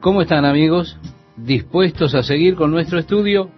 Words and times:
¿Cómo 0.00 0.22
están 0.22 0.46
amigos? 0.46 0.96
¿Dispuestos 1.36 2.14
a 2.14 2.22
seguir 2.22 2.54
con 2.54 2.70
nuestro 2.70 2.98
estudio? 2.98 3.50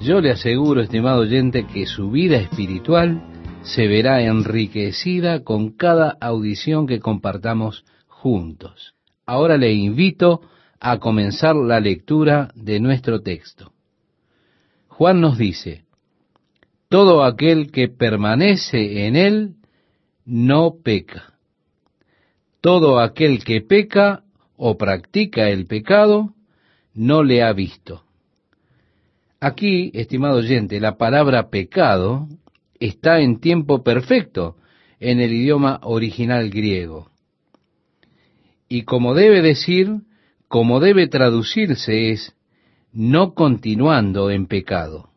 Yo 0.00 0.20
le 0.20 0.30
aseguro, 0.30 0.80
estimado 0.80 1.22
oyente, 1.22 1.66
que 1.66 1.84
su 1.84 2.12
vida 2.12 2.36
espiritual 2.36 3.20
se 3.62 3.88
verá 3.88 4.22
enriquecida 4.22 5.42
con 5.42 5.70
cada 5.70 6.16
audición 6.20 6.86
que 6.86 7.00
compartamos 7.00 7.84
juntos. 8.06 8.94
Ahora 9.26 9.56
le 9.56 9.72
invito 9.72 10.42
a 10.78 10.98
comenzar 10.98 11.56
la 11.56 11.80
lectura 11.80 12.52
de 12.54 12.78
nuestro 12.78 13.20
texto. 13.20 13.72
Juan 14.86 15.20
nos 15.20 15.38
dice, 15.38 15.82
todo 16.88 17.24
aquel 17.24 17.72
que 17.72 17.88
permanece 17.88 19.08
en 19.08 19.16
él 19.16 19.54
no 20.24 20.76
peca. 20.84 21.34
Todo 22.60 23.00
aquel 23.00 23.42
que 23.42 23.60
peca 23.60 24.22
o 24.62 24.76
practica 24.76 25.48
el 25.48 25.64
pecado 25.64 26.34
no 26.92 27.22
le 27.22 27.42
ha 27.42 27.50
visto. 27.54 28.04
Aquí, 29.40 29.90
estimado 29.94 30.36
oyente, 30.36 30.80
la 30.80 30.98
palabra 30.98 31.48
pecado 31.48 32.28
está 32.78 33.20
en 33.20 33.40
tiempo 33.40 33.82
perfecto 33.82 34.56
en 34.98 35.18
el 35.18 35.32
idioma 35.32 35.80
original 35.82 36.50
griego. 36.50 37.10
Y 38.68 38.82
como 38.82 39.14
debe 39.14 39.40
decir, 39.40 40.02
como 40.46 40.78
debe 40.78 41.08
traducirse 41.08 42.10
es 42.10 42.36
no 42.92 43.32
continuando 43.32 44.30
en 44.30 44.46
pecado. 44.46 45.08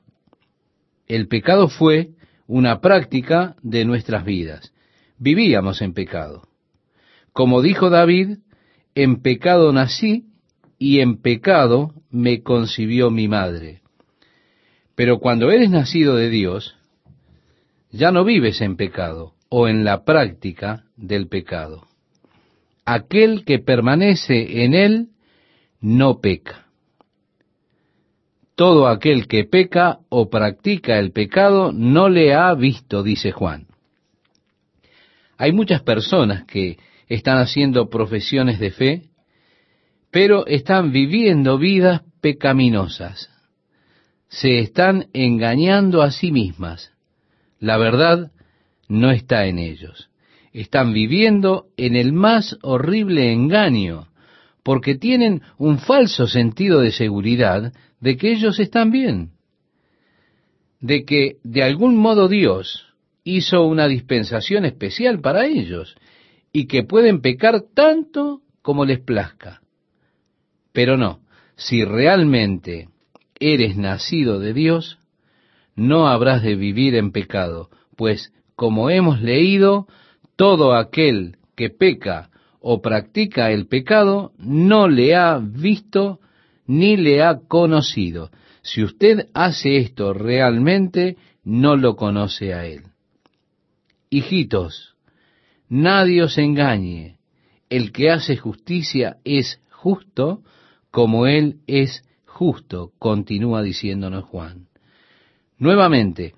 El 1.05 1.27
pecado 1.27 1.67
fue 1.67 2.11
una 2.47 2.79
práctica 2.79 3.57
de 3.61 3.83
nuestras 3.83 4.23
vidas. 4.23 4.73
Vivíamos 5.17 5.81
en 5.81 5.93
pecado. 5.93 6.47
Como 7.33 7.61
dijo 7.61 7.89
David, 7.89 8.37
en 8.95 9.21
pecado 9.21 9.71
nací 9.71 10.25
y 10.77 10.99
en 10.99 11.21
pecado 11.21 11.93
me 12.09 12.43
concibió 12.43 13.09
mi 13.09 13.27
madre. 13.27 13.81
Pero 14.95 15.19
cuando 15.19 15.51
eres 15.51 15.69
nacido 15.69 16.15
de 16.15 16.29
Dios, 16.29 16.75
ya 17.91 18.11
no 18.11 18.23
vives 18.23 18.61
en 18.61 18.75
pecado 18.75 19.33
o 19.49 19.67
en 19.67 19.83
la 19.83 20.03
práctica 20.03 20.85
del 20.95 21.27
pecado. 21.27 21.87
Aquel 22.85 23.45
que 23.45 23.59
permanece 23.59 24.63
en 24.63 24.73
él 24.73 25.09
no 25.79 26.19
peca 26.19 26.63
todo 28.55 28.87
aquel 28.87 29.27
que 29.27 29.45
peca 29.45 29.99
o 30.09 30.29
practica 30.29 30.99
el 30.99 31.11
pecado 31.11 31.71
no 31.71 32.09
le 32.09 32.33
ha 32.33 32.53
visto, 32.53 33.03
dice 33.03 33.31
Juan. 33.31 33.67
Hay 35.37 35.51
muchas 35.51 35.81
personas 35.81 36.45
que 36.45 36.77
están 37.13 37.37
haciendo 37.37 37.89
profesiones 37.89 38.59
de 38.59 38.71
fe, 38.71 39.03
pero 40.11 40.47
están 40.47 40.91
viviendo 40.91 41.57
vidas 41.57 42.01
pecaminosas. 42.21 43.29
Se 44.29 44.59
están 44.59 45.07
engañando 45.13 46.01
a 46.01 46.09
sí 46.09 46.31
mismas. 46.31 46.91
La 47.59 47.77
verdad 47.77 48.31
no 48.87 49.11
está 49.11 49.45
en 49.45 49.59
ellos. 49.59 50.09
Están 50.53 50.93
viviendo 50.93 51.67
en 51.77 51.95
el 51.95 52.13
más 52.13 52.57
horrible 52.63 53.31
engaño, 53.31 54.07
porque 54.63 54.95
tienen 54.95 55.41
un 55.57 55.77
falso 55.77 56.27
sentido 56.27 56.79
de 56.79 56.91
seguridad 56.91 57.73
de 57.99 58.17
que 58.17 58.31
ellos 58.31 58.59
están 58.59 58.91
bien, 58.91 59.31
de 60.79 61.05
que 61.05 61.37
de 61.43 61.63
algún 61.63 61.95
modo 61.95 62.27
Dios 62.27 62.87
hizo 63.23 63.65
una 63.65 63.87
dispensación 63.87 64.65
especial 64.65 65.21
para 65.21 65.45
ellos 65.45 65.95
y 66.53 66.67
que 66.67 66.83
pueden 66.83 67.21
pecar 67.21 67.63
tanto 67.73 68.41
como 68.61 68.85
les 68.85 68.99
plazca. 68.99 69.61
Pero 70.71 70.95
no, 70.95 71.19
si 71.55 71.83
realmente 71.83 72.89
eres 73.39 73.75
nacido 73.75 74.39
de 74.39 74.53
Dios, 74.53 74.99
no 75.75 76.07
habrás 76.07 76.43
de 76.43 76.55
vivir 76.55 76.95
en 76.95 77.11
pecado, 77.11 77.69
pues 77.97 78.31
como 78.55 78.91
hemos 78.91 79.21
leído, 79.21 79.87
todo 80.35 80.75
aquel 80.75 81.37
que 81.55 81.69
peca 81.69 82.29
o 82.59 82.81
practica 82.81 83.51
el 83.51 83.67
pecado 83.67 84.31
no 84.37 84.87
le 84.87 85.15
ha 85.15 85.39
visto 85.39 86.19
ni 86.65 86.95
le 86.95 87.23
ha 87.23 87.39
conocido. 87.47 88.29
Si 88.61 88.83
usted 88.83 89.27
hace 89.33 89.77
esto 89.77 90.13
realmente, 90.13 91.17
no 91.43 91.75
lo 91.75 91.95
conoce 91.95 92.53
a 92.53 92.65
él. 92.65 92.83
Hijitos, 94.09 94.92
nadie 95.73 96.21
os 96.21 96.37
engañe. 96.37 97.17
El 97.69 97.91
que 97.91 98.11
hace 98.11 98.37
justicia 98.37 99.17
es 99.23 99.59
justo 99.71 100.43
como 100.91 101.25
él 101.25 101.57
es 101.65 102.03
justo, 102.27 102.91
continúa 102.99 103.63
diciéndonos 103.63 104.25
Juan. 104.25 104.67
Nuevamente, 105.57 106.35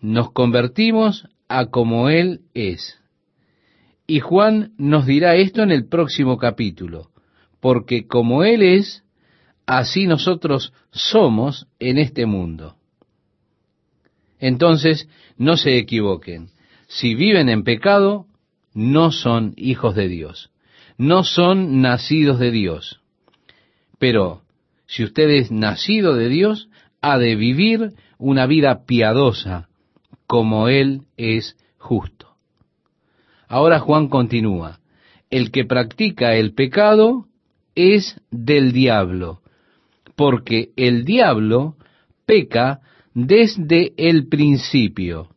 nos 0.00 0.32
convertimos 0.32 1.28
a 1.48 1.66
como 1.66 2.08
él 2.08 2.40
es. 2.54 2.98
Y 4.08 4.18
Juan 4.18 4.72
nos 4.76 5.06
dirá 5.06 5.36
esto 5.36 5.62
en 5.62 5.70
el 5.70 5.86
próximo 5.86 6.36
capítulo, 6.36 7.10
porque 7.60 8.08
como 8.08 8.42
él 8.42 8.62
es, 8.62 9.04
así 9.66 10.06
nosotros 10.06 10.72
somos 10.90 11.68
en 11.78 11.98
este 11.98 12.26
mundo. 12.26 12.74
Entonces, 14.40 15.08
no 15.38 15.56
se 15.56 15.78
equivoquen. 15.78 16.48
Si 16.88 17.14
viven 17.14 17.48
en 17.48 17.62
pecado, 17.62 18.26
no 18.74 19.10
son 19.10 19.54
hijos 19.56 19.94
de 19.94 20.08
Dios. 20.08 20.50
No 20.98 21.24
son 21.24 21.80
nacidos 21.80 22.38
de 22.38 22.50
Dios. 22.50 23.00
Pero, 23.98 24.42
si 24.86 25.04
usted 25.04 25.30
es 25.30 25.50
nacido 25.50 26.14
de 26.14 26.28
Dios, 26.28 26.68
ha 27.00 27.18
de 27.18 27.36
vivir 27.36 27.92
una 28.18 28.46
vida 28.46 28.84
piadosa, 28.84 29.68
como 30.26 30.68
Él 30.68 31.02
es 31.16 31.56
justo. 31.78 32.28
Ahora 33.48 33.80
Juan 33.80 34.08
continúa. 34.08 34.80
El 35.30 35.50
que 35.50 35.64
practica 35.64 36.34
el 36.34 36.54
pecado 36.54 37.26
es 37.74 38.20
del 38.30 38.72
diablo 38.72 39.40
porque 40.16 40.70
el 40.76 41.04
diablo 41.04 41.76
peca 42.26 42.80
desde 43.14 43.92
el 43.96 44.28
principio. 44.28 45.28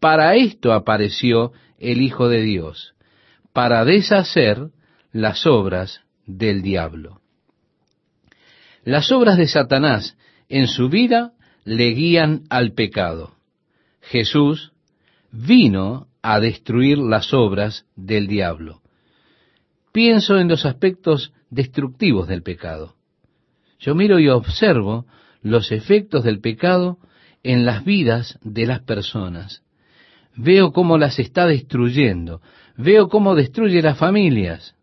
Para 0.00 0.36
esto 0.36 0.72
apareció 0.72 1.52
el 1.78 2.00
Hijo 2.00 2.28
de 2.28 2.42
Dios, 2.42 2.94
para 3.52 3.84
deshacer 3.84 4.70
las 5.12 5.46
obras 5.46 6.02
del 6.26 6.62
diablo. 6.62 7.20
Las 8.84 9.10
obras 9.12 9.36
de 9.36 9.48
Satanás 9.48 10.16
en 10.48 10.66
su 10.68 10.88
vida 10.88 11.32
le 11.64 11.90
guían 11.90 12.44
al 12.50 12.72
pecado. 12.72 13.34
Jesús 14.00 14.72
vino 15.30 16.08
a 16.22 16.40
destruir 16.40 16.98
las 16.98 17.34
obras 17.34 17.86
del 17.96 18.26
diablo. 18.26 18.82
Pienso 19.92 20.38
en 20.38 20.48
los 20.48 20.64
aspectos 20.64 21.32
destructivos 21.50 22.28
del 22.28 22.42
pecado. 22.42 22.94
Yo 23.78 23.94
miro 23.94 24.18
y 24.18 24.28
observo 24.28 25.06
los 25.42 25.72
efectos 25.72 26.24
del 26.24 26.40
pecado 26.40 26.98
en 27.42 27.64
las 27.64 27.84
vidas 27.84 28.38
de 28.42 28.66
las 28.66 28.80
personas. 28.80 29.62
Veo 30.38 30.72
cómo 30.72 30.96
las 30.96 31.18
está 31.18 31.46
destruyendo. 31.46 32.40
Veo 32.76 33.08
cómo 33.08 33.34
destruye 33.34 33.82
las 33.82 33.98
familias. 33.98 34.74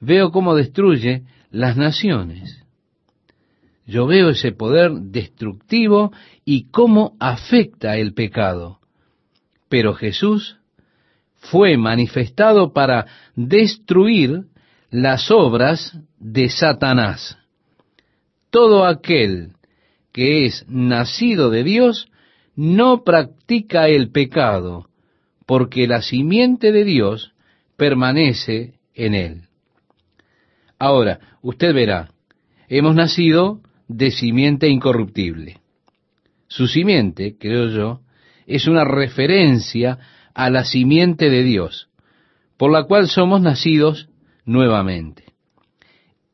Veo 0.00 0.30
cómo 0.30 0.54
destruye 0.54 1.22
las 1.50 1.76
naciones. 1.76 2.62
Yo 3.86 4.06
veo 4.06 4.28
ese 4.28 4.52
poder 4.52 4.90
destructivo 4.92 6.12
y 6.44 6.70
cómo 6.70 7.16
afecta 7.18 7.96
el 7.96 8.12
pecado. 8.12 8.80
Pero 9.68 9.94
Jesús 9.94 10.58
fue 11.36 11.76
manifestado 11.76 12.72
para 12.72 13.06
destruir 13.34 14.42
las 14.90 15.30
obras 15.30 15.96
de 16.18 16.50
Satanás 16.50 17.40
todo 18.50 18.84
aquel 18.84 19.52
que 20.12 20.44
es 20.44 20.66
nacido 20.68 21.50
de 21.50 21.62
Dios 21.62 22.08
no 22.60 23.04
practica 23.04 23.88
el 23.88 24.10
pecado, 24.10 24.90
porque 25.46 25.86
la 25.86 26.02
simiente 26.02 26.72
de 26.72 26.84
Dios 26.84 27.32
permanece 27.78 28.74
en 28.92 29.14
él. 29.14 29.42
Ahora, 30.78 31.38
usted 31.40 31.72
verá, 31.72 32.10
hemos 32.68 32.94
nacido 32.94 33.62
de 33.88 34.10
simiente 34.10 34.68
incorruptible. 34.68 35.58
Su 36.48 36.66
simiente, 36.66 37.38
creo 37.38 37.70
yo, 37.70 38.00
es 38.46 38.68
una 38.68 38.84
referencia 38.84 39.98
a 40.34 40.50
la 40.50 40.64
simiente 40.64 41.30
de 41.30 41.42
Dios, 41.42 41.88
por 42.58 42.70
la 42.70 42.84
cual 42.84 43.08
somos 43.08 43.40
nacidos 43.40 44.10
nuevamente. 44.44 45.24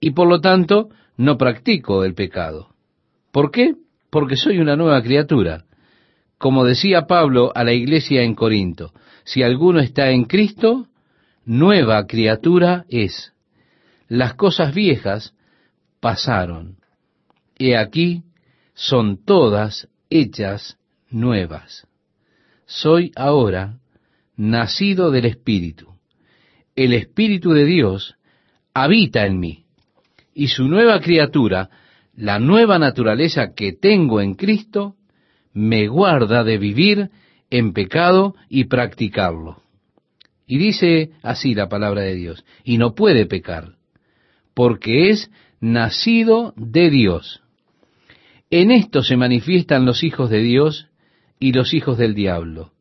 Y 0.00 0.10
por 0.10 0.26
lo 0.26 0.40
tanto, 0.40 0.88
no 1.16 1.38
practico 1.38 2.02
el 2.02 2.14
pecado. 2.14 2.74
¿Por 3.30 3.52
qué? 3.52 3.76
Porque 4.10 4.34
soy 4.34 4.58
una 4.58 4.74
nueva 4.74 5.00
criatura. 5.04 5.66
Como 6.38 6.64
decía 6.64 7.06
Pablo 7.06 7.52
a 7.54 7.64
la 7.64 7.72
iglesia 7.72 8.22
en 8.22 8.34
Corinto, 8.34 8.92
si 9.24 9.42
alguno 9.42 9.80
está 9.80 10.10
en 10.10 10.24
Cristo, 10.24 10.86
nueva 11.44 12.06
criatura 12.06 12.84
es. 12.88 13.32
Las 14.08 14.34
cosas 14.34 14.74
viejas 14.74 15.34
pasaron. 16.00 16.76
He 17.58 17.76
aquí, 17.76 18.22
son 18.74 19.24
todas 19.24 19.88
hechas 20.10 20.76
nuevas. 21.10 21.86
Soy 22.66 23.12
ahora 23.16 23.78
nacido 24.36 25.10
del 25.10 25.24
Espíritu. 25.24 25.94
El 26.74 26.92
Espíritu 26.92 27.52
de 27.52 27.64
Dios 27.64 28.16
habita 28.74 29.24
en 29.24 29.40
mí. 29.40 29.64
Y 30.34 30.48
su 30.48 30.64
nueva 30.68 31.00
criatura, 31.00 31.70
la 32.14 32.38
nueva 32.38 32.78
naturaleza 32.78 33.54
que 33.54 33.72
tengo 33.72 34.20
en 34.20 34.34
Cristo, 34.34 34.96
me 35.56 35.88
guarda 35.88 36.44
de 36.44 36.58
vivir 36.58 37.08
en 37.48 37.72
pecado 37.72 38.34
y 38.50 38.64
practicarlo. 38.64 39.62
Y 40.46 40.58
dice 40.58 41.12
así 41.22 41.54
la 41.54 41.70
palabra 41.70 42.02
de 42.02 42.14
Dios, 42.14 42.44
y 42.62 42.76
no 42.76 42.94
puede 42.94 43.24
pecar, 43.24 43.76
porque 44.52 45.08
es 45.08 45.30
nacido 45.58 46.52
de 46.56 46.90
Dios. 46.90 47.40
En 48.50 48.70
esto 48.70 49.02
se 49.02 49.16
manifiestan 49.16 49.86
los 49.86 50.04
hijos 50.04 50.28
de 50.28 50.40
Dios 50.40 50.88
y 51.40 51.52
los 51.52 51.72
hijos 51.72 51.96
del 51.96 52.14
diablo. 52.14 52.72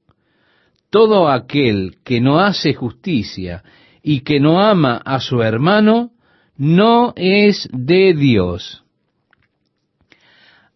Todo 0.89 1.29
aquel 1.29 1.95
que 2.03 2.19
no 2.19 2.41
hace 2.41 2.73
justicia 2.73 3.63
y 4.03 4.19
que 4.19 4.41
no 4.41 4.61
ama 4.61 4.97
a 4.97 5.21
su 5.21 5.41
hermano, 5.41 6.11
no 6.57 7.13
es 7.15 7.69
de 7.71 8.13
Dios. 8.13 8.84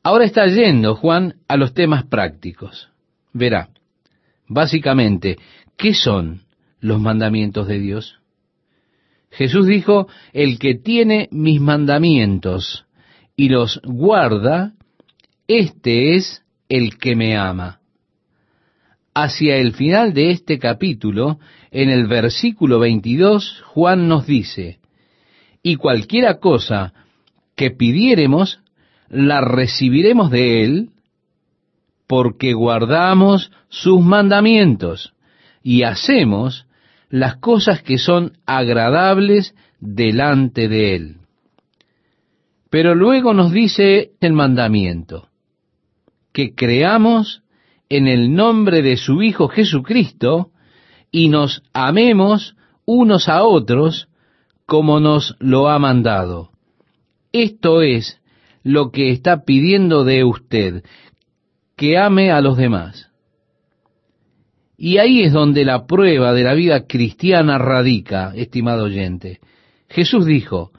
Ahora 0.03 0.25
está 0.25 0.45
yendo 0.47 0.95
Juan 0.95 1.35
a 1.47 1.57
los 1.57 1.73
temas 1.73 2.05
prácticos. 2.05 2.89
Verá, 3.33 3.69
básicamente, 4.47 5.37
¿qué 5.77 5.93
son 5.93 6.41
los 6.79 6.99
mandamientos 6.99 7.67
de 7.67 7.79
Dios? 7.79 8.19
Jesús 9.31 9.67
dijo, 9.67 10.07
el 10.33 10.57
que 10.57 10.75
tiene 10.75 11.27
mis 11.31 11.61
mandamientos 11.61 12.85
y 13.35 13.49
los 13.49 13.79
guarda, 13.83 14.73
este 15.47 16.15
es 16.15 16.43
el 16.67 16.97
que 16.97 17.15
me 17.15 17.37
ama. 17.37 17.79
Hacia 19.13 19.57
el 19.57 19.73
final 19.73 20.13
de 20.13 20.31
este 20.31 20.59
capítulo, 20.59 21.39
en 21.71 21.89
el 21.89 22.07
versículo 22.07 22.79
22, 22.79 23.61
Juan 23.65 24.07
nos 24.07 24.25
dice, 24.25 24.79
y 25.61 25.75
cualquiera 25.75 26.39
cosa 26.39 26.93
que 27.55 27.71
pidiéremos, 27.71 28.61
la 29.09 29.41
recibiremos 29.41 30.31
de 30.31 30.63
Él, 30.63 30.89
porque 32.07 32.53
guardamos 32.53 33.51
sus 33.69 34.01
mandamientos 34.01 35.13
y 35.61 35.83
hacemos 35.83 36.65
las 37.09 37.37
cosas 37.37 37.81
que 37.81 37.97
son 37.97 38.37
agradables 38.45 39.55
delante 39.79 40.67
de 40.67 40.95
Él. 40.95 41.15
Pero 42.69 42.93
luego 42.95 43.33
nos 43.33 43.51
dice 43.51 44.11
el 44.21 44.33
mandamiento, 44.33 45.29
que 46.31 46.53
creamos 46.53 47.41
en 47.89 48.07
el 48.07 48.35
nombre 48.35 48.81
de 48.83 48.97
su 48.97 49.23
Hijo 49.23 49.47
Jesucristo 49.47 50.51
y 51.11 51.29
nos 51.29 51.63
amemos 51.73 52.55
unos 52.85 53.27
a 53.27 53.43
otros 53.43 54.07
como 54.65 54.99
nos 54.99 55.35
lo 55.39 55.67
ha 55.69 55.79
mandado. 55.79 56.51
Esto 57.31 57.81
es 57.81 58.21
lo 58.63 58.91
que 58.91 59.11
está 59.11 59.43
pidiendo 59.43 60.03
de 60.03 60.23
usted, 60.23 60.83
que 61.75 61.97
ame 61.97 62.31
a 62.31 62.41
los 62.41 62.57
demás. 62.57 63.09
Y 64.77 64.97
ahí 64.97 65.23
es 65.23 65.33
donde 65.33 65.65
la 65.65 65.85
prueba 65.85 66.33
de 66.33 66.43
la 66.43 66.53
vida 66.53 66.87
cristiana 66.87 67.57
radica, 67.57 68.33
estimado 68.35 68.85
oyente. 68.85 69.39
Jesús 69.89 70.25
dijo, 70.25 70.71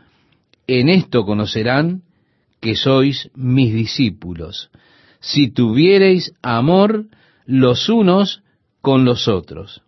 en 0.67 0.89
esto 0.89 1.25
conocerán 1.25 2.03
que 2.61 2.77
sois 2.77 3.31
mis 3.35 3.75
discípulos, 3.75 4.71
si 5.21 5.51
tuviereis 5.51 6.33
amor 6.43 7.07
los 7.45 7.89
unos 7.89 8.43
con 8.81 9.05
los 9.05 9.29
otros. 9.29 9.83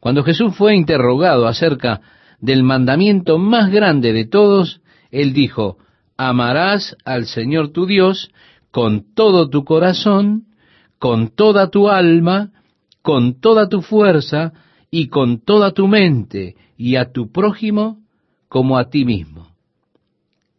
Cuando 0.00 0.22
Jesús 0.22 0.54
fue 0.54 0.76
interrogado 0.76 1.46
acerca 1.46 2.00
del 2.40 2.62
mandamiento 2.62 3.38
más 3.38 3.70
grande 3.70 4.12
de 4.12 4.26
todos, 4.26 4.80
él 5.10 5.32
dijo, 5.32 5.78
amarás 6.16 6.96
al 7.04 7.26
Señor 7.26 7.70
tu 7.70 7.86
Dios 7.86 8.30
con 8.70 9.14
todo 9.14 9.48
tu 9.48 9.64
corazón, 9.64 10.46
con 10.98 11.28
toda 11.28 11.70
tu 11.70 11.88
alma, 11.88 12.50
con 13.02 13.40
toda 13.40 13.68
tu 13.68 13.82
fuerza 13.82 14.52
y 14.90 15.08
con 15.08 15.40
toda 15.40 15.72
tu 15.72 15.88
mente, 15.88 16.56
y 16.76 16.96
a 16.96 17.12
tu 17.12 17.30
prójimo 17.30 17.98
como 18.48 18.78
a 18.78 18.90
ti 18.90 19.04
mismo. 19.04 19.48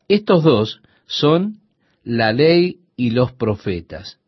Estos 0.07 0.43
dos 0.43 0.81
son 1.05 1.59
la 2.03 2.31
ley 2.31 2.79
y 2.95 3.11
los 3.11 3.31
profetas. 3.33 4.19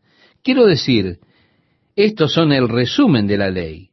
Quiero 0.42 0.66
decir, 0.66 1.20
estos 1.96 2.34
son 2.34 2.52
el 2.52 2.70
resumen 2.70 3.28
de 3.28 3.38
la 3.38 3.50
ley. 3.50 3.90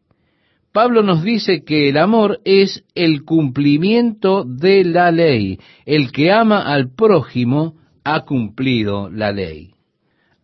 Pablo 0.75 1.05
nos 1.05 1.23
dice 1.23 1.63
que 1.63 1.89
el 1.89 1.97
amor 1.97 2.41
es 2.45 2.83
el 2.97 3.25
cumplimiento 3.25 4.43
de 4.43 4.83
la 4.83 5.13
ley. 5.13 5.61
El 5.87 6.11
que 6.11 6.33
ama 6.33 6.63
al 6.63 6.93
prójimo 6.93 7.77
ha 8.03 8.25
cumplido 8.25 9.09
la 9.09 9.31
ley. 9.31 9.71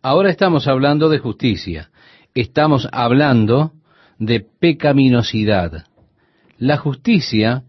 Ahora 0.01 0.29
estamos 0.29 0.69
hablando 0.69 1.09
de 1.09 1.19
justicia. 1.19 1.89
Estamos 2.33 2.87
hablando 2.93 3.73
de 4.19 4.39
pecaminosidad. 4.39 5.83
La 6.57 6.77
justicia 6.77 7.63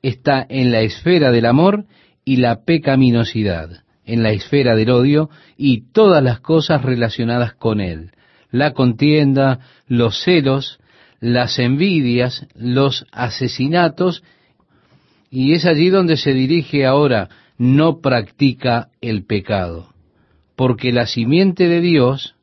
está 0.00 0.46
en 0.48 0.72
la 0.72 0.80
esfera 0.80 1.30
del 1.30 1.44
amor 1.44 1.84
y 2.24 2.36
la 2.36 2.64
pecaminosidad 2.64 3.82
en 4.06 4.22
la 4.22 4.30
esfera 4.30 4.74
del 4.76 4.88
odio 4.88 5.28
y 5.58 5.90
todas 5.92 6.24
las 6.24 6.40
cosas 6.40 6.82
relacionadas 6.82 7.52
con 7.52 7.82
él. 7.82 8.12
La 8.50 8.72
contienda, 8.72 9.60
los 9.86 10.22
celos, 10.24 10.80
las 11.20 11.58
envidias, 11.58 12.46
los 12.54 13.06
asesinatos, 13.12 14.22
y 15.30 15.54
es 15.54 15.66
allí 15.66 15.90
donde 15.90 16.16
se 16.16 16.32
dirige 16.32 16.86
ahora, 16.86 17.28
no 17.58 18.00
practica 18.00 18.88
el 19.00 19.24
pecado, 19.24 19.92
porque 20.56 20.92
la 20.92 21.06
simiente 21.06 21.68
de 21.68 21.80
Dios 21.80 22.36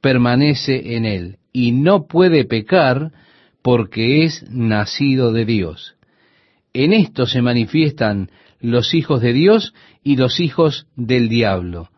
permanece 0.00 0.96
en 0.96 1.04
él, 1.04 1.38
y 1.52 1.72
no 1.72 2.06
puede 2.06 2.44
pecar 2.44 3.12
porque 3.62 4.24
es 4.24 4.44
nacido 4.50 5.32
de 5.32 5.44
Dios. 5.44 5.96
En 6.72 6.92
esto 6.92 7.26
se 7.26 7.42
manifiestan 7.42 8.30
los 8.60 8.94
hijos 8.94 9.20
de 9.20 9.32
Dios 9.32 9.72
y 10.02 10.16
los 10.16 10.40
hijos 10.40 10.86
del 10.94 11.28
diablo. 11.28 11.88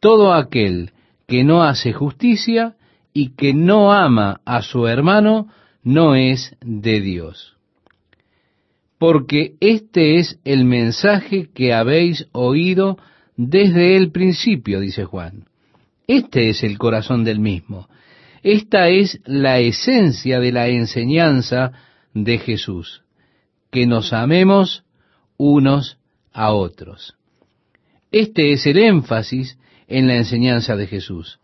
Todo 0.00 0.32
aquel 0.32 0.92
que 1.26 1.44
no 1.44 1.64
hace 1.64 1.92
justicia 1.92 2.76
y 3.14 3.30
que 3.30 3.54
no 3.54 3.92
ama 3.92 4.40
a 4.44 4.60
su 4.60 4.86
hermano 4.88 5.48
no 5.84 6.16
es 6.16 6.56
de 6.60 7.00
Dios. 7.00 7.56
Porque 8.98 9.54
este 9.60 10.18
es 10.18 10.38
el 10.44 10.64
mensaje 10.64 11.48
que 11.54 11.72
habéis 11.72 12.26
oído 12.32 12.98
desde 13.36 13.96
el 13.96 14.10
principio, 14.10 14.80
dice 14.80 15.04
Juan. 15.04 15.44
Este 16.06 16.50
es 16.50 16.64
el 16.64 16.76
corazón 16.76 17.24
del 17.24 17.38
mismo. 17.38 17.88
Esta 18.42 18.88
es 18.88 19.20
la 19.24 19.58
esencia 19.60 20.40
de 20.40 20.52
la 20.52 20.68
enseñanza 20.68 21.72
de 22.12 22.38
Jesús, 22.38 23.02
que 23.70 23.86
nos 23.86 24.12
amemos 24.12 24.84
unos 25.36 25.98
a 26.32 26.52
otros. 26.52 27.14
Este 28.10 28.52
es 28.52 28.66
el 28.66 28.78
énfasis 28.78 29.58
en 29.88 30.08
la 30.08 30.16
enseñanza 30.16 30.76
de 30.76 30.86
Jesús. 30.86 31.38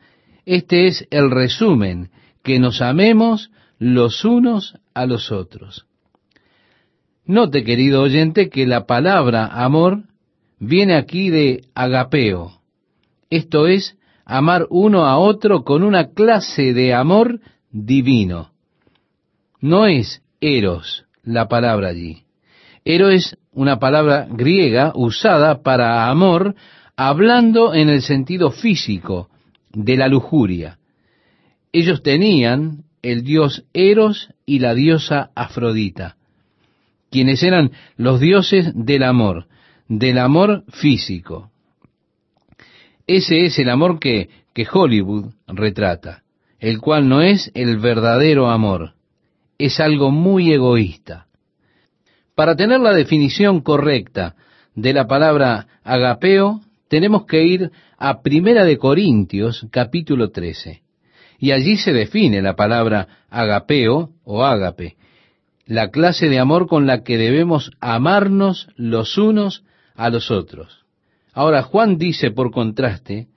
Este 0.50 0.88
es 0.88 1.06
el 1.12 1.30
resumen, 1.30 2.10
que 2.42 2.58
nos 2.58 2.82
amemos 2.82 3.52
los 3.78 4.24
unos 4.24 4.74
a 4.94 5.06
los 5.06 5.30
otros. 5.30 5.86
Note, 7.24 7.62
querido 7.62 8.02
oyente, 8.02 8.50
que 8.50 8.66
la 8.66 8.84
palabra 8.84 9.46
amor 9.46 10.02
viene 10.58 10.96
aquí 10.96 11.30
de 11.30 11.66
agapeo. 11.72 12.62
Esto 13.30 13.68
es 13.68 13.96
amar 14.24 14.66
uno 14.70 15.06
a 15.06 15.18
otro 15.18 15.62
con 15.62 15.84
una 15.84 16.08
clase 16.14 16.74
de 16.74 16.94
amor 16.94 17.38
divino. 17.70 18.50
No 19.60 19.86
es 19.86 20.20
eros 20.40 21.04
la 21.22 21.46
palabra 21.46 21.90
allí. 21.90 22.24
Ero 22.84 23.08
es 23.10 23.38
una 23.52 23.78
palabra 23.78 24.26
griega 24.28 24.90
usada 24.96 25.62
para 25.62 26.10
amor, 26.10 26.56
hablando 26.96 27.72
en 27.72 27.88
el 27.88 28.02
sentido 28.02 28.50
físico 28.50 29.29
de 29.72 29.96
la 29.96 30.08
lujuria. 30.08 30.78
Ellos 31.72 32.02
tenían 32.02 32.84
el 33.02 33.22
dios 33.22 33.64
Eros 33.72 34.28
y 34.44 34.58
la 34.58 34.74
diosa 34.74 35.30
Afrodita, 35.34 36.16
quienes 37.10 37.42
eran 37.42 37.72
los 37.96 38.20
dioses 38.20 38.72
del 38.74 39.02
amor, 39.02 39.46
del 39.88 40.18
amor 40.18 40.64
físico. 40.68 41.50
Ese 43.06 43.44
es 43.46 43.58
el 43.58 43.70
amor 43.70 43.98
que, 43.98 44.28
que 44.52 44.66
Hollywood 44.70 45.32
retrata, 45.46 46.22
el 46.58 46.80
cual 46.80 47.08
no 47.08 47.22
es 47.22 47.50
el 47.54 47.78
verdadero 47.78 48.50
amor, 48.50 48.94
es 49.58 49.80
algo 49.80 50.10
muy 50.10 50.52
egoísta. 50.52 51.26
Para 52.34 52.56
tener 52.56 52.80
la 52.80 52.94
definición 52.94 53.60
correcta 53.60 54.36
de 54.74 54.92
la 54.92 55.06
palabra 55.06 55.66
agapeo, 55.82 56.60
tenemos 56.88 57.26
que 57.26 57.44
ir 57.44 57.70
a 58.00 58.22
Primera 58.22 58.64
de 58.64 58.78
Corintios, 58.78 59.66
capítulo 59.70 60.30
13. 60.30 60.82
Y 61.38 61.52
allí 61.52 61.76
se 61.76 61.92
define 61.92 62.40
la 62.40 62.56
palabra 62.56 63.26
agapeo 63.28 64.10
o 64.24 64.42
ágape, 64.42 64.96
la 65.66 65.90
clase 65.90 66.30
de 66.30 66.38
amor 66.38 66.66
con 66.66 66.86
la 66.86 67.04
que 67.04 67.18
debemos 67.18 67.70
amarnos 67.78 68.68
los 68.76 69.18
unos 69.18 69.64
a 69.94 70.08
los 70.08 70.30
otros. 70.30 70.86
Ahora 71.34 71.62
Juan 71.62 71.98
dice 71.98 72.30
por 72.30 72.50
contraste, 72.52 73.28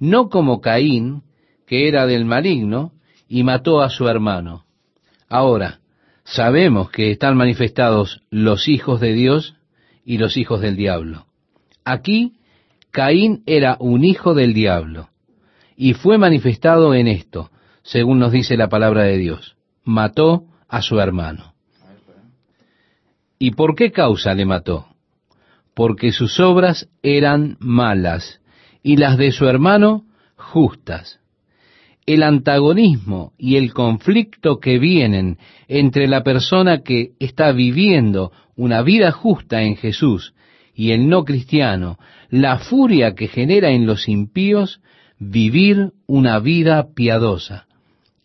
no 0.00 0.28
como 0.28 0.60
Caín, 0.60 1.22
que 1.64 1.86
era 1.86 2.04
del 2.06 2.24
maligno, 2.24 2.92
y 3.28 3.44
mató 3.44 3.82
a 3.82 3.88
su 3.88 4.08
hermano. 4.08 4.64
Ahora, 5.28 5.78
sabemos 6.24 6.90
que 6.90 7.12
están 7.12 7.36
manifestados 7.36 8.22
los 8.30 8.66
hijos 8.66 9.00
de 9.00 9.12
Dios 9.12 9.54
y 10.04 10.18
los 10.18 10.36
hijos 10.36 10.60
del 10.60 10.74
diablo. 10.74 11.26
Aquí, 11.84 12.37
Caín 12.98 13.44
era 13.46 13.76
un 13.78 14.02
hijo 14.02 14.34
del 14.34 14.54
diablo, 14.54 15.10
y 15.76 15.94
fue 15.94 16.18
manifestado 16.18 16.94
en 16.94 17.06
esto, 17.06 17.48
según 17.82 18.18
nos 18.18 18.32
dice 18.32 18.56
la 18.56 18.68
palabra 18.68 19.04
de 19.04 19.18
Dios. 19.18 19.54
Mató 19.84 20.46
a 20.66 20.82
su 20.82 20.98
hermano. 20.98 21.54
¿Y 23.38 23.52
por 23.52 23.76
qué 23.76 23.92
causa 23.92 24.34
le 24.34 24.44
mató? 24.46 24.88
Porque 25.74 26.10
sus 26.10 26.40
obras 26.40 26.88
eran 27.04 27.56
malas 27.60 28.40
y 28.82 28.96
las 28.96 29.16
de 29.16 29.30
su 29.30 29.46
hermano 29.46 30.04
justas. 30.34 31.20
El 32.04 32.24
antagonismo 32.24 33.32
y 33.38 33.58
el 33.58 33.72
conflicto 33.74 34.58
que 34.58 34.80
vienen 34.80 35.38
entre 35.68 36.08
la 36.08 36.24
persona 36.24 36.82
que 36.82 37.12
está 37.20 37.52
viviendo 37.52 38.32
una 38.56 38.82
vida 38.82 39.12
justa 39.12 39.62
en 39.62 39.76
Jesús 39.76 40.34
y 40.78 40.92
el 40.92 41.08
no 41.08 41.24
cristiano, 41.24 41.98
la 42.30 42.58
furia 42.58 43.14
que 43.14 43.28
genera 43.28 43.70
en 43.70 43.86
los 43.86 44.08
impíos 44.08 44.80
vivir 45.18 45.92
una 46.06 46.38
vida 46.38 46.94
piadosa. 46.94 47.66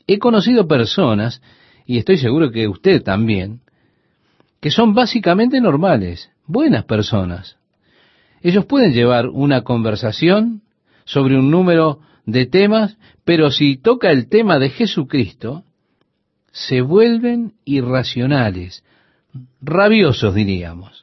He 0.07 0.19
conocido 0.19 0.67
personas, 0.67 1.41
y 1.86 1.98
estoy 1.98 2.17
seguro 2.17 2.51
que 2.51 2.67
usted 2.67 3.01
también, 3.01 3.62
que 4.60 4.72
son 4.72 4.93
básicamente 4.93 5.60
normales, 5.60 6.31
buenas 6.45 6.86
personas. 6.86 7.57
Ellos 8.41 8.65
pueden 8.65 8.93
llevar 8.93 9.27
una 9.29 9.62
conversación 9.63 10.62
sobre 11.05 11.38
un 11.38 11.50
número 11.50 12.00
de 12.25 12.45
temas, 12.45 12.98
pero 13.25 13.51
si 13.51 13.77
toca 13.77 14.12
el 14.12 14.27
tema 14.29 14.60
de 14.60 14.69
Jesucristo, 14.69 15.63
se 16.51 16.81
vuelven 16.81 17.53
irracionales, 17.65 18.83
rabiosos 19.62 20.36
diríamos. 20.36 21.02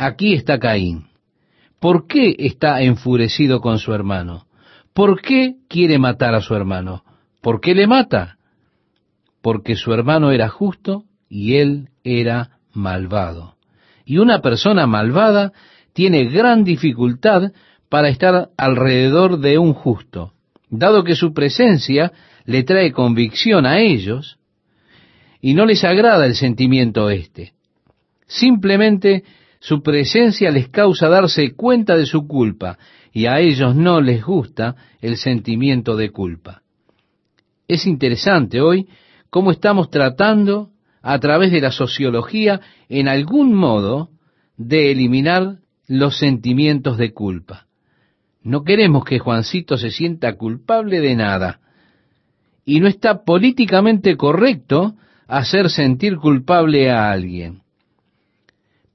Aquí 0.00 0.32
está 0.32 0.58
Caín. 0.58 1.08
¿Por 1.78 2.06
qué 2.06 2.34
está 2.38 2.80
enfurecido 2.80 3.60
con 3.60 3.78
su 3.78 3.92
hermano? 3.92 4.46
¿Por 4.94 5.20
qué 5.20 5.56
quiere 5.68 5.98
matar 5.98 6.34
a 6.34 6.40
su 6.40 6.54
hermano? 6.54 7.04
¿Por 7.42 7.60
qué 7.60 7.74
le 7.74 7.86
mata? 7.86 8.38
Porque 9.42 9.76
su 9.76 9.92
hermano 9.92 10.30
era 10.30 10.48
justo 10.48 11.04
y 11.28 11.56
él 11.56 11.90
era 12.02 12.60
malvado. 12.72 13.56
Y 14.06 14.16
una 14.16 14.40
persona 14.40 14.86
malvada 14.86 15.52
tiene 15.92 16.24
gran 16.30 16.64
dificultad 16.64 17.52
para 17.90 18.08
estar 18.08 18.48
alrededor 18.56 19.38
de 19.38 19.58
un 19.58 19.74
justo, 19.74 20.32
dado 20.70 21.04
que 21.04 21.14
su 21.14 21.34
presencia 21.34 22.10
le 22.46 22.62
trae 22.62 22.92
convicción 22.92 23.66
a 23.66 23.80
ellos 23.80 24.38
y 25.42 25.52
no 25.52 25.66
les 25.66 25.84
agrada 25.84 26.24
el 26.24 26.36
sentimiento 26.36 27.10
este. 27.10 27.52
Simplemente 28.26 29.24
su 29.60 29.82
presencia 29.82 30.50
les 30.50 30.68
causa 30.68 31.08
darse 31.08 31.54
cuenta 31.54 31.96
de 31.96 32.06
su 32.06 32.26
culpa 32.26 32.78
y 33.12 33.26
a 33.26 33.40
ellos 33.40 33.76
no 33.76 34.00
les 34.00 34.24
gusta 34.24 34.74
el 35.00 35.18
sentimiento 35.18 35.96
de 35.96 36.10
culpa. 36.10 36.62
Es 37.68 37.86
interesante 37.86 38.60
hoy 38.60 38.88
cómo 39.28 39.52
estamos 39.52 39.90
tratando 39.90 40.70
a 41.02 41.18
través 41.18 41.52
de 41.52 41.60
la 41.60 41.72
sociología 41.72 42.60
en 42.88 43.06
algún 43.06 43.54
modo 43.54 44.08
de 44.56 44.90
eliminar 44.90 45.58
los 45.86 46.18
sentimientos 46.18 46.96
de 46.96 47.12
culpa. 47.12 47.66
No 48.42 48.64
queremos 48.64 49.04
que 49.04 49.18
Juancito 49.18 49.76
se 49.76 49.90
sienta 49.90 50.36
culpable 50.36 51.00
de 51.00 51.14
nada. 51.16 51.60
Y 52.64 52.80
no 52.80 52.88
está 52.88 53.24
políticamente 53.24 54.16
correcto 54.16 54.94
hacer 55.26 55.68
sentir 55.68 56.16
culpable 56.16 56.90
a 56.90 57.10
alguien. 57.10 57.62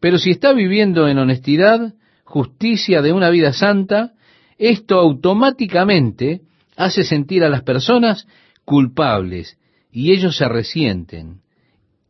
Pero 0.06 0.20
si 0.20 0.30
está 0.30 0.54
viviendo 0.54 1.08
en 1.08 1.18
honestidad, 1.18 1.96
justicia 2.26 3.02
de 3.02 3.12
una 3.12 3.32
vida 3.32 3.54
santa, 3.54 4.14
esto 4.60 5.00
automáticamente 5.00 6.42
hace 6.76 7.04
sentir 7.04 7.44
a 7.44 7.50
las 7.50 7.64
personas 7.64 8.28
culpables 8.66 9.58
y 9.92 10.12
ellos 10.12 10.38
se 10.38 10.48
resienten 10.48 11.42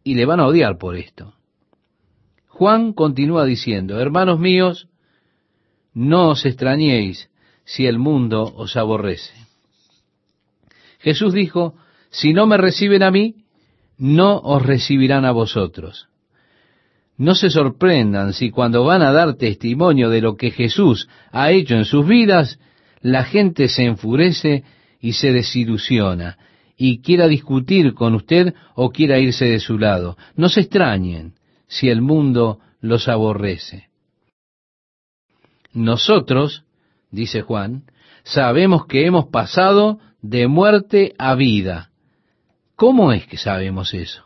y 0.04 0.16
le 0.16 0.25
van 0.25 0.42
a 0.42 0.48
odiar 0.48 0.78
por 0.78 0.98
esto. 0.98 1.36
Juan 2.48 2.92
continúa 2.92 3.46
diciendo, 3.46 3.98
hermanos 3.98 4.42
míos, 4.42 4.90
no 5.94 6.32
os 6.32 6.46
extrañéis 6.46 7.30
si 7.64 7.86
el 7.86 7.98
mundo 7.98 8.44
os 8.58 8.75
aborrece. 8.75 9.36
Jesús 11.00 11.34
dijo, 11.34 11.75
si 12.10 12.34
no 12.34 12.46
me 12.46 12.58
reciben 12.58 13.04
a 13.04 13.12
mí, 13.12 13.46
no 13.98 14.38
os 14.40 14.62
recibirán 14.62 15.24
a 15.24 15.32
vosotros. 15.32 16.10
No 17.17 17.36
se 17.36 17.50
sorprendan 17.50 18.34
si 18.34 18.51
cuando 18.51 18.84
van 18.84 19.01
a 19.01 19.12
dar 19.12 19.36
testimonio 19.36 20.10
de 20.10 20.22
lo 20.22 20.36
que 20.36 20.51
Jesús 20.51 21.07
ha 21.31 21.51
hecho 21.51 21.75
en 21.75 21.86
sus 21.86 22.05
vidas, 22.05 22.60
la 23.01 23.24
gente 23.24 23.69
se 23.69 23.86
enfurece 23.86 24.63
y 25.00 25.13
se 25.13 25.31
desilusiona 25.31 26.38
y 26.77 27.01
quiera 27.01 27.27
discutir 27.27 27.93
con 27.93 28.15
usted 28.15 28.53
o 28.75 28.91
quiera 28.91 29.19
irse 29.19 29.45
de 29.45 29.60
su 29.60 29.77
lado. 29.77 30.17
No 30.36 30.50
se 30.50 30.62
extrañen 30.62 31.36
si 31.67 31.89
el 31.89 32.01
mundo 32.01 32.60
los 32.81 33.07
aborrece. 33.07 33.88
Nosotros, 35.74 36.63
dice 37.12 37.41
Juan, 37.41 37.84
sabemos 38.24 38.86
que 38.88 39.05
hemos 39.05 39.27
pasado 39.27 40.00
de 40.22 40.48
muerte 40.48 41.13
a 41.17 41.36
vida. 41.36 41.91
¿Cómo 42.75 43.13
es 43.13 43.25
que 43.27 43.38
sabemos 43.38 43.93
eso? 43.93 44.25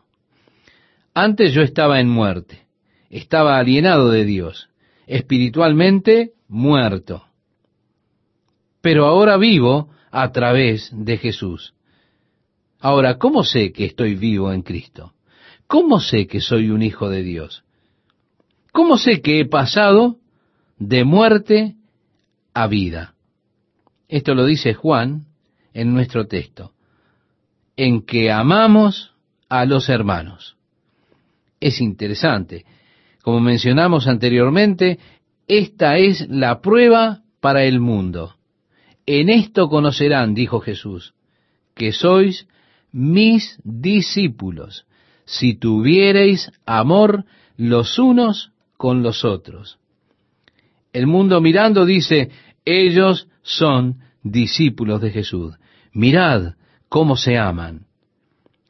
Antes 1.14 1.54
yo 1.54 1.62
estaba 1.62 2.00
en 2.00 2.10
muerte, 2.10 2.69
estaba 3.10 3.58
alienado 3.58 4.10
de 4.12 4.26
Dios, 4.26 4.70
espiritualmente 5.08 6.34
muerto. 6.48 7.26
Pero 8.82 9.06
ahora 9.06 9.38
vivo 9.38 9.90
a 10.12 10.32
través 10.32 10.92
de 10.94 11.18
Jesús. 11.18 11.74
Ahora, 12.80 13.18
¿cómo 13.18 13.44
sé 13.44 13.72
que 13.72 13.86
estoy 13.86 14.16
vivo 14.16 14.54
en 14.54 14.62
Cristo? 14.62 15.14
¿Cómo 15.68 16.00
sé 16.00 16.28
que 16.28 16.40
soy 16.40 16.70
un 16.70 16.82
hijo 16.82 17.10
de 17.10 17.24
Dios? 17.24 17.64
¿Cómo 18.72 18.98
sé 18.98 19.22
que 19.22 19.42
he 19.42 19.46
pasado 19.46 20.18
de 20.78 21.04
muerte 21.04 21.76
a 22.54 22.68
vida? 22.68 23.16
Esto 24.08 24.34
lo 24.34 24.46
dice 24.46 24.74
Juan 24.74 25.26
en 25.74 25.94
nuestro 25.94 26.26
texto, 26.28 26.74
en 27.76 28.02
que 28.06 28.32
amamos 28.32 29.14
a 29.50 29.66
los 29.66 29.90
hermanos. 29.90 30.56
Es 31.60 31.82
interesante. 31.82 32.66
Como 33.22 33.40
mencionamos 33.40 34.08
anteriormente, 34.08 35.00
esta 35.48 35.98
es 35.98 36.28
la 36.30 36.62
prueba 36.62 37.22
para 37.40 37.64
el 37.64 37.80
mundo. 37.80 38.36
En 39.06 39.30
esto 39.30 39.70
conocerán, 39.70 40.34
dijo 40.34 40.60
Jesús, 40.60 41.14
que 41.76 41.92
sois 41.92 42.48
mis 42.92 43.60
discípulos, 43.64 44.86
si 45.26 45.56
tuviereis 45.56 46.52
amor 46.66 47.26
los 47.58 48.00
unos 48.00 48.52
con 48.78 49.04
los 49.04 49.26
otros. 49.26 49.80
El 50.94 51.08
mundo 51.08 51.42
mirando 51.42 51.86
dice, 51.86 52.32
ellos 52.66 53.28
son 53.42 54.00
discípulos 54.24 55.02
de 55.02 55.12
Jesús. 55.12 55.56
Mirad 55.94 56.54
cómo 56.88 57.16
se 57.16 57.38
aman. 57.38 57.86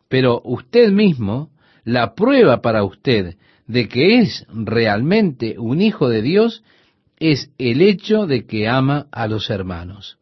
Pero 0.08 0.42
usted 0.44 0.92
mismo, 0.92 1.50
la 1.84 2.16
prueba 2.16 2.62
para 2.62 2.84
usted 2.84 3.38
de 3.70 3.88
que 3.88 4.18
es 4.18 4.48
realmente 4.50 5.60
un 5.60 5.80
hijo 5.80 6.10
de 6.10 6.24
Dios 6.24 6.64
es 7.20 7.52
el 7.60 7.84
hecho 7.84 8.26
de 8.26 8.48
que 8.48 8.68
ama 8.68 9.06
a 9.12 9.28
los 9.28 9.52
hermanos. 9.52 10.18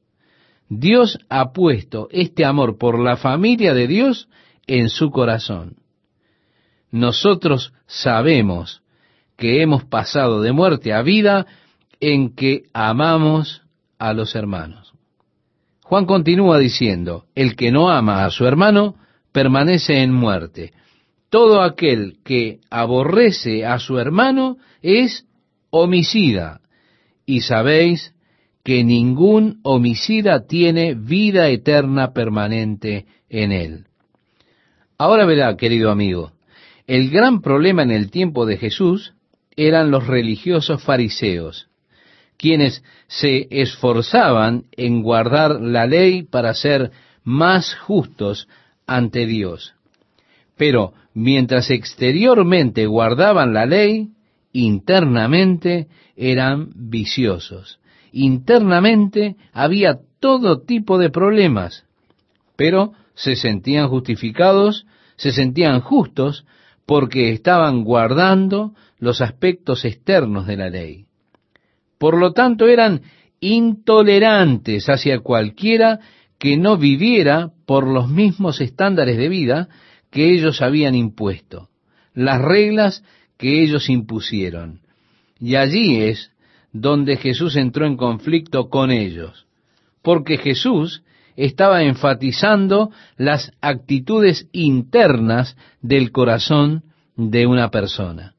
Dios 0.67 1.17
ha 1.29 1.53
puesto 1.53 2.09
este 2.11 2.43
amor 2.43 2.77
por 2.77 2.99
la 2.99 3.15
familia 3.15 3.73
de 3.73 3.87
Dios 3.87 4.27
en 4.67 4.89
su 4.89 5.11
corazón. 5.11 5.77
Nosotros 6.91 7.71
sabemos 7.85 8.81
que 9.37 9.61
hemos 9.61 9.85
pasado 9.85 10.41
de 10.41 10.51
muerte 10.51 10.91
a 10.91 11.01
vida 11.01 11.47
en 12.01 12.35
que 12.35 12.63
amamos 12.73 13.61
a 13.97 14.11
los 14.11 14.35
hermanos. 14.35 14.91
Juan 15.83 16.05
continúa 16.05 16.59
diciendo, 16.59 17.27
el 17.33 17.55
que 17.55 17.71
no 17.71 17.89
ama 17.89 18.25
a 18.25 18.29
su 18.29 18.45
hermano 18.45 18.95
permanece 19.31 20.03
en 20.03 20.11
muerte. 20.11 20.73
Todo 21.29 21.61
aquel 21.61 22.17
que 22.23 22.59
aborrece 22.69 23.65
a 23.65 23.79
su 23.79 23.99
hermano 23.99 24.57
es 24.81 25.25
homicida. 25.69 26.61
Y 27.25 27.41
sabéis 27.41 28.13
que 28.63 28.83
ningún 28.83 29.59
homicida 29.63 30.45
tiene 30.45 30.93
vida 30.93 31.49
eterna 31.49 32.13
permanente 32.13 33.05
en 33.29 33.51
él. 33.51 33.85
Ahora 34.97 35.25
verá, 35.25 35.55
querido 35.57 35.91
amigo, 35.91 36.31
el 36.87 37.09
gran 37.09 37.41
problema 37.41 37.83
en 37.83 37.91
el 37.91 38.09
tiempo 38.09 38.45
de 38.45 38.57
Jesús 38.57 39.13
eran 39.55 39.91
los 39.91 40.07
religiosos 40.07 40.83
fariseos, 40.83 41.67
quienes 42.37 42.83
se 43.07 43.47
esforzaban 43.51 44.65
en 44.71 45.01
guardar 45.01 45.61
la 45.61 45.85
ley 45.85 46.23
para 46.23 46.53
ser 46.53 46.91
más 47.23 47.75
justos 47.75 48.47
ante 48.85 49.25
Dios. 49.25 49.75
Pero 50.55 50.93
mientras 51.17 51.71
exteriormente 51.71 52.85
guardaban 52.85 53.51
la 53.51 53.65
ley, 53.65 54.09
internamente 54.51 55.87
eran 56.15 56.69
viciosos. 56.75 57.79
Internamente 58.11 59.35
había 59.51 59.97
todo 60.19 60.61
tipo 60.61 60.99
de 60.99 61.09
problemas, 61.09 61.85
pero 62.55 62.93
se 63.15 63.35
sentían 63.35 63.87
justificados, 63.87 64.85
se 65.15 65.31
sentían 65.31 65.81
justos, 65.81 66.45
porque 66.85 67.31
estaban 67.31 67.83
guardando 67.83 68.75
los 68.99 69.19
aspectos 69.19 69.85
externos 69.85 70.45
de 70.45 70.55
la 70.55 70.69
ley. 70.69 71.05
Por 71.97 72.15
lo 72.15 72.33
tanto, 72.33 72.67
eran 72.67 73.01
intolerantes 73.39 74.87
hacia 74.87 75.21
cualquiera 75.21 75.99
que 76.37 76.57
no 76.57 76.77
viviera 76.77 77.49
por 77.65 77.87
los 77.87 78.07
mismos 78.07 78.61
estándares 78.61 79.17
de 79.17 79.29
vida 79.29 79.67
que 80.11 80.33
ellos 80.33 80.61
habían 80.61 80.95
impuesto, 80.95 81.69
las 82.13 82.41
reglas 82.41 83.03
que 83.37 83.61
ellos 83.63 83.89
impusieron. 83.89 84.81
Y 85.39 85.55
allí 85.55 86.01
es 86.01 86.31
donde 86.71 87.17
Jesús 87.17 87.55
entró 87.55 87.85
en 87.85 87.97
conflicto 87.97 88.69
con 88.69 88.91
ellos, 88.91 89.45
porque 90.01 90.37
Jesús 90.37 91.03
estaba 91.35 91.83
enfatizando 91.83 92.91
las 93.15 93.51
actitudes 93.61 94.49
internas 94.51 95.55
del 95.81 96.11
corazón 96.11 96.83
de 97.15 97.45
una 97.45 97.69
persona. 97.69 98.33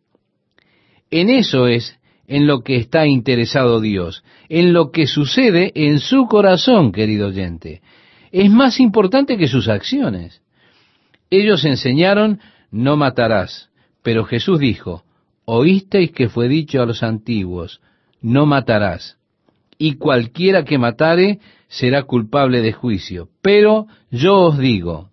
En 1.11 1.31
eso 1.31 1.69
es 1.69 1.99
en 2.27 2.47
lo 2.47 2.61
que 2.63 2.77
está 2.77 3.07
interesado 3.07 3.81
Dios, 3.81 4.23
en 4.49 4.73
lo 4.73 4.91
que 4.91 5.07
sucede 5.07 5.73
en 5.75 6.01
su 6.01 6.27
corazón, 6.27 6.93
querido 6.93 7.29
oyente. 7.29 7.81
Es 8.31 8.51
más 8.51 8.81
importante 8.81 9.39
que 9.39 9.49
sus 9.49 9.69
acciones. 9.69 10.43
Ellos 11.31 11.65
enseñaron, 11.65 12.41
no 12.71 12.97
matarás, 12.97 13.71
pero 14.03 14.25
Jesús 14.25 14.59
dijo, 14.59 15.05
oísteis 15.45 16.13
que 16.13 16.29
fue 16.29 16.49
dicho 16.49 16.81
a 16.83 16.87
los 16.87 17.03
antiguos, 17.03 17.81
no 18.21 18.47
matarás, 18.47 19.19
y 19.79 19.95
cualquiera 19.95 20.65
que 20.65 20.79
matare 20.79 21.39
será 21.69 22.03
culpable 22.03 22.63
de 22.63 22.73
juicio. 22.73 23.29
Pero 23.43 23.87
yo 24.11 24.37
os 24.37 24.59
digo 24.59 25.11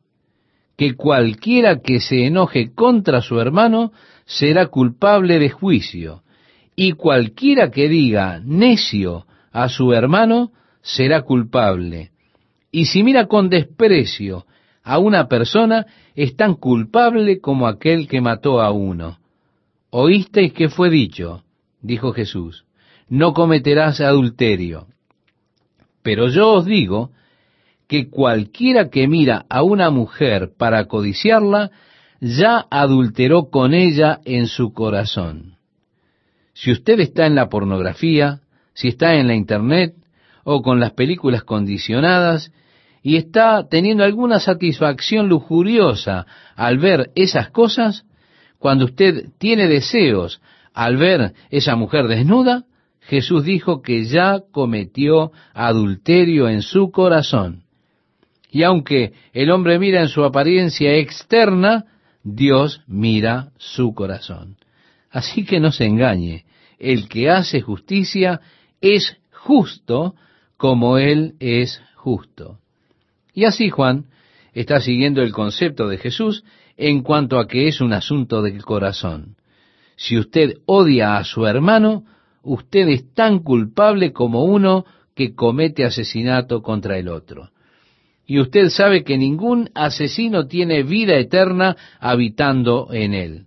que 0.78 0.96
cualquiera 0.96 1.82
que 1.82 2.00
se 2.00 2.26
enoje 2.26 2.74
contra 2.74 3.22
su 3.22 3.40
hermano 3.40 3.92
será 4.26 4.68
culpable 4.68 5.40
de 5.40 5.50
juicio, 5.50 6.24
y 6.76 6.94
cualquiera 6.94 7.72
que 7.72 7.88
diga 7.88 8.42
necio 8.44 9.26
a 9.52 9.70
su 9.70 9.94
hermano 9.94 10.52
será 10.82 11.22
culpable. 11.22 12.12
Y 12.72 12.86
si 12.86 13.04
mira 13.04 13.28
con 13.28 13.50
desprecio 13.50 14.46
a 14.86 15.00
una 15.00 15.28
persona, 15.28 15.88
es 16.16 16.38
tan 16.38 16.54
culpable 16.54 17.42
como 17.42 17.68
aquel 17.68 18.08
que 18.08 18.22
mató 18.22 18.62
a 18.62 18.72
uno. 18.72 19.18
Oísteis 19.90 20.54
que 20.54 20.70
fue 20.70 20.92
dicho, 20.92 21.44
dijo 21.82 22.14
Jesús, 22.14 22.66
no 23.10 23.34
cometerás 23.34 24.00
adulterio. 24.00 24.88
Pero 26.04 26.28
yo 26.28 26.54
os 26.54 26.66
digo 26.66 27.10
que 27.88 28.10
cualquiera 28.10 28.90
que 28.90 29.08
mira 29.08 29.46
a 29.50 29.64
una 29.64 29.90
mujer 29.90 30.52
para 30.56 30.86
codiciarla, 30.86 31.72
ya 32.22 32.66
adulteró 32.70 33.50
con 33.50 33.74
ella 33.74 34.20
en 34.24 34.46
su 34.46 34.72
corazón. 34.72 35.56
Si 36.54 36.72
usted 36.72 37.00
está 37.00 37.26
en 37.26 37.34
la 37.34 37.50
pornografía, 37.50 38.42
si 38.74 38.90
está 38.90 39.16
en 39.16 39.28
la 39.28 39.36
internet 39.36 39.96
o 40.44 40.62
con 40.62 40.80
las 40.80 40.92
películas 40.92 41.44
condicionadas 41.44 42.52
y 43.06 43.18
está 43.18 43.68
teniendo 43.70 44.04
alguna 44.04 44.40
satisfacción 44.40 45.30
lujuriosa 45.30 46.26
al 46.56 46.80
ver 46.80 47.12
esas 47.14 47.52
cosas, 47.52 48.04
cuando 48.58 48.86
usted 48.86 49.28
tiene 49.38 49.68
deseos 49.68 50.42
al 50.74 50.98
ver 50.98 51.34
esa 51.52 51.76
mujer 51.76 52.08
desnuda, 52.08 52.64
Jesús 53.02 53.44
dijo 53.44 53.84
que 53.84 54.06
ya 54.06 54.40
cometió 54.52 55.32
adulterio 55.54 56.50
en 56.50 56.64
su 56.64 56.90
corazón. 56.90 57.66
Y 58.50 58.64
aunque 58.64 59.14
el 59.34 59.52
hombre 59.52 59.78
mira 59.78 60.02
en 60.02 60.08
su 60.08 60.24
apariencia 60.24 60.96
externa, 60.96 61.86
Dios 62.24 62.82
mira 62.88 63.52
su 63.60 63.94
corazón. 63.94 64.58
Así 65.12 65.46
que 65.46 65.60
no 65.60 65.72
se 65.72 65.86
engañe, 65.86 66.46
el 66.80 67.08
que 67.08 67.30
hace 67.30 67.62
justicia 67.62 68.42
es 68.82 69.16
justo 69.32 70.16
como 70.58 70.98
Él 70.98 71.36
es 71.40 71.80
justo. 71.94 72.62
Y 73.36 73.44
así 73.44 73.70
Juan 73.70 74.06
está 74.54 74.80
siguiendo 74.80 75.22
el 75.22 75.34
concepto 75.34 75.90
de 75.90 75.98
Jesús 75.98 76.44
en 76.78 77.04
cuanto 77.04 77.38
a 77.38 77.48
que 77.48 77.68
es 77.68 77.82
un 77.82 77.94
asunto 77.94 78.42
del 78.42 78.64
corazón. 78.64 79.36
Si 79.98 80.18
usted 80.18 80.56
odia 80.66 81.18
a 81.18 81.24
su 81.26 81.46
hermano, 81.46 82.06
usted 82.42 82.88
es 82.88 83.14
tan 83.14 83.40
culpable 83.40 84.14
como 84.14 84.46
uno 84.46 84.86
que 85.14 85.36
comete 85.36 85.84
asesinato 85.84 86.62
contra 86.62 86.98
el 86.98 87.10
otro. 87.10 87.50
Y 88.26 88.40
usted 88.40 88.70
sabe 88.70 89.04
que 89.04 89.18
ningún 89.18 89.70
asesino 89.76 90.48
tiene 90.48 90.84
vida 90.84 91.18
eterna 91.18 91.76
habitando 92.00 92.88
en 92.92 93.14
él. 93.14 93.46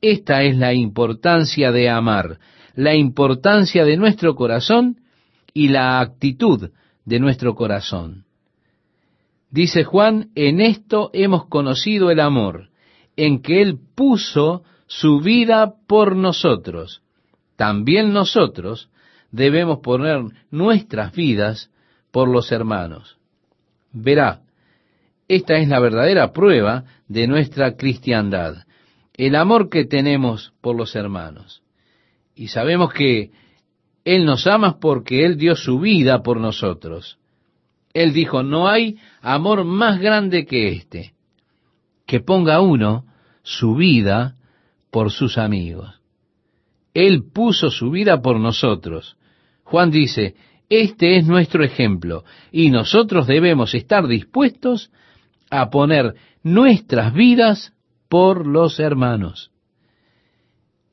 Esta 0.00 0.42
es 0.42 0.56
la 0.56 0.74
importancia 0.74 1.72
de 1.72 1.88
amar, 1.88 2.38
la 2.74 2.94
importancia 2.94 3.84
de 3.84 3.96
nuestro 3.96 4.34
corazón 4.34 5.00
y 5.54 5.68
la 5.68 6.00
actitud 6.00 6.70
de 7.04 7.18
nuestro 7.18 7.54
corazón. 7.54 8.27
Dice 9.50 9.84
Juan, 9.84 10.30
en 10.34 10.60
esto 10.60 11.10
hemos 11.12 11.46
conocido 11.46 12.10
el 12.10 12.20
amor, 12.20 12.68
en 13.16 13.42
que 13.42 13.62
Él 13.62 13.78
puso 13.94 14.62
su 14.86 15.20
vida 15.20 15.74
por 15.86 16.16
nosotros 16.16 17.02
también 17.58 18.12
nosotros 18.12 18.88
debemos 19.32 19.80
poner 19.80 20.22
nuestras 20.48 21.12
vidas 21.12 21.72
por 22.12 22.28
los 22.28 22.52
hermanos. 22.52 23.18
Verá, 23.92 24.42
esta 25.26 25.58
es 25.58 25.66
la 25.66 25.80
verdadera 25.80 26.32
prueba 26.32 26.84
de 27.08 27.26
nuestra 27.26 27.76
cristiandad, 27.76 28.64
el 29.14 29.34
amor 29.34 29.70
que 29.70 29.84
tenemos 29.86 30.54
por 30.60 30.76
los 30.76 30.94
hermanos. 30.94 31.64
Y 32.36 32.46
sabemos 32.46 32.92
que 32.92 33.32
Él 34.04 34.24
nos 34.24 34.46
ama 34.46 34.78
porque 34.78 35.26
Él 35.26 35.36
dio 35.36 35.56
su 35.56 35.80
vida 35.80 36.22
por 36.22 36.38
nosotros. 36.38 37.17
Él 37.98 38.12
dijo, 38.12 38.44
no 38.44 38.68
hay 38.68 38.96
amor 39.22 39.64
más 39.64 39.98
grande 39.98 40.46
que 40.46 40.68
este, 40.68 41.14
que 42.06 42.20
ponga 42.20 42.60
uno 42.60 43.06
su 43.42 43.74
vida 43.74 44.36
por 44.92 45.10
sus 45.10 45.36
amigos. 45.36 46.00
Él 46.94 47.24
puso 47.34 47.70
su 47.70 47.90
vida 47.90 48.22
por 48.22 48.38
nosotros. 48.38 49.16
Juan 49.64 49.90
dice, 49.90 50.36
este 50.68 51.16
es 51.16 51.26
nuestro 51.26 51.64
ejemplo 51.64 52.22
y 52.52 52.70
nosotros 52.70 53.26
debemos 53.26 53.74
estar 53.74 54.06
dispuestos 54.06 54.92
a 55.50 55.68
poner 55.68 56.14
nuestras 56.44 57.12
vidas 57.12 57.72
por 58.08 58.46
los 58.46 58.78
hermanos. 58.78 59.50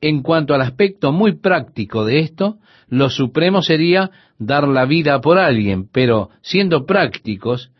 En 0.07 0.21
cuanto 0.21 0.53
al 0.53 0.61
aspecto 0.61 1.11
muy 1.11 1.33
práctico 1.33 2.05
de 2.05 2.19
esto, 2.19 2.59
lo 2.89 3.09
supremo 3.09 3.63
sería 3.63 4.11
dar 4.37 4.67
la 4.67 4.85
vida 4.85 5.19
por 5.19 5.39
alguien, 5.39 5.89
pero 5.91 6.29
siendo 6.43 6.85
prácticos, 6.85 7.71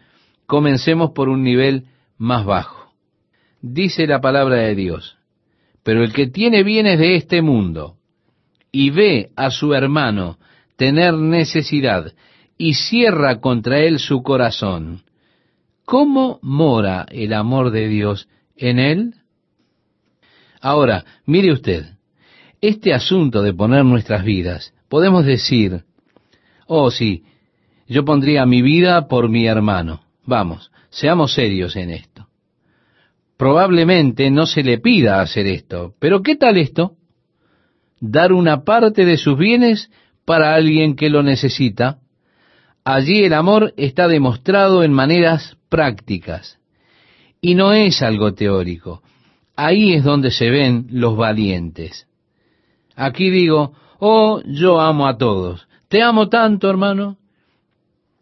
comencemos 0.48 1.12
por 1.12 1.30
un 1.30 1.44
nivel 1.44 1.86
más 2.18 2.44
bajo. 2.44 2.92
Dice 3.62 4.08
la 4.08 4.22
palabra 4.22 4.56
de 4.56 4.74
Dios, 4.74 5.20
pero 5.84 6.04
el 6.04 6.14
que 6.14 6.26
tiene 6.26 6.64
bienes 6.64 6.98
de 6.98 7.16
este 7.16 7.44
mundo 7.44 7.98
y 8.72 8.90
ve 8.90 9.30
a 9.36 9.52
su 9.52 9.76
hermano 9.76 10.40
tener 10.78 11.14
necesidad 11.14 12.12
y 12.58 12.74
cierra 12.74 13.40
contra 13.40 13.82
él 13.82 14.00
su 14.00 14.24
corazón, 14.24 15.04
¿cómo 15.86 16.40
mora 16.42 17.06
el 17.08 17.34
amor 17.34 17.70
de 17.70 17.88
Dios 17.88 18.28
en 18.56 18.80
él? 18.80 19.14
Ahora, 20.60 21.06
mire 21.28 21.52
usted, 21.52 21.95
este 22.68 22.94
asunto 22.94 23.42
de 23.42 23.54
poner 23.54 23.86
nuestras 23.86 24.24
vidas, 24.24 24.74
podemos 24.90 25.26
decir, 25.26 25.84
oh 26.68 26.92
sí, 26.92 27.24
yo 27.88 28.04
pondría 28.06 28.46
mi 28.46 28.62
vida 28.62 29.08
por 29.08 29.30
mi 29.30 29.46
hermano. 29.48 30.02
Vamos, 30.26 30.72
seamos 30.90 31.34
serios 31.34 31.76
en 31.76 31.92
esto. 31.92 32.28
probablemente 33.38 34.32
no 34.32 34.46
se 34.46 34.64
le 34.64 34.78
pida 34.78 35.22
hacer 35.22 35.46
esto. 35.48 35.94
Pero 36.00 36.22
¿qué 36.22 36.36
tal 36.36 36.58
esto? 36.58 36.94
Dar 38.00 38.32
una 38.32 38.64
parte 38.64 39.06
de 39.06 39.18
sus 39.18 39.38
bienes 39.38 39.90
para 40.26 40.56
alguien 40.56 40.96
que 40.96 41.10
lo 41.10 41.22
necesita. 41.22 42.00
Allí 42.84 43.24
el 43.24 43.34
amor 43.34 43.74
está 43.78 44.08
demostrado 44.08 44.84
en 44.84 44.94
maneras 44.94 45.58
prácticas. 45.70 46.60
Y 47.42 47.56
no 47.56 47.74
es 47.74 48.02
algo 48.02 48.34
teórico. 48.34 49.02
Ahí 49.56 49.94
es 49.94 50.04
donde 50.04 50.32
se 50.32 50.50
ven 50.50 50.88
los 50.90 51.16
valientes. 51.18 52.08
Aquí 52.96 53.30
digo, 53.30 53.74
oh, 54.00 54.42
yo 54.46 54.80
amo 54.80 55.08
a 55.08 55.18
todos. 55.18 55.68
Te 55.88 56.02
amo 56.02 56.30
tanto, 56.30 56.70
hermano. 56.70 57.18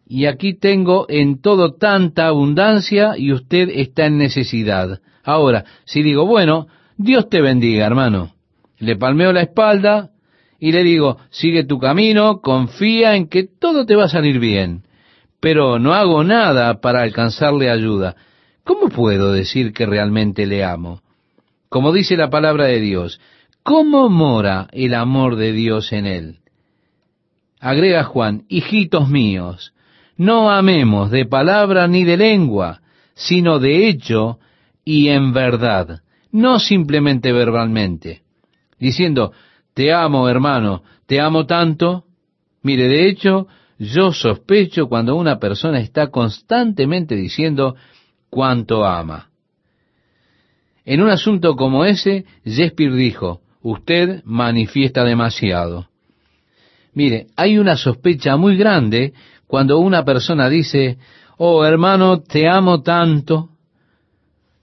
Y 0.06 0.26
aquí 0.26 0.54
tengo 0.54 1.06
en 1.08 1.40
todo 1.40 1.74
tanta 1.74 2.26
abundancia 2.26 3.16
y 3.16 3.32
usted 3.32 3.70
está 3.70 4.06
en 4.06 4.18
necesidad. 4.18 5.00
Ahora, 5.24 5.64
si 5.84 6.02
digo, 6.02 6.26
bueno, 6.26 6.66
Dios 6.96 7.28
te 7.28 7.40
bendiga, 7.40 7.86
hermano. 7.86 8.34
Le 8.78 8.96
palmeo 8.96 9.32
la 9.32 9.42
espalda 9.42 10.10
y 10.60 10.72
le 10.72 10.82
digo, 10.82 11.18
sigue 11.30 11.64
tu 11.64 11.78
camino, 11.78 12.40
confía 12.40 13.16
en 13.16 13.28
que 13.28 13.44
todo 13.44 13.86
te 13.86 13.96
va 13.96 14.04
a 14.04 14.08
salir 14.08 14.38
bien. 14.38 14.82
Pero 15.40 15.78
no 15.78 15.94
hago 15.94 16.24
nada 16.24 16.80
para 16.80 17.02
alcanzarle 17.02 17.70
ayuda. 17.70 18.16
¿Cómo 18.64 18.88
puedo 18.88 19.32
decir 19.32 19.72
que 19.72 19.86
realmente 19.86 20.46
le 20.46 20.64
amo? 20.64 21.00
Como 21.68 21.92
dice 21.92 22.16
la 22.16 22.30
palabra 22.30 22.66
de 22.66 22.80
Dios, 22.80 23.20
¿cómo 23.64 24.08
mora 24.10 24.68
el 24.72 24.94
amor 24.94 25.34
de 25.34 25.52
Dios 25.52 25.92
en 25.92 26.06
él? 26.06 26.38
Agrega 27.58 28.04
Juan, 28.04 28.44
hijitos 28.48 29.08
míos, 29.08 29.72
no 30.16 30.50
amemos 30.50 31.10
de 31.10 31.24
palabra 31.24 31.88
ni 31.88 32.04
de 32.04 32.16
lengua, 32.16 32.82
sino 33.14 33.58
de 33.58 33.88
hecho 33.88 34.38
y 34.84 35.08
en 35.08 35.32
verdad, 35.32 36.02
no 36.30 36.58
simplemente 36.60 37.32
verbalmente, 37.32 38.22
diciendo, 38.78 39.32
te 39.72 39.92
amo 39.92 40.28
hermano, 40.28 40.82
te 41.06 41.20
amo 41.20 41.46
tanto. 41.46 42.04
Mire, 42.62 42.86
de 42.88 43.08
hecho, 43.08 43.46
yo 43.78 44.12
sospecho 44.12 44.88
cuando 44.88 45.16
una 45.16 45.38
persona 45.38 45.80
está 45.80 46.08
constantemente 46.08 47.16
diciendo 47.16 47.76
cuánto 48.30 48.84
ama. 48.84 49.30
En 50.84 51.00
un 51.00 51.08
asunto 51.08 51.56
como 51.56 51.84
ese, 51.84 52.26
Shakespeare 52.44 52.94
dijo, 52.94 53.40
usted 53.64 54.22
manifiesta 54.24 55.04
demasiado. 55.04 55.88
Mire, 56.92 57.28
hay 57.34 57.58
una 57.58 57.76
sospecha 57.76 58.36
muy 58.36 58.56
grande 58.56 59.14
cuando 59.46 59.78
una 59.78 60.04
persona 60.04 60.48
dice, 60.48 60.98
oh 61.38 61.64
hermano, 61.64 62.20
te 62.20 62.46
amo 62.46 62.82
tanto. 62.82 63.48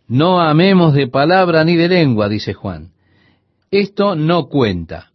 No 0.08 0.40
amemos 0.40 0.94
de 0.94 1.08
palabra 1.08 1.64
ni 1.64 1.76
de 1.76 1.90
lengua, 1.90 2.30
dice 2.30 2.54
Juan. 2.54 2.92
Esto 3.72 4.16
no 4.16 4.48
cuenta. 4.48 5.12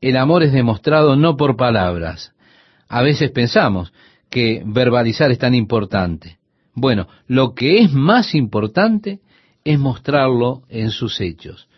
El 0.00 0.16
amor 0.16 0.42
es 0.42 0.52
demostrado 0.52 1.14
no 1.14 1.36
por 1.36 1.56
palabras. 1.56 2.32
A 2.88 3.02
veces 3.02 3.30
pensamos 3.30 3.92
que 4.30 4.62
verbalizar 4.66 5.30
es 5.30 5.38
tan 5.38 5.54
importante. 5.54 6.38
Bueno, 6.74 7.06
lo 7.28 7.54
que 7.54 7.78
es 7.78 7.92
más 7.92 8.34
importante 8.34 9.20
es 9.64 9.78
mostrarlo 9.78 10.62
en 10.68 10.90
sus 10.90 11.20
hechos, 11.20 11.68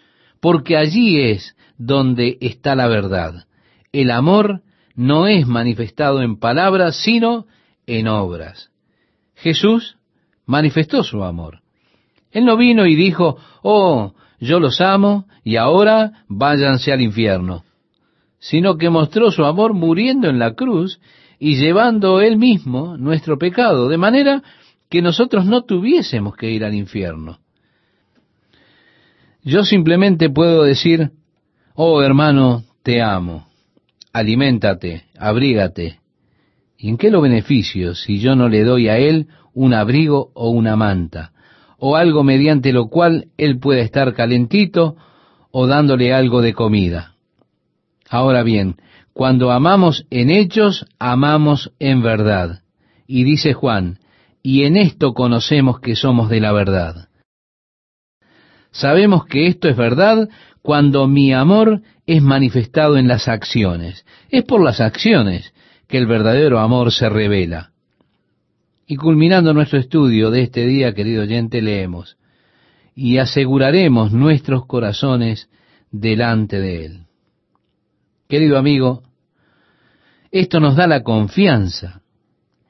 porque 0.45 0.77
allí 0.77 1.23
es 1.23 1.57
donde 1.79 2.37
está 2.43 2.75
la 2.75 2.87
verdad. 2.87 3.47
El 3.93 4.11
amor 4.11 4.61
no 4.95 5.27
es 5.27 5.47
manifestado 5.47 6.21
en 6.21 6.39
palabras, 6.39 6.97
sino 7.03 7.47
en 7.87 8.09
obras. 8.09 8.71
Jesús 9.37 9.97
manifestó 10.45 11.03
su 11.03 11.25
amor. 11.25 11.63
Él 12.31 12.45
no 12.45 12.59
vino 12.59 12.85
y 12.85 12.95
dijo, 12.95 13.39
oh, 13.63 14.13
yo 14.39 14.61
los 14.61 14.83
amo 14.83 15.25
y 15.45 15.57
ahora 15.57 16.27
váyanse 16.29 16.93
al 16.93 17.01
infierno, 17.01 17.65
sino 18.39 18.77
que 18.77 18.91
mostró 18.91 19.31
su 19.31 19.47
amor 19.47 19.73
muriendo 19.73 20.29
en 20.29 20.39
la 20.39 20.53
cruz 20.53 21.01
y 21.39 21.57
llevando 21.57 22.21
él 22.21 22.37
mismo 22.37 22.99
nuestro 22.99 23.39
pecado, 23.39 23.89
de 23.89 23.97
manera 23.97 24.43
que 24.91 25.01
nosotros 25.01 25.47
no 25.47 25.63
tuviésemos 25.63 26.37
que 26.37 26.51
ir 26.51 26.67
al 26.67 26.75
infierno. 26.75 27.39
Yo 29.45 29.65
simplemente 29.65 30.31
puedo 30.31 30.65
decir, 30.65 31.11
oh 31.75 32.03
hermano, 32.03 32.65
te 32.83 33.03
amo 33.03 33.47
aliméntate, 34.15 35.03
abrígate. 35.19 35.99
¿Y 36.79 36.89
en 36.89 36.97
qué 36.97 37.11
lo 37.11 37.21
beneficio 37.21 37.95
si 37.95 38.21
yo 38.21 38.37
no 38.37 38.49
le 38.49 38.63
doy 38.63 38.89
a 38.89 38.97
él 38.97 39.27
un 39.53 39.75
abrigo 39.75 40.31
o 40.35 40.51
una 40.51 40.77
manta, 40.77 41.33
o 41.79 41.97
algo 41.97 42.23
mediante 42.23 42.73
lo 42.73 42.89
cual 42.89 43.27
él 43.37 43.59
pueda 43.59 43.83
estar 43.83 44.15
calentito 44.15 44.97
o 45.51 45.67
dándole 45.67 46.15
algo 46.15 46.41
de 46.41 46.55
comida? 46.55 47.15
Ahora 48.09 48.45
bien, 48.45 48.77
cuando 49.13 49.51
amamos 49.51 50.07
en 50.11 50.31
hechos, 50.31 50.87
amamos 50.99 51.73
en 51.81 52.03
verdad. 52.03 52.63
Y 53.07 53.25
dice 53.25 53.53
Juan, 53.53 53.99
y 54.43 54.65
en 54.65 54.77
esto 54.77 55.13
conocemos 55.13 55.81
que 55.81 55.97
somos 55.97 56.29
de 56.29 56.41
la 56.41 56.53
verdad. 56.53 57.09
Sabemos 58.75 59.25
que 59.27 59.47
esto 59.47 59.69
es 59.69 59.77
verdad 59.77 60.29
cuando 60.61 61.07
mi 61.07 61.33
amor 61.33 61.81
es 62.07 62.21
manifestado 62.21 62.97
en 62.97 63.07
las 63.07 63.29
acciones. 63.29 64.05
Es 64.31 64.43
por 64.43 64.61
las 64.63 64.81
acciones 64.81 65.55
que 65.87 65.97
el 65.97 66.09
verdadero 66.09 66.59
amor 66.59 66.91
se 66.91 67.09
revela. 67.09 67.71
Y 68.89 68.97
culminando 68.97 69.55
nuestro 69.55 69.79
estudio 69.79 70.33
de 70.33 70.43
este 70.43 70.67
día, 70.67 70.93
querido 70.93 71.23
oyente, 71.23 71.63
leemos, 71.63 72.17
y 72.97 73.19
aseguraremos 73.19 74.13
nuestros 74.13 74.67
corazones 74.67 75.49
delante 75.93 76.59
de 76.59 76.85
Él. 76.85 77.01
Querido 78.29 78.59
amigo, 78.59 79.05
esto 80.33 80.59
nos 80.59 80.75
da 80.75 80.89
la 80.89 81.05
confianza 81.05 82.03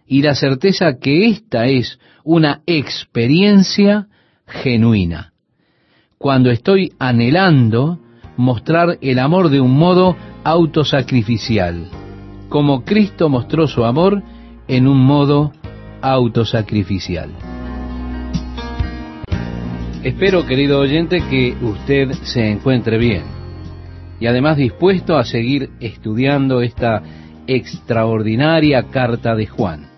y 0.06 0.20
la 0.20 0.34
certeza 0.34 0.98
que 0.98 1.28
esta 1.30 1.64
es 1.64 1.98
una 2.24 2.60
experiencia 2.66 4.08
genuina. 4.46 5.33
Cuando 6.18 6.50
estoy 6.50 6.92
anhelando 6.98 7.98
mostrar 8.36 8.98
el 9.00 9.18
amor 9.18 9.50
de 9.50 9.60
un 9.60 9.76
modo 9.76 10.16
autosacrificial, 10.44 11.88
como 12.48 12.84
Cristo 12.84 13.28
mostró 13.28 13.66
su 13.66 13.84
amor 13.84 14.22
en 14.68 14.86
un 14.86 15.04
modo 15.04 15.52
autosacrificial. 16.00 17.30
Espero, 20.02 20.46
querido 20.46 20.80
oyente, 20.80 21.22
que 21.28 21.56
usted 21.62 22.12
se 22.22 22.50
encuentre 22.50 22.98
bien 22.98 23.24
y 24.20 24.26
además 24.26 24.56
dispuesto 24.56 25.16
a 25.16 25.24
seguir 25.24 25.70
estudiando 25.80 26.60
esta 26.60 27.02
extraordinaria 27.46 28.84
carta 28.84 29.34
de 29.34 29.46
Juan. 29.46 29.88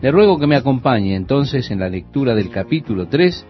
Le 0.00 0.10
ruego 0.10 0.38
que 0.38 0.46
me 0.46 0.56
acompañe 0.56 1.16
entonces 1.16 1.70
en 1.70 1.80
la 1.80 1.88
lectura 1.88 2.34
del 2.34 2.50
capítulo 2.50 3.08
3, 3.08 3.46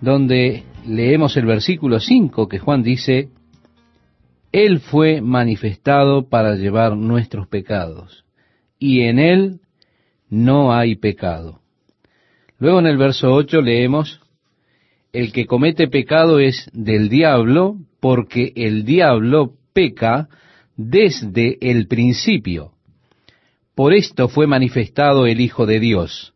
donde 0.00 0.64
leemos 0.86 1.36
el 1.36 1.46
versículo 1.46 2.00
5 2.00 2.48
que 2.48 2.58
Juan 2.58 2.82
dice, 2.82 3.28
Él 4.52 4.80
fue 4.80 5.20
manifestado 5.20 6.28
para 6.28 6.54
llevar 6.54 6.96
nuestros 6.96 7.48
pecados, 7.48 8.24
y 8.78 9.02
en 9.02 9.18
Él 9.18 9.60
no 10.28 10.72
hay 10.72 10.96
pecado. 10.96 11.60
Luego 12.58 12.80
en 12.80 12.86
el 12.86 12.96
verso 12.96 13.32
8 13.32 13.60
leemos, 13.60 14.20
El 15.12 15.32
que 15.32 15.46
comete 15.46 15.88
pecado 15.88 16.40
es 16.40 16.68
del 16.72 17.08
diablo, 17.08 17.76
porque 18.00 18.52
el 18.56 18.84
diablo 18.84 19.52
peca 19.72 20.28
desde 20.76 21.58
el 21.60 21.86
principio. 21.86 22.72
Por 23.74 23.92
esto 23.92 24.28
fue 24.28 24.46
manifestado 24.46 25.26
el 25.26 25.40
Hijo 25.40 25.66
de 25.66 25.80
Dios, 25.80 26.34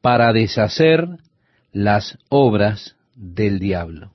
para 0.00 0.32
deshacer 0.32 1.08
las 1.72 2.18
obras 2.28 2.93
del 3.14 3.58
diablo. 3.58 4.12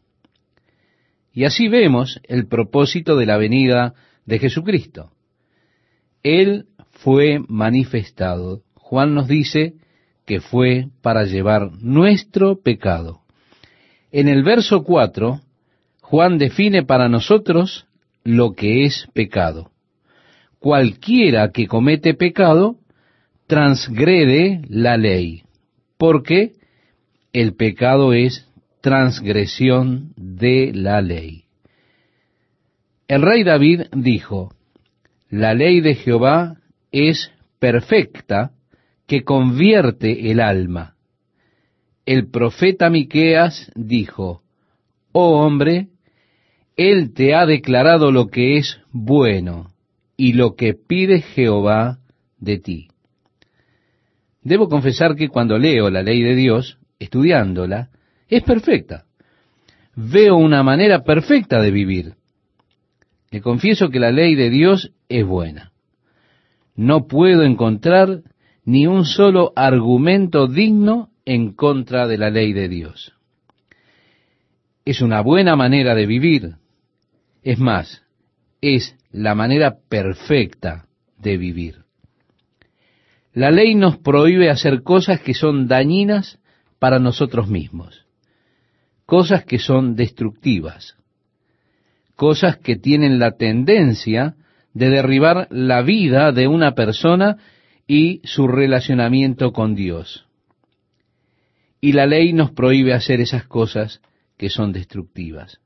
Y 1.34 1.46
así 1.46 1.68
vemos 1.68 2.20
el 2.28 2.48
propósito 2.48 3.16
de 3.16 3.26
la 3.26 3.38
venida 3.38 3.94
de 4.26 4.40
Jesucristo. 4.40 5.12
Él 6.24 6.66
fue 6.92 7.40
manifestado. 7.48 8.62
Juan 8.76 9.14
nos 9.14 9.28
dice 9.28 9.76
que 10.26 10.42
fue 10.42 10.88
para 11.02 11.24
llevar 11.24 11.72
nuestro 11.82 12.62
pecado. 12.62 13.22
En 14.12 14.28
el 14.28 14.44
verso 14.44 14.84
4, 14.84 15.40
Juan 16.02 16.38
define 16.38 16.84
para 16.84 17.08
nosotros 17.08 17.88
lo 18.24 18.54
que 18.54 18.86
es 18.86 19.08
pecado. 19.14 19.72
Cualquiera 20.60 21.52
que 21.52 21.68
comete 21.68 22.16
pecado 22.16 22.78
transgrede 23.48 24.62
la 24.68 24.98
ley, 24.98 25.44
porque 25.98 26.54
el 27.32 27.56
pecado 27.56 28.14
es 28.14 28.49
transgresión 28.82 30.14
de 30.16 30.72
la 30.74 31.02
ley. 31.02 31.44
El 33.08 33.22
rey 33.22 33.44
David 33.44 33.84
dijo, 33.92 34.54
la 35.30 35.54
ley 35.54 35.82
de 35.82 35.96
Jehová 35.96 36.58
es 36.92 37.32
perfecta 37.60 38.52
que 39.08 39.24
convierte 39.24 40.32
el 40.32 40.40
alma. 40.40 40.96
el 42.06 42.30
profeta 42.30 42.90
Miqueas 42.90 43.72
dijo, 43.76 44.42
Oh 45.12 45.40
hombre, 45.40 45.90
él 46.76 47.14
te 47.14 47.36
ha 47.36 47.46
declarado 47.46 48.12
lo 48.12 48.28
que 48.28 48.58
es 48.58 48.80
bueno 48.92 49.72
y 50.16 50.34
lo 50.34 50.56
que 50.56 50.74
pide 50.74 51.22
Jehová 51.22 52.00
de 52.38 52.58
ti. 52.58 52.88
Debo 54.42 54.70
confesar 54.70 55.16
que 55.16 55.30
cuando 55.30 55.58
leo 55.58 55.90
la 55.90 56.04
ley 56.04 56.22
de 56.22 56.36
Dios, 56.36 56.80
estudiándola, 57.00 57.90
es 58.30 58.44
perfecta. 58.44 59.06
Veo 59.96 60.38
una 60.38 60.64
manera 60.64 61.04
perfecta 61.04 61.60
de 61.62 61.72
vivir. 61.72 62.14
Le 63.32 63.42
confieso 63.42 63.90
que 63.90 64.00
la 64.00 64.12
ley 64.12 64.36
de 64.36 64.50
Dios 64.50 64.92
es 65.10 65.26
buena. 65.26 65.72
No 66.76 67.08
puedo 67.08 67.44
encontrar 67.44 68.22
ni 68.64 68.88
un 68.88 69.06
solo 69.06 69.52
argumento 69.56 70.48
digno 70.48 71.10
en 71.26 71.54
contra 71.54 72.08
de 72.08 72.18
la 72.18 72.30
ley 72.30 72.54
de 72.54 72.70
Dios. 72.70 73.14
Es 74.86 75.02
una 75.02 75.22
buena 75.22 75.56
manera 75.56 75.94
de 75.94 76.06
vivir. 76.06 76.56
Es 77.44 77.60
más, 77.60 78.04
es 78.62 78.96
la 79.12 79.36
manera 79.36 79.78
perfecta 79.90 80.86
de 81.18 81.38
vivir. 81.38 81.84
La 83.34 83.52
ley 83.52 83.76
nos 83.76 83.98
prohíbe 83.98 84.50
hacer 84.50 84.82
cosas 84.84 85.22
que 85.22 85.34
son 85.34 85.68
dañinas 85.68 86.40
para 86.80 87.00
nosotros 87.00 87.48
mismos, 87.48 88.06
cosas 89.10 89.44
que 89.44 89.58
son 89.58 89.96
destructivas, 89.96 90.96
cosas 92.16 92.58
que 92.58 92.76
tienen 92.76 93.18
la 93.18 93.38
tendencia 93.38 94.36
de 94.76 94.90
derribar 94.90 95.48
la 95.50 95.82
vida 95.82 96.32
de 96.32 96.48
una 96.48 96.76
persona 96.76 97.38
y 97.88 98.22
su 98.24 98.48
relacionamiento 98.48 99.52
con 99.52 99.74
Dios. 99.74 100.28
Y 101.82 101.94
la 101.94 102.06
ley 102.06 102.34
nos 102.34 102.52
prohíbe 102.52 102.94
hacer 102.94 103.20
esas 103.20 103.48
cosas 103.48 104.00
que 104.38 104.52
son 104.52 104.74
destructivas. 104.74 105.60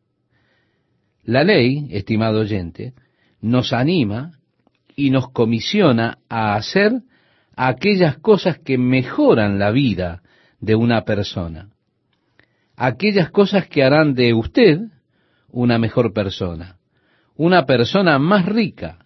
La 1.26 1.44
ley, 1.44 1.90
estimado 1.92 2.40
oyente, 2.40 2.94
nos 3.42 3.74
anima 3.74 4.40
y 4.96 5.10
nos 5.10 5.30
comisiona 5.32 6.20
a 6.30 6.56
hacer 6.56 6.94
aquellas 7.58 8.18
cosas 8.20 8.58
que 8.60 8.78
mejoran 8.78 9.60
la 9.60 9.72
vida 9.72 10.24
de 10.62 10.76
una 10.76 11.04
persona, 11.04 11.73
aquellas 12.76 13.30
cosas 13.30 13.68
que 13.68 13.84
harán 13.84 14.14
de 14.14 14.34
usted 14.34 14.80
una 15.50 15.78
mejor 15.78 16.14
persona, 16.14 16.78
una 17.36 17.66
persona 17.66 18.20
más 18.20 18.46
rica, 18.46 19.06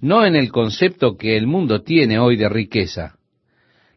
no 0.00 0.24
en 0.24 0.36
el 0.36 0.50
concepto 0.50 1.16
que 1.16 1.36
el 1.36 1.46
mundo 1.46 1.82
tiene 1.82 2.18
hoy 2.18 2.36
de 2.36 2.48
riqueza. 2.48 3.18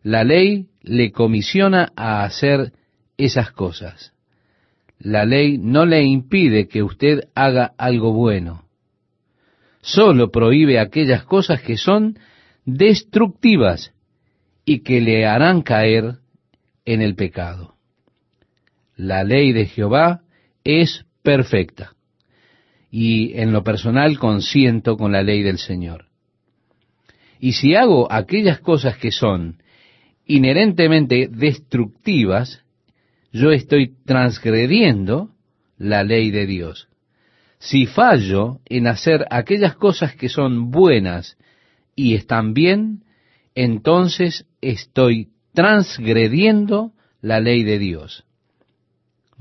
La 0.04 0.24
ley 0.24 0.68
le 0.82 1.12
comisiona 1.12 1.92
a 1.96 2.24
hacer 2.24 2.74
esas 3.18 3.52
cosas. 3.52 4.14
La 4.98 5.26
ley 5.26 5.58
no 5.58 5.86
le 5.86 6.04
impide 6.04 6.68
que 6.68 6.84
usted 6.84 7.30
haga 7.36 7.74
algo 7.78 8.14
bueno. 8.14 8.66
Solo 9.82 10.30
prohíbe 10.30 10.80
aquellas 10.80 11.24
cosas 11.24 11.62
que 11.62 11.78
son 11.78 12.20
destructivas 12.66 13.94
y 14.64 14.82
que 14.82 15.02
le 15.02 15.26
harán 15.26 15.62
caer 15.62 16.20
en 16.86 17.02
el 17.02 17.16
pecado. 17.16 17.76
La 19.02 19.24
ley 19.24 19.52
de 19.52 19.66
Jehová 19.66 20.22
es 20.64 21.08
perfecta 21.24 21.96
y 22.92 23.34
en 23.34 23.52
lo 23.52 23.64
personal 23.64 24.20
consiento 24.20 24.96
con 24.96 25.12
la 25.12 25.24
ley 25.24 25.42
del 25.42 25.58
Señor. 25.58 26.06
Y 27.40 27.54
si 27.54 27.74
hago 27.74 28.12
aquellas 28.12 28.60
cosas 28.60 28.98
que 28.98 29.12
son 29.12 29.64
inherentemente 30.28 31.28
destructivas, 31.32 32.62
yo 33.32 33.50
estoy 33.50 33.96
transgrediendo 34.06 35.32
la 35.80 36.04
ley 36.04 36.30
de 36.30 36.46
Dios. 36.46 36.88
Si 37.58 37.88
fallo 37.88 38.60
en 38.66 38.86
hacer 38.86 39.26
aquellas 39.32 39.76
cosas 39.78 40.16
que 40.16 40.30
son 40.30 40.70
buenas 40.70 41.40
y 41.96 42.14
están 42.14 42.54
bien, 42.54 43.04
entonces 43.56 44.46
estoy 44.62 45.30
transgrediendo 45.54 46.92
la 47.20 47.40
ley 47.40 47.64
de 47.64 47.80
Dios. 47.80 48.26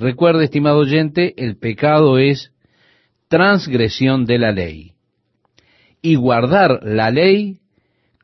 Recuerde, 0.00 0.44
estimado 0.44 0.78
oyente, 0.78 1.34
el 1.36 1.58
pecado 1.58 2.16
es 2.16 2.54
transgresión 3.28 4.24
de 4.24 4.38
la 4.38 4.50
ley. 4.50 4.94
Y 6.00 6.14
guardar 6.14 6.80
la 6.82 7.10
ley 7.10 7.58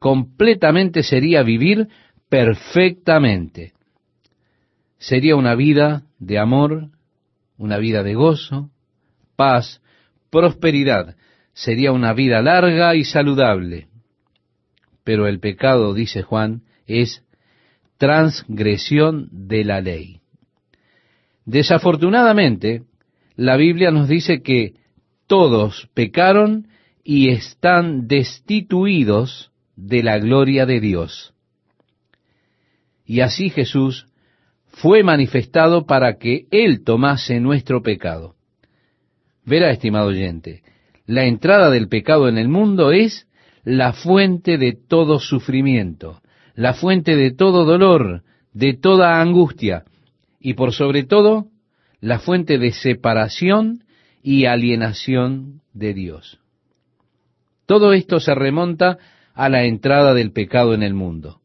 completamente 0.01 1.03
sería 1.03 1.43
vivir 1.43 1.89
perfectamente. 2.31 3.75
Sería 4.97 5.37
una 5.37 5.55
vida 5.55 6.05
de 6.19 6.39
amor, 6.39 6.89
una 7.59 7.77
vida 7.77 8.03
de 8.03 8.15
gozo, 8.15 8.71
paz, 9.37 9.83
prosperidad. 10.31 11.15
Sería 11.53 11.93
una 11.93 12.15
vida 12.15 12.41
larga 12.41 12.95
y 12.95 13.05
saludable. 13.05 13.89
Pero 15.05 15.27
el 15.27 15.41
pecado, 15.41 15.93
dice 15.93 16.23
Juan, 16.23 16.63
es 16.87 17.23
transgresión 17.99 19.29
de 19.31 19.65
la 19.65 19.83
ley. 19.83 20.23
Desafortunadamente, 21.47 22.83
la 23.37 23.57
Biblia 23.57 23.93
nos 23.93 24.09
dice 24.09 24.43
que 24.43 24.75
todos 25.29 25.89
pecaron 25.95 26.67
y 27.05 27.31
están 27.31 28.09
destituidos 28.09 29.53
de 29.77 30.03
la 30.03 30.19
gloria 30.19 30.67
de 30.67 30.81
Dios. 30.81 31.33
Y 33.05 33.21
así 33.21 33.49
Jesús 33.51 34.09
fue 34.67 35.05
manifestado 35.05 35.87
para 35.87 36.19
que 36.19 36.47
Él 36.51 36.83
tomase 36.83 37.39
nuestro 37.39 37.81
pecado. 37.81 38.35
Verá, 39.45 39.71
estimado 39.71 40.09
oyente, 40.09 40.63
la 41.07 41.27
entrada 41.27 41.71
del 41.71 41.89
pecado 41.89 42.29
en 42.29 42.39
el 42.39 42.49
mundo 42.49 42.91
es 42.91 43.29
la 43.63 43.93
fuente 43.93 44.59
de 44.59 44.73
todo 44.73 45.21
sufrimiento, 45.21 46.21
la 46.57 46.75
fuente 46.75 47.15
de 47.15 47.31
todo 47.31 47.65
dolor, 47.65 48.25
de 48.53 48.75
toda 48.75 49.21
angustia, 49.21 49.85
y 50.47 50.55
por 50.55 50.73
sobre 50.73 51.03
todo, 51.03 51.49
la 52.01 52.21
fuente 52.21 52.59
de 52.59 52.71
separación 52.71 53.83
y 54.23 54.45
alienación 54.45 55.61
de 55.73 55.93
Dios. 55.93 56.39
Todo 57.67 57.93
esto 57.93 58.21
se 58.21 58.33
remonta 58.33 58.97
a 59.35 59.49
la 59.49 59.65
entrada 59.65 60.15
del 60.15 60.31
pecado 60.31 60.73
en 60.73 60.85
el 60.85 60.95
mundo. 60.95 61.41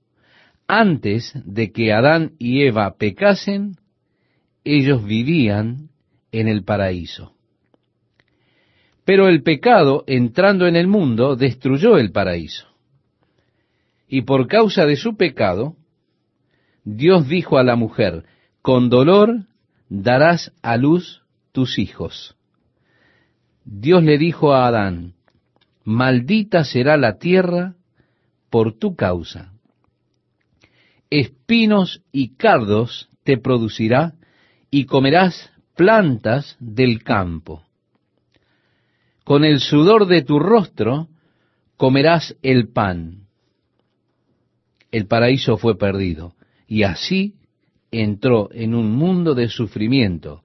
Antes 0.68 1.34
de 1.34 1.72
que 1.72 1.92
Adán 1.92 2.34
y 2.38 2.62
Eva 2.62 2.96
pecasen, 3.00 3.78
ellos 4.64 5.04
vivían 5.04 5.90
en 6.32 6.48
el 6.48 6.64
paraíso. 6.64 7.34
Pero 9.04 9.30
el 9.30 9.42
pecado, 9.42 10.04
entrando 10.06 10.68
en 10.68 10.76
el 10.76 10.86
mundo, 10.86 11.36
destruyó 11.36 11.98
el 11.98 12.12
paraíso. 12.12 12.68
Y 14.08 14.22
por 14.22 14.46
causa 14.46 14.86
de 14.86 14.96
su 14.96 15.18
pecado, 15.18 15.76
Dios 16.84 17.28
dijo 17.28 17.58
a 17.58 17.64
la 17.64 17.76
mujer, 17.76 18.26
con 18.62 18.90
dolor 18.90 19.46
darás 19.90 20.52
a 20.62 20.78
luz 20.78 21.24
tus 21.52 21.80
hijos. 21.80 22.36
Dios 23.66 24.04
le 24.04 24.18
dijo 24.18 24.54
a 24.54 24.68
Adán, 24.68 25.14
maldita 25.84 26.64
será 26.64 26.98
la 26.98 27.18
tierra 27.18 27.76
por 28.50 28.74
tu 28.74 28.96
causa. 28.96 29.54
Espinos 31.10 32.02
y 32.12 32.36
cardos 32.36 33.10
te 33.24 33.38
producirá 33.38 34.14
y 34.70 34.86
comerás 34.86 35.52
plantas 35.76 36.56
del 36.60 37.04
campo. 37.04 37.64
Con 39.24 39.44
el 39.44 39.60
sudor 39.60 40.08
de 40.08 40.24
tu 40.24 40.40
rostro 40.40 41.10
comerás 41.78 42.36
el 42.42 42.70
pan. 42.70 43.28
El 44.92 45.08
paraíso 45.08 45.58
fue 45.58 45.78
perdido 45.78 46.36
y 46.68 46.84
así 46.84 47.36
entró 47.92 48.50
en 48.52 48.74
un 48.74 48.92
mundo 48.92 49.36
de 49.36 49.50
sufrimiento, 49.50 50.42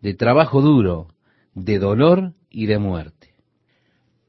de 0.00 0.14
trabajo 0.14 0.60
duro, 0.60 1.08
de 1.54 1.78
dolor 1.78 2.34
y 2.50 2.66
de 2.66 2.78
muerte. 2.78 3.34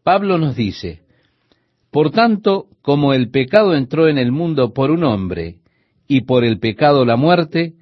Pablo 0.04 0.38
nos 0.38 0.56
dice, 0.56 1.02
por 1.92 2.12
tanto, 2.12 2.68
como 2.82 3.14
el 3.14 3.30
pecado 3.30 3.76
entró 3.76 4.08
en 4.08 4.18
el 4.18 4.32
mundo 4.32 4.74
por 4.74 4.92
un 4.92 5.04
hombre, 5.04 5.58
y 6.08 6.22
por 6.22 6.44
el 6.44 6.60
pecado 6.60 7.06
la 7.06 7.18
muerte, 7.18 7.76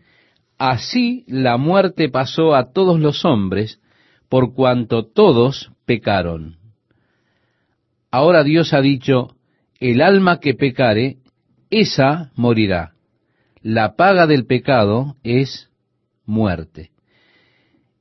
así 0.58 1.24
la 1.28 1.58
muerte 1.58 2.10
pasó 2.10 2.56
a 2.56 2.74
todos 2.74 3.00
los 3.00 3.24
hombres, 3.24 3.80
por 4.28 4.54
cuanto 4.54 5.06
todos 5.06 5.72
pecaron. 5.86 6.58
Ahora 8.12 8.43
Dios 8.43 8.74
ha 8.74 8.82
dicho, 8.82 9.36
el 9.80 10.02
alma 10.02 10.39
que 10.39 10.56
pecare, 10.56 11.17
esa 11.70 12.32
morirá. 12.36 12.96
La 13.69 13.97
paga 13.97 14.27
del 14.27 14.45
pecado 14.45 15.17
es 15.23 15.69
muerte. 16.25 16.91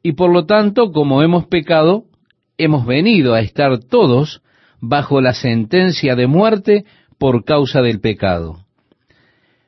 Y 0.00 0.12
por 0.12 0.32
lo 0.32 0.46
tanto, 0.46 0.92
como 0.92 1.24
hemos 1.24 1.48
pecado, 1.48 2.04
hemos 2.56 2.86
venido 2.86 3.34
a 3.34 3.40
estar 3.40 3.80
todos 3.80 4.42
bajo 4.80 5.20
la 5.20 5.34
sentencia 5.34 6.14
de 6.14 6.28
muerte 6.28 6.84
por 7.18 7.44
causa 7.44 7.82
del 7.82 7.98
pecado. 7.98 8.64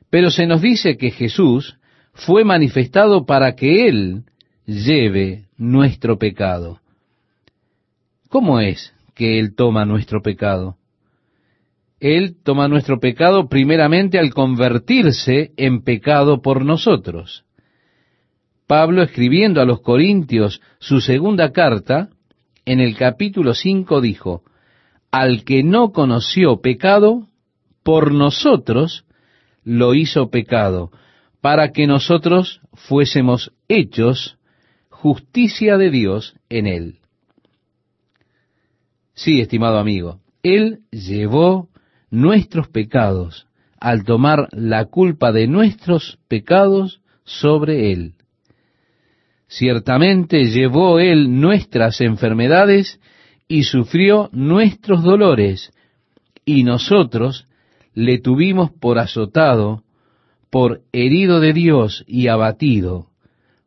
Pero 0.09 0.31
se 0.31 0.47
nos 0.47 0.61
dice 0.61 0.95
que 0.95 1.11
Jesús 1.11 1.77
fue 2.13 2.45
manifestado 2.45 3.25
para 3.25 3.57
que 3.57 3.89
Él 3.89 4.23
lleve 4.65 5.49
nuestro 5.57 6.17
pecado. 6.17 6.79
¿Cómo 8.29 8.61
es 8.61 8.93
que 9.15 9.37
Él 9.37 9.53
toma 9.53 9.83
nuestro 9.83 10.21
pecado? 10.21 10.78
Él 11.99 12.37
toma 12.43 12.67
nuestro 12.67 12.99
pecado 12.99 13.49
primeramente 13.49 14.19
al 14.19 14.33
convertirse 14.33 15.51
en 15.57 15.83
pecado 15.83 16.41
por 16.41 16.63
nosotros. 16.63 17.43
Pablo, 18.67 19.01
escribiendo 19.01 19.61
a 19.61 19.65
los 19.65 19.81
Corintios 19.81 20.61
su 20.79 21.01
segunda 21.01 21.51
carta, 21.51 22.09
en 22.65 22.79
el 22.79 22.95
capítulo 22.95 23.53
5 23.53 23.99
dijo, 23.99 24.43
Al 25.11 25.43
que 25.43 25.63
no 25.63 25.91
conoció 25.91 26.61
pecado, 26.61 27.27
por 27.83 28.13
nosotros 28.13 29.05
lo 29.63 29.95
hizo 29.95 30.29
pecado, 30.29 30.91
para 31.41 31.71
que 31.71 31.87
nosotros 31.87 32.61
fuésemos 32.73 33.51
hechos 33.67 34.37
justicia 34.89 35.77
de 35.77 35.89
Dios 35.89 36.35
en 36.49 36.67
él. 36.67 36.99
Sí, 39.13 39.39
estimado 39.41 39.79
amigo, 39.79 40.19
Él 40.43 40.81
llevó 40.91 41.68
nuestros 42.11 42.67
pecados 42.67 43.47
al 43.79 44.03
tomar 44.03 44.49
la 44.51 44.85
culpa 44.85 45.31
de 45.31 45.47
nuestros 45.47 46.19
pecados 46.27 47.01
sobre 47.23 47.91
Él. 47.91 48.13
Ciertamente 49.47 50.45
llevó 50.45 50.99
Él 50.99 51.39
nuestras 51.39 52.01
enfermedades 52.01 52.99
y 53.47 53.63
sufrió 53.63 54.29
nuestros 54.31 55.01
dolores, 55.01 55.71
y 56.45 56.63
nosotros 56.63 57.47
le 57.93 58.19
tuvimos 58.19 58.71
por 58.71 58.99
azotado, 58.99 59.83
por 60.49 60.81
herido 60.91 61.39
de 61.39 61.53
Dios 61.53 62.03
y 62.07 62.27
abatido, 62.27 63.07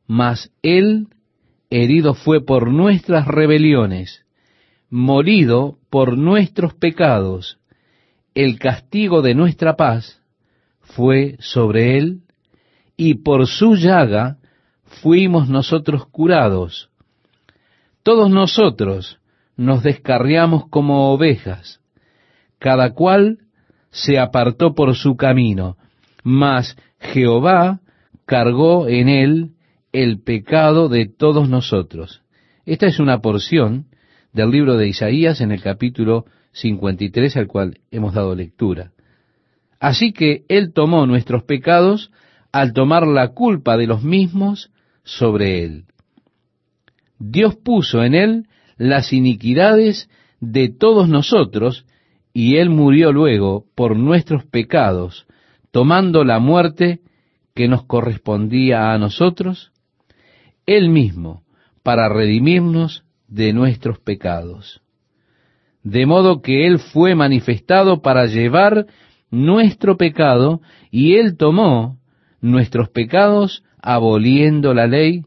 mas 0.07 0.53
Él 0.63 1.09
herido 1.71 2.15
fue 2.15 2.45
por 2.45 2.71
nuestras 2.71 3.27
rebeliones, 3.27 4.25
molido 4.91 5.79
por 5.91 6.19
nuestros 6.19 6.75
pecados, 6.75 7.59
el 8.35 8.59
castigo 8.59 9.23
de 9.23 9.35
nuestra 9.35 9.77
paz 9.77 10.23
fue 10.81 11.37
sobre 11.40 11.99
Él, 11.99 12.23
y 12.97 13.14
por 13.14 13.47
su 13.47 13.75
llaga 13.75 14.38
fuimos 14.85 15.49
nosotros 15.49 16.07
curados. 16.07 16.90
Todos 18.03 18.31
nosotros 18.31 19.18
nos 19.57 19.83
descarriamos 19.83 20.68
como 20.68 21.12
ovejas, 21.12 21.81
cada 22.59 22.92
cual 22.92 23.38
se 23.90 24.18
apartó 24.18 24.75
por 24.75 24.95
su 24.97 25.16
camino, 25.16 25.77
mas 26.23 26.77
Jehová 26.99 27.81
cargó 28.25 28.88
en 28.88 29.09
él 29.09 29.51
el 29.92 30.23
pecado 30.23 30.88
de 30.88 31.07
todos 31.07 31.49
nosotros. 31.49 32.23
Esta 32.64 32.87
es 32.87 32.99
una 32.99 33.21
porción 33.21 33.87
del 34.33 34.51
libro 34.51 34.77
de 34.77 34.88
Isaías 34.88 35.40
en 35.40 35.53
el 35.53 35.61
capítulo 35.61 36.25
53 36.53 37.37
al 37.37 37.47
cual 37.47 37.79
hemos 37.91 38.15
dado 38.15 38.35
lectura. 38.35 38.93
Así 39.81 40.12
que 40.12 40.45
Él 40.49 40.73
tomó 40.73 41.07
nuestros 41.07 41.45
pecados 41.45 42.11
al 42.53 42.75
tomar 42.75 43.07
la 43.07 43.29
culpa 43.29 43.77
de 43.77 43.87
los 43.87 44.03
mismos 44.03 44.71
sobre 45.05 45.65
él. 45.65 45.85
Dios 47.19 47.57
puso 47.57 48.03
en 48.05 48.15
él 48.15 48.47
las 48.77 49.12
iniquidades 49.12 50.11
de 50.41 50.69
todos 50.69 51.09
nosotros, 51.09 51.87
y 52.35 52.57
él 52.57 52.71
murió 52.71 53.12
luego 53.12 53.67
por 53.75 53.97
nuestros 53.97 54.45
pecados, 54.45 55.27
tomando 55.71 56.25
la 56.25 56.38
muerte 56.38 57.01
que 57.55 57.69
nos 57.69 57.85
correspondía 57.85 58.93
a 58.93 58.99
nosotros, 58.99 59.73
él 60.67 60.88
mismo, 60.88 61.43
para 61.83 62.09
redimirnos 62.09 63.05
de 63.29 63.53
nuestros 63.53 63.99
pecados. 64.01 64.83
De 65.83 66.07
modo 66.07 66.42
que 66.42 66.66
Él 66.66 66.79
fue 66.79 67.14
manifestado 67.14 68.03
para 68.03 68.27
llevar 68.27 68.87
nuestro 69.31 69.97
pecado, 69.97 70.61
y 70.90 71.14
Él 71.16 71.37
tomó 71.37 71.99
nuestros 72.40 72.88
pecados 72.90 73.64
aboliendo 73.81 74.75
la 74.75 74.87
ley 74.87 75.23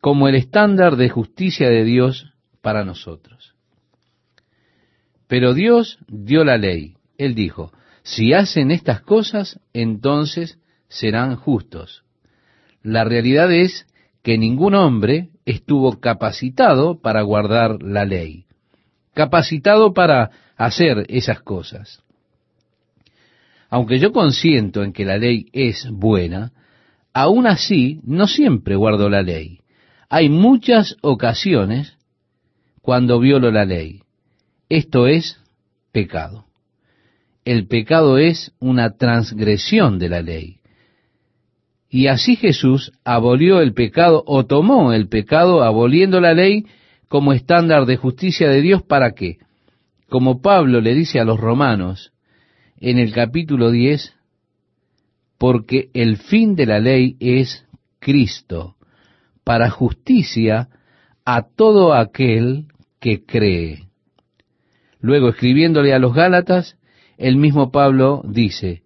como 0.00 0.28
el 0.28 0.34
estándar 0.34 0.96
de 0.96 1.08
justicia 1.08 1.68
de 1.68 1.84
Dios 1.84 2.32
para 2.62 2.84
nosotros. 2.84 3.54
Pero 5.26 5.54
Dios 5.54 5.98
dio 6.08 6.44
la 6.44 6.56
ley. 6.56 6.94
Él 7.16 7.34
dijo, 7.34 7.72
si 8.02 8.32
hacen 8.32 8.70
estas 8.70 9.02
cosas, 9.02 9.60
entonces 9.72 10.58
serán 10.88 11.36
justos. 11.36 12.04
La 12.82 13.04
realidad 13.04 13.52
es 13.52 13.86
que 14.22 14.38
ningún 14.38 14.74
hombre 14.74 15.30
estuvo 15.44 16.00
capacitado 16.00 17.00
para 17.00 17.22
guardar 17.22 17.82
la 17.82 18.04
ley, 18.04 18.46
capacitado 19.18 19.92
para 19.94 20.30
hacer 20.56 21.04
esas 21.08 21.40
cosas. 21.40 22.04
Aunque 23.68 23.98
yo 23.98 24.12
consiento 24.12 24.84
en 24.84 24.92
que 24.92 25.04
la 25.04 25.18
ley 25.18 25.48
es 25.52 25.90
buena, 25.90 26.52
aún 27.12 27.48
así 27.48 27.98
no 28.04 28.28
siempre 28.28 28.76
guardo 28.76 29.10
la 29.10 29.22
ley. 29.22 29.58
Hay 30.08 30.28
muchas 30.28 30.94
ocasiones 31.02 31.98
cuando 32.80 33.18
violo 33.18 33.50
la 33.50 33.64
ley. 33.64 34.02
Esto 34.68 35.08
es 35.08 35.40
pecado. 35.90 36.44
El 37.44 37.66
pecado 37.66 38.18
es 38.18 38.52
una 38.60 38.98
transgresión 38.98 39.98
de 39.98 40.10
la 40.10 40.22
ley. 40.22 40.60
Y 41.90 42.06
así 42.06 42.36
Jesús 42.36 42.92
abolió 43.02 43.62
el 43.62 43.74
pecado 43.74 44.22
o 44.28 44.46
tomó 44.46 44.92
el 44.92 45.08
pecado 45.08 45.64
aboliendo 45.64 46.20
la 46.20 46.34
ley 46.34 46.66
como 47.08 47.32
estándar 47.32 47.86
de 47.86 47.96
justicia 47.96 48.48
de 48.48 48.60
Dios 48.60 48.82
para 48.82 49.12
qué? 49.12 49.38
Como 50.08 50.40
Pablo 50.40 50.80
le 50.80 50.94
dice 50.94 51.20
a 51.20 51.24
los 51.24 51.40
romanos 51.40 52.12
en 52.80 52.98
el 52.98 53.12
capítulo 53.12 53.70
10, 53.70 54.14
porque 55.38 55.90
el 55.94 56.16
fin 56.18 56.54
de 56.54 56.66
la 56.66 56.80
ley 56.80 57.16
es 57.20 57.66
Cristo, 57.98 58.76
para 59.44 59.70
justicia 59.70 60.68
a 61.24 61.42
todo 61.42 61.94
aquel 61.94 62.66
que 63.00 63.24
cree. 63.24 63.88
Luego, 65.00 65.28
escribiéndole 65.28 65.94
a 65.94 65.98
los 65.98 66.14
Gálatas, 66.14 66.76
el 67.16 67.36
mismo 67.36 67.70
Pablo 67.70 68.22
dice, 68.24 68.82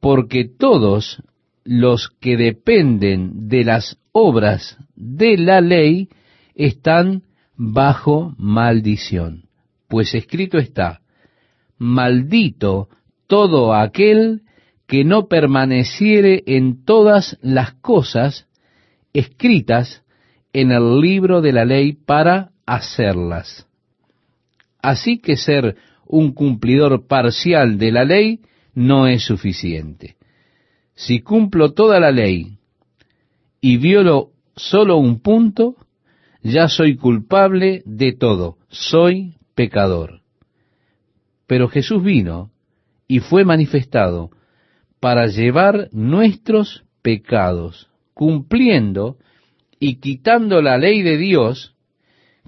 porque 0.00 0.44
todos 0.44 1.22
los 1.64 2.10
que 2.20 2.36
dependen 2.36 3.48
de 3.48 3.64
las 3.64 3.98
obras 4.12 4.78
de 4.94 5.36
la 5.36 5.60
ley 5.60 6.08
están 6.54 7.22
bajo 7.56 8.34
maldición. 8.38 9.44
Pues 9.88 10.14
escrito 10.14 10.58
está, 10.58 11.00
maldito 11.78 12.88
todo 13.26 13.74
aquel 13.74 14.42
que 14.86 15.04
no 15.04 15.26
permaneciere 15.26 16.42
en 16.46 16.84
todas 16.84 17.38
las 17.42 17.74
cosas 17.74 18.46
escritas 19.12 20.02
en 20.52 20.70
el 20.70 21.00
libro 21.00 21.40
de 21.40 21.52
la 21.52 21.64
ley 21.64 21.92
para 21.92 22.50
hacerlas. 22.66 23.66
Así 24.80 25.18
que 25.18 25.36
ser 25.36 25.76
un 26.06 26.32
cumplidor 26.32 27.06
parcial 27.06 27.78
de 27.78 27.90
la 27.92 28.04
ley 28.04 28.40
no 28.74 29.08
es 29.08 29.24
suficiente. 29.24 30.16
Si 30.94 31.20
cumplo 31.20 31.72
toda 31.72 31.98
la 31.98 32.10
ley 32.10 32.58
y 33.60 33.76
violo 33.78 34.30
solo 34.54 34.96
un 34.96 35.20
punto, 35.20 35.76
ya 36.46 36.68
soy 36.68 36.96
culpable 36.96 37.82
de 37.84 38.12
todo, 38.12 38.58
soy 38.68 39.34
pecador. 39.54 40.20
Pero 41.46 41.68
Jesús 41.68 42.02
vino 42.02 42.50
y 43.08 43.18
fue 43.20 43.44
manifestado 43.44 44.30
para 45.00 45.26
llevar 45.26 45.88
nuestros 45.92 46.84
pecados, 47.02 47.88
cumpliendo 48.14 49.16
y 49.78 49.96
quitando 49.96 50.62
la 50.62 50.78
ley 50.78 51.02
de 51.02 51.16
Dios 51.16 51.74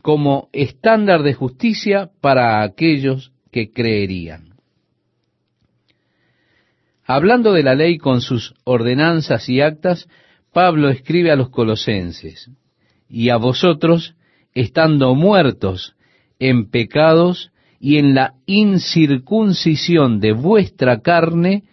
como 0.03 0.49
estándar 0.53 1.23
de 1.23 1.35
justicia 1.35 2.11
para 2.21 2.63
aquellos 2.63 3.33
que 3.51 3.73
creerían. 3.73 4.55
Hablando 7.05 7.53
de 7.53 7.63
la 7.63 7.75
ley 7.75 7.99
con 7.99 8.21
sus 8.21 8.55
ordenanzas 8.65 9.49
y 9.49 9.61
actas, 9.61 10.09
Pablo 10.53 10.89
escribe 10.89 11.31
a 11.33 11.37
los 11.37 11.51
colosenses, 11.51 12.51
y 13.09 13.31
a 13.31 13.37
vosotros, 13.37 14.15
estando 14.55 15.15
muertos 15.15 15.95
en 16.39 16.71
pecados 16.71 17.51
y 17.81 17.97
en 17.97 18.15
la 18.15 18.35
incircuncisión 18.47 20.21
de 20.21 20.33
vuestra 20.33 21.01
carne, 21.01 21.65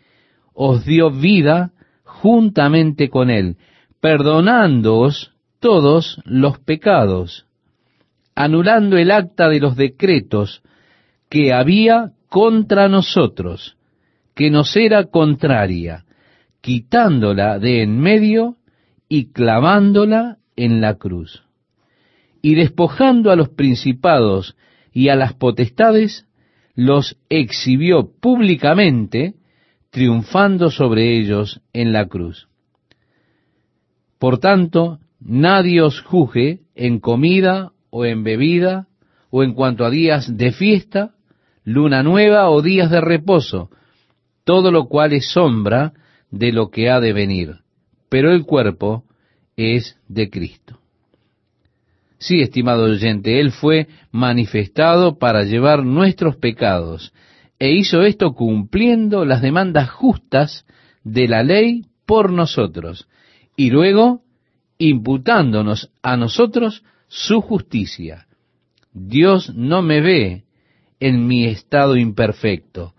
os 0.54 0.86
dio 0.86 1.12
vida 1.12 1.72
juntamente 2.04 3.10
con 3.10 3.30
él, 3.30 3.58
perdonándoos 4.00 5.34
todos 5.60 6.22
los 6.26 6.60
pecados, 6.60 7.46
anulando 8.36 8.98
el 8.98 9.12
acta 9.12 9.50
de 9.50 9.60
los 9.60 9.76
decretos 9.76 10.62
que 11.30 11.54
había 11.54 12.12
contra 12.30 12.88
nosotros, 12.88 13.78
que 14.36 14.52
nos 14.52 14.76
era 14.76 15.06
contraria, 15.06 16.06
quitándola 16.62 17.60
de 17.60 17.82
en 17.84 18.00
medio 18.00 18.58
y 19.10 19.32
clavándola 19.32 20.38
en 20.56 20.82
la 20.82 20.96
cruz. 20.96 21.44
Y 22.42 22.56
despojando 22.56 23.32
a 23.32 23.36
los 23.36 23.50
principados 23.50 24.56
y 24.92 25.10
a 25.10 25.16
las 25.16 25.34
potestades, 25.34 26.28
los 26.76 27.18
exhibió 27.30 28.12
públicamente, 28.20 29.36
triunfando 29.90 30.70
sobre 30.70 31.18
ellos 31.18 31.62
en 31.74 31.94
la 31.94 32.06
cruz. 32.08 32.48
Por 34.20 34.40
tanto, 34.40 35.00
nadie 35.20 35.82
os 35.82 36.02
juzgue 36.02 36.60
en 36.76 37.00
comida 37.00 37.72
o 37.90 38.06
en 38.06 38.24
bebida, 38.24 38.88
o 39.30 39.44
en 39.44 39.54
cuanto 39.54 39.86
a 39.86 39.90
días 39.90 40.38
de 40.38 40.52
fiesta, 40.52 41.16
luna 41.64 42.04
nueva 42.04 42.50
o 42.50 42.62
días 42.62 42.92
de 42.92 43.02
reposo, 43.02 43.70
todo 44.44 44.72
lo 44.72 44.88
cual 44.88 45.14
es 45.14 45.30
sombra 45.30 45.94
de 46.30 46.52
lo 46.52 46.70
que 46.70 46.90
ha 46.90 47.00
de 47.00 47.14
venir, 47.14 47.62
pero 48.10 48.32
el 48.32 48.44
cuerpo 48.44 49.05
es 49.56 49.98
de 50.08 50.30
Cristo. 50.30 50.80
Sí, 52.18 52.42
estimado 52.42 52.86
oyente, 52.86 53.40
Él 53.40 53.52
fue 53.52 53.88
manifestado 54.12 55.18
para 55.18 55.44
llevar 55.44 55.84
nuestros 55.84 56.38
pecados, 56.38 57.14
e 57.60 57.72
hizo 57.72 58.04
esto 58.04 58.34
cumpliendo 58.34 59.26
las 59.26 59.42
demandas 59.42 59.90
justas 59.90 60.66
de 61.04 61.28
la 61.28 61.44
ley 61.44 61.86
por 62.06 62.32
nosotros, 62.32 63.08
y 63.56 63.70
luego 63.70 64.24
imputándonos 64.78 65.92
a 66.02 66.18
nosotros 66.18 66.84
su 67.08 67.42
justicia. 67.42 68.28
Dios 68.92 69.54
no 69.56 69.82
me 69.82 70.02
ve 70.02 70.44
en 71.00 71.28
mi 71.28 71.46
estado 71.46 71.96
imperfecto. 71.96 72.94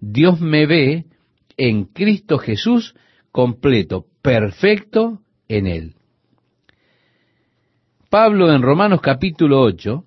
Dios 0.00 0.40
me 0.40 0.66
ve 0.66 1.06
en 1.56 1.84
Cristo 1.84 2.38
Jesús 2.38 2.94
completo, 3.32 4.06
perfecto 4.22 5.20
en 5.48 5.66
Él. 5.66 5.97
Pablo 8.10 8.54
en 8.54 8.62
Romanos 8.62 9.02
capítulo 9.02 9.60
8 9.60 10.02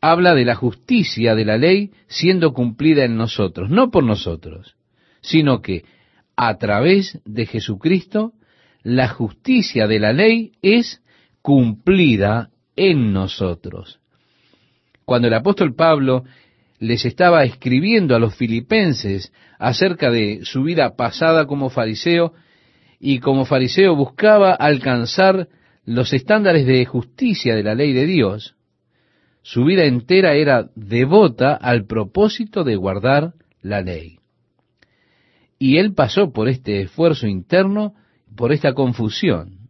habla 0.00 0.34
de 0.34 0.46
la 0.46 0.54
justicia 0.54 1.34
de 1.34 1.44
la 1.44 1.58
ley 1.58 1.90
siendo 2.06 2.54
cumplida 2.54 3.04
en 3.04 3.16
nosotros, 3.16 3.68
no 3.68 3.90
por 3.90 4.02
nosotros, 4.02 4.76
sino 5.20 5.60
que 5.60 5.84
a 6.36 6.56
través 6.56 7.20
de 7.26 7.44
Jesucristo 7.44 8.32
la 8.82 9.08
justicia 9.08 9.86
de 9.86 9.98
la 9.98 10.14
ley 10.14 10.52
es 10.62 11.02
cumplida 11.42 12.48
en 12.76 13.12
nosotros. 13.12 14.00
Cuando 15.04 15.28
el 15.28 15.34
apóstol 15.34 15.74
Pablo 15.74 16.24
les 16.78 17.04
estaba 17.04 17.44
escribiendo 17.44 18.16
a 18.16 18.18
los 18.18 18.34
filipenses 18.34 19.34
acerca 19.58 20.10
de 20.10 20.40
su 20.44 20.62
vida 20.62 20.96
pasada 20.96 21.46
como 21.46 21.68
fariseo, 21.68 22.32
y 22.98 23.18
como 23.18 23.44
fariseo 23.44 23.94
buscaba 23.94 24.54
alcanzar 24.54 25.48
los 25.84 26.12
estándares 26.12 26.66
de 26.66 26.84
justicia 26.86 27.54
de 27.54 27.62
la 27.62 27.74
ley 27.74 27.92
de 27.92 28.06
Dios, 28.06 28.56
su 29.42 29.64
vida 29.64 29.84
entera 29.84 30.34
era 30.34 30.70
devota 30.74 31.54
al 31.54 31.84
propósito 31.84 32.64
de 32.64 32.76
guardar 32.76 33.34
la 33.60 33.82
ley. 33.82 34.18
Y 35.58 35.76
él 35.76 35.94
pasó 35.94 36.32
por 36.32 36.48
este 36.48 36.80
esfuerzo 36.80 37.26
interno, 37.26 37.94
por 38.34 38.52
esta 38.52 38.72
confusión, 38.72 39.68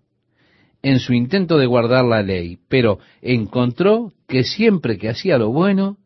en 0.83 1.01
su 1.01 1.13
intento 1.13 1.59
de 1.59 1.67
guardar 1.67 2.05
la 2.05 2.23
ley, 2.23 2.59
pero 2.69 2.99
encontró 3.21 4.13
que 4.29 4.45
siempre 4.45 4.99
que 4.99 5.09
hacía 5.09 5.39
lo 5.39 5.51
bueno, 5.51 5.99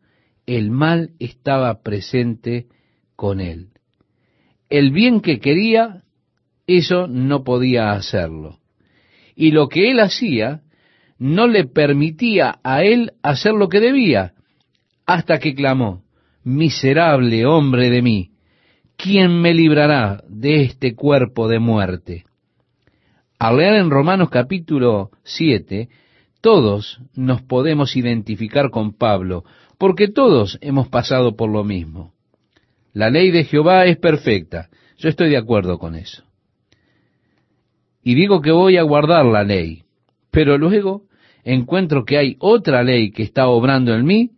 el 0.45 0.71
mal 0.71 1.11
estaba 1.19 1.81
presente 1.81 2.67
con 3.15 3.39
él. 3.39 3.69
El 4.69 4.91
bien 4.91 5.21
que 5.21 5.39
quería, 5.39 6.03
eso 6.65 7.07
no 7.07 7.43
podía 7.43 7.91
hacerlo. 7.91 8.58
Y 9.39 9.51
lo 9.51 9.69
que 9.69 9.89
él 9.89 10.01
hacía 10.01 10.63
no 11.17 11.47
le 11.47 11.63
permitía 11.63 12.59
a 12.61 12.83
él 12.83 13.13
hacer 13.23 13.53
lo 13.53 13.69
que 13.69 13.79
debía, 13.79 14.33
hasta 15.05 15.39
que 15.39 15.55
clamó, 15.55 16.03
miserable 16.43 17.45
hombre 17.45 17.89
de 17.89 18.01
mí, 18.01 18.31
¿quién 18.97 19.39
me 19.39 19.53
librará 19.53 20.21
de 20.27 20.63
este 20.63 20.93
cuerpo 20.93 21.47
de 21.47 21.59
muerte? 21.59 22.25
Al 23.39 23.59
leer 23.59 23.75
en 23.75 23.89
Romanos 23.89 24.29
capítulo 24.29 25.11
7, 25.23 25.87
todos 26.41 26.99
nos 27.15 27.41
podemos 27.41 27.95
identificar 27.95 28.69
con 28.71 28.91
Pablo, 28.91 29.45
porque 29.77 30.09
todos 30.09 30.57
hemos 30.59 30.89
pasado 30.89 31.37
por 31.37 31.49
lo 31.49 31.63
mismo. 31.63 32.11
La 32.91 33.09
ley 33.09 33.31
de 33.31 33.45
Jehová 33.45 33.85
es 33.85 33.95
perfecta. 33.95 34.67
Yo 34.97 35.07
estoy 35.07 35.29
de 35.29 35.37
acuerdo 35.37 35.79
con 35.79 35.95
eso. 35.95 36.28
Y 38.09 38.15
digo 38.15 38.41
que 38.41 38.49
voy 38.49 38.75
a 38.77 38.81
guardar 38.81 39.23
la 39.23 39.43
ley, 39.43 39.83
pero 40.31 40.57
luego 40.57 41.03
encuentro 41.43 42.05
que 42.05 42.17
hay 42.17 42.37
otra 42.39 42.81
ley 42.81 43.11
que 43.11 43.21
está 43.21 43.47
obrando 43.49 43.93
en 43.93 44.03
mí 44.03 44.31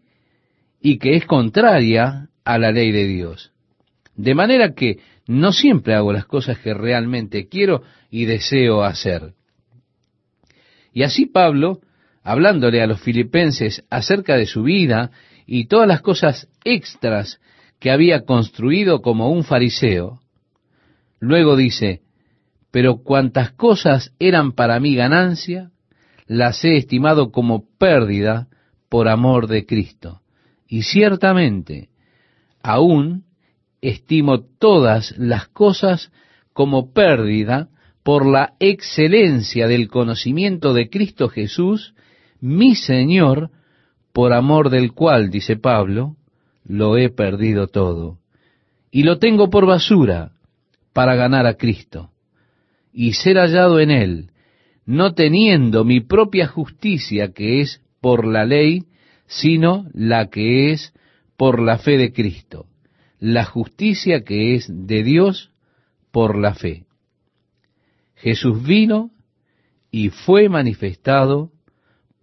y 0.81 0.97
que 0.97 1.15
es 1.15 1.25
contraria 1.25 2.27
a 2.43 2.57
la 2.57 2.73
ley 2.73 2.91
de 2.91 3.07
Dios. 3.07 3.53
De 4.13 4.35
manera 4.35 4.73
que 4.73 4.99
no 5.25 5.53
siempre 5.53 5.95
hago 5.95 6.11
las 6.11 6.25
cosas 6.25 6.59
que 6.59 6.73
realmente 6.73 7.47
quiero 7.47 7.81
y 8.09 8.25
deseo 8.25 8.83
hacer. 8.83 9.35
Y 10.91 11.03
así 11.03 11.25
Pablo, 11.25 11.79
hablándole 12.23 12.81
a 12.81 12.87
los 12.87 12.99
filipenses 12.99 13.85
acerca 13.89 14.35
de 14.35 14.47
su 14.47 14.63
vida 14.63 15.11
y 15.45 15.67
todas 15.67 15.87
las 15.87 16.01
cosas 16.01 16.49
extras 16.65 17.39
que 17.79 17.89
había 17.89 18.25
construido 18.25 19.01
como 19.01 19.31
un 19.31 19.45
fariseo. 19.45 20.19
Luego 21.21 21.55
dice, 21.55 22.01
pero 22.71 23.03
cuantas 23.03 23.51
cosas 23.51 24.13
eran 24.19 24.53
para 24.53 24.79
mí 24.79 24.95
ganancia, 24.95 25.71
las 26.25 26.63
he 26.63 26.77
estimado 26.77 27.31
como 27.31 27.65
pérdida 27.77 28.47
por 28.89 29.09
amor 29.09 29.47
de 29.47 29.65
Cristo. 29.65 30.21
Y 30.67 30.83
ciertamente, 30.83 31.89
aún 32.63 33.25
estimo 33.81 34.41
todas 34.41 35.17
las 35.17 35.47
cosas 35.49 36.11
como 36.53 36.93
pérdida 36.93 37.69
por 38.03 38.25
la 38.25 38.53
excelencia 38.59 39.67
del 39.67 39.89
conocimiento 39.89 40.73
de 40.73 40.89
Cristo 40.89 41.29
Jesús, 41.29 41.93
mi 42.39 42.75
Señor, 42.75 43.51
por 44.13 44.33
amor 44.33 44.69
del 44.69 44.93
cual, 44.93 45.29
dice 45.29 45.57
Pablo, 45.57 46.15
lo 46.63 46.97
he 46.97 47.09
perdido 47.09 47.67
todo, 47.67 48.19
y 48.91 49.03
lo 49.03 49.19
tengo 49.19 49.49
por 49.49 49.65
basura 49.65 50.31
para 50.93 51.15
ganar 51.15 51.45
a 51.45 51.55
Cristo, 51.55 52.10
y 52.93 53.13
ser 53.13 53.37
hallado 53.37 53.79
en 53.79 53.91
él, 53.91 54.31
no 54.85 55.13
teniendo 55.13 55.85
mi 55.85 56.01
propia 56.01 56.47
justicia 56.47 57.31
que 57.31 57.61
es 57.61 57.81
por 58.01 58.25
la 58.25 58.45
ley, 58.45 58.85
sino 59.27 59.87
la 59.93 60.29
que 60.29 60.71
es 60.71 60.93
por 61.37 61.61
la 61.61 61.77
fe 61.77 61.97
de 61.97 62.11
Cristo, 62.11 62.65
la 63.19 63.45
justicia 63.45 64.23
que 64.23 64.55
es 64.55 64.67
de 64.69 65.03
Dios 65.03 65.51
por 66.11 66.37
la 66.37 66.53
fe. 66.53 66.85
Jesús 68.15 68.63
vino 68.63 69.11
y 69.89 70.09
fue 70.09 70.49
manifestado 70.49 71.51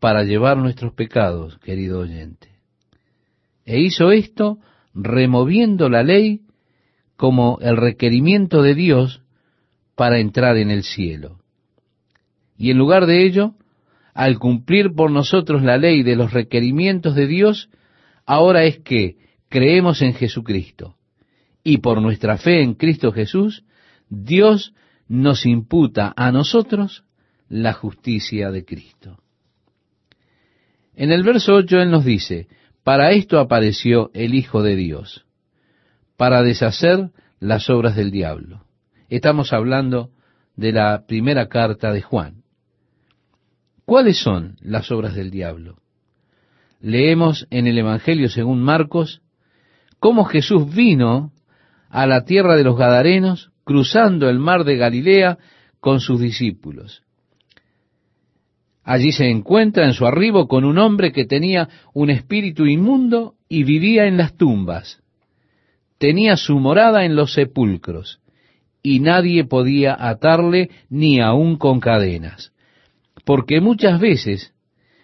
para 0.00 0.22
llevar 0.22 0.56
nuestros 0.58 0.92
pecados, 0.92 1.58
querido 1.58 2.00
oyente. 2.00 2.48
E 3.64 3.80
hizo 3.80 4.12
esto 4.12 4.58
removiendo 4.94 5.88
la 5.88 6.02
ley 6.02 6.42
como 7.16 7.58
el 7.60 7.76
requerimiento 7.76 8.62
de 8.62 8.74
Dios 8.74 9.22
para 9.99 10.20
entrar 10.20 10.57
en 10.59 10.70
el 10.70 10.84
cielo. 10.84 11.40
Y 12.57 12.70
en 12.70 12.78
lugar 12.78 13.07
de 13.07 13.26
ello, 13.26 13.57
al 14.14 14.38
cumplir 14.38 14.94
por 14.94 15.11
nosotros 15.11 15.64
la 15.64 15.76
ley 15.76 16.05
de 16.05 16.14
los 16.14 16.32
requerimientos 16.32 17.16
de 17.16 17.26
Dios, 17.26 17.68
ahora 18.24 18.62
es 18.62 18.78
que 18.78 19.16
creemos 19.49 20.01
en 20.01 20.14
Jesucristo. 20.14 20.94
Y 21.64 21.78
por 21.78 22.01
nuestra 22.01 22.38
fe 22.38 22.62
en 22.62 22.74
Cristo 22.74 23.11
Jesús, 23.11 23.64
Dios 24.09 24.72
nos 25.09 25.44
imputa 25.44 26.14
a 26.16 26.30
nosotros 26.30 27.03
la 27.49 27.72
justicia 27.72 28.53
de 28.53 28.64
Cristo. 28.64 29.18
En 30.94 31.11
el 31.11 31.24
verso 31.24 31.55
8 31.55 31.76
Él 31.80 31.90
nos 31.90 32.05
dice, 32.05 32.46
para 32.84 33.11
esto 33.11 33.40
apareció 33.40 34.12
el 34.14 34.36
Hijo 34.36 34.62
de 34.62 34.76
Dios, 34.76 35.26
para 36.16 36.44
deshacer 36.44 37.11
las 37.40 37.68
obras 37.68 37.96
del 37.96 38.12
diablo. 38.12 38.67
Estamos 39.09 39.54
hablando 39.54 40.11
de 40.54 40.72
la 40.72 41.06
primera 41.06 41.48
carta 41.48 41.92
de 41.92 42.02
Juan. 42.02 42.42
¿Cuáles 43.86 44.18
son 44.18 44.56
las 44.61 44.90
obras 44.90 45.14
del 45.14 45.30
diablo? 45.30 45.78
Leemos 46.80 47.46
en 47.50 47.66
el 47.66 47.78
Evangelio 47.78 48.28
según 48.28 48.61
Marcos 48.61 49.22
cómo 49.98 50.24
Jesús 50.26 50.74
vino 50.74 51.32
a 51.88 52.06
la 52.06 52.24
tierra 52.26 52.54
de 52.54 52.64
los 52.64 52.76
Gadarenos, 52.76 53.50
cruzando 53.64 54.28
el 54.28 54.38
mar 54.38 54.64
de 54.64 54.76
Galilea 54.76 55.38
con 55.80 56.00
sus 56.00 56.20
discípulos. 56.20 57.02
Allí 58.84 59.12
se 59.12 59.30
encuentra 59.30 59.86
en 59.86 59.94
su 59.94 60.06
arribo 60.06 60.48
con 60.48 60.64
un 60.64 60.76
hombre 60.78 61.12
que 61.12 61.24
tenía 61.24 61.68
un 61.94 62.11
espíritu 62.11 62.66
inmundo 62.66 63.36
y 63.48 63.64
vivía 63.64 64.06
en 64.06 64.18
las 64.18 64.36
tumbas. 64.36 65.02
Tenía 65.96 66.36
su 66.36 66.59
morada 66.59 67.04
en 67.04 67.16
los 67.16 67.32
sepulcros 67.32 68.20
y 68.83 69.01
nadie 69.01 69.45
podía 69.45 69.97
atarle 69.99 70.70
ni 70.89 71.20
aun 71.20 71.57
con 71.57 71.81
cadenas, 71.81 72.53
porque 73.24 73.61
muchas 73.61 74.01
veces 74.01 74.53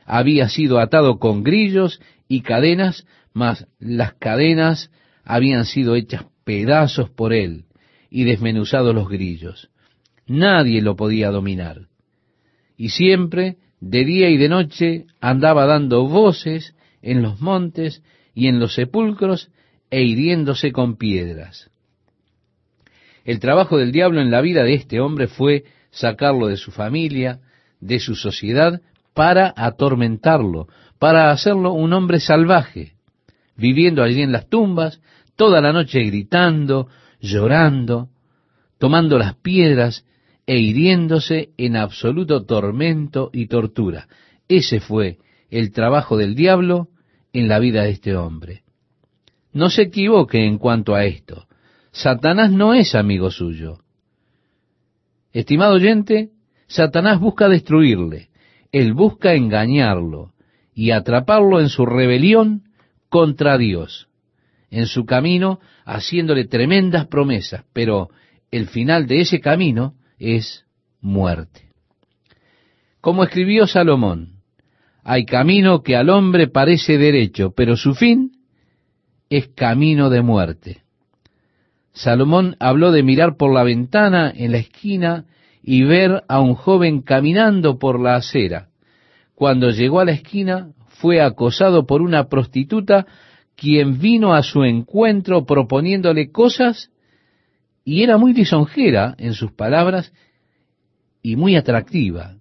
había 0.06 0.48
sido 0.48 0.78
atado 0.78 1.18
con 1.18 1.42
grillos 1.42 2.00
y 2.28 2.42
cadenas, 2.42 3.06
mas 3.32 3.66
las 3.78 4.14
cadenas 4.14 4.90
habían 5.24 5.64
sido 5.64 5.96
hechas 5.96 6.26
pedazos 6.44 7.10
por 7.10 7.32
él 7.32 7.64
y 8.10 8.24
desmenuzados 8.24 8.94
los 8.94 9.08
grillos. 9.08 9.70
Nadie 10.26 10.80
lo 10.80 10.96
podía 10.96 11.30
dominar. 11.30 11.88
Y 12.76 12.90
siempre, 12.90 13.56
de 13.80 14.04
día 14.04 14.30
y 14.30 14.36
de 14.36 14.48
noche, 14.48 15.06
andaba 15.20 15.66
dando 15.66 16.06
voces 16.06 16.74
en 17.02 17.22
los 17.22 17.40
montes 17.40 18.02
y 18.34 18.48
en 18.48 18.58
los 18.58 18.74
sepulcros 18.74 19.50
e 19.90 20.02
hiriéndose 20.02 20.72
con 20.72 20.96
piedras. 20.96 21.70
El 23.24 23.40
trabajo 23.40 23.78
del 23.78 23.90
diablo 23.90 24.20
en 24.20 24.30
la 24.30 24.40
vida 24.40 24.62
de 24.62 24.74
este 24.74 25.00
hombre 25.00 25.26
fue 25.26 25.64
sacarlo 25.90 26.48
de 26.48 26.56
su 26.56 26.70
familia, 26.70 27.40
de 27.80 27.98
su 27.98 28.14
sociedad, 28.14 28.80
para 29.14 29.52
atormentarlo, 29.56 30.68
para 30.98 31.30
hacerlo 31.30 31.72
un 31.72 31.92
hombre 31.92 32.20
salvaje, 32.20 32.92
viviendo 33.56 34.02
allí 34.02 34.22
en 34.22 34.32
las 34.32 34.48
tumbas, 34.48 35.00
toda 35.36 35.60
la 35.60 35.72
noche 35.72 36.02
gritando, 36.02 36.88
llorando, 37.20 38.08
tomando 38.78 39.18
las 39.18 39.34
piedras 39.36 40.04
e 40.46 40.58
hiriéndose 40.58 41.50
en 41.56 41.76
absoluto 41.76 42.44
tormento 42.44 43.30
y 43.32 43.46
tortura. 43.46 44.08
Ese 44.48 44.80
fue 44.80 45.18
el 45.50 45.72
trabajo 45.72 46.16
del 46.16 46.34
diablo 46.34 46.88
en 47.32 47.48
la 47.48 47.58
vida 47.58 47.84
de 47.84 47.90
este 47.90 48.16
hombre. 48.16 48.62
No 49.52 49.70
se 49.70 49.82
equivoque 49.82 50.44
en 50.44 50.58
cuanto 50.58 50.94
a 50.94 51.04
esto. 51.04 51.46
Satanás 51.94 52.50
no 52.50 52.74
es 52.74 52.96
amigo 52.96 53.30
suyo. 53.30 53.78
Estimado 55.32 55.74
oyente, 55.74 56.30
Satanás 56.66 57.20
busca 57.20 57.48
destruirle. 57.48 58.30
Él 58.72 58.94
busca 58.94 59.34
engañarlo 59.34 60.32
y 60.74 60.90
atraparlo 60.90 61.60
en 61.60 61.68
su 61.68 61.86
rebelión 61.86 62.64
contra 63.08 63.56
Dios, 63.58 64.08
en 64.70 64.86
su 64.86 65.06
camino 65.06 65.60
haciéndole 65.84 66.46
tremendas 66.46 67.06
promesas, 67.06 67.64
pero 67.72 68.08
el 68.50 68.66
final 68.66 69.06
de 69.06 69.20
ese 69.20 69.40
camino 69.40 69.94
es 70.18 70.66
muerte. 71.00 71.70
Como 73.00 73.22
escribió 73.22 73.68
Salomón, 73.68 74.40
hay 75.04 75.26
camino 75.26 75.84
que 75.84 75.94
al 75.94 76.10
hombre 76.10 76.48
parece 76.48 76.98
derecho, 76.98 77.52
pero 77.54 77.76
su 77.76 77.94
fin 77.94 78.32
es 79.30 79.46
camino 79.54 80.10
de 80.10 80.22
muerte. 80.22 80.83
Salomón 81.94 82.56
habló 82.58 82.90
de 82.90 83.04
mirar 83.04 83.36
por 83.36 83.54
la 83.54 83.62
ventana 83.62 84.32
en 84.34 84.50
la 84.52 84.58
esquina 84.58 85.26
y 85.62 85.84
ver 85.84 86.24
a 86.28 86.40
un 86.40 86.54
joven 86.54 87.02
caminando 87.02 87.78
por 87.78 88.00
la 88.00 88.16
acera. 88.16 88.68
Cuando 89.34 89.70
llegó 89.70 90.00
a 90.00 90.04
la 90.04 90.12
esquina, 90.12 90.72
fue 90.88 91.20
acosado 91.20 91.86
por 91.86 92.02
una 92.02 92.28
prostituta 92.28 93.06
quien 93.56 94.00
vino 94.00 94.34
a 94.34 94.42
su 94.42 94.64
encuentro 94.64 95.46
proponiéndole 95.46 96.32
cosas 96.32 96.90
y 97.84 98.02
era 98.02 98.18
muy 98.18 98.32
lisonjera 98.32 99.14
en 99.18 99.34
sus 99.34 99.52
palabras 99.52 100.12
y 101.22 101.36
muy 101.36 101.54
atractiva. 101.54 102.34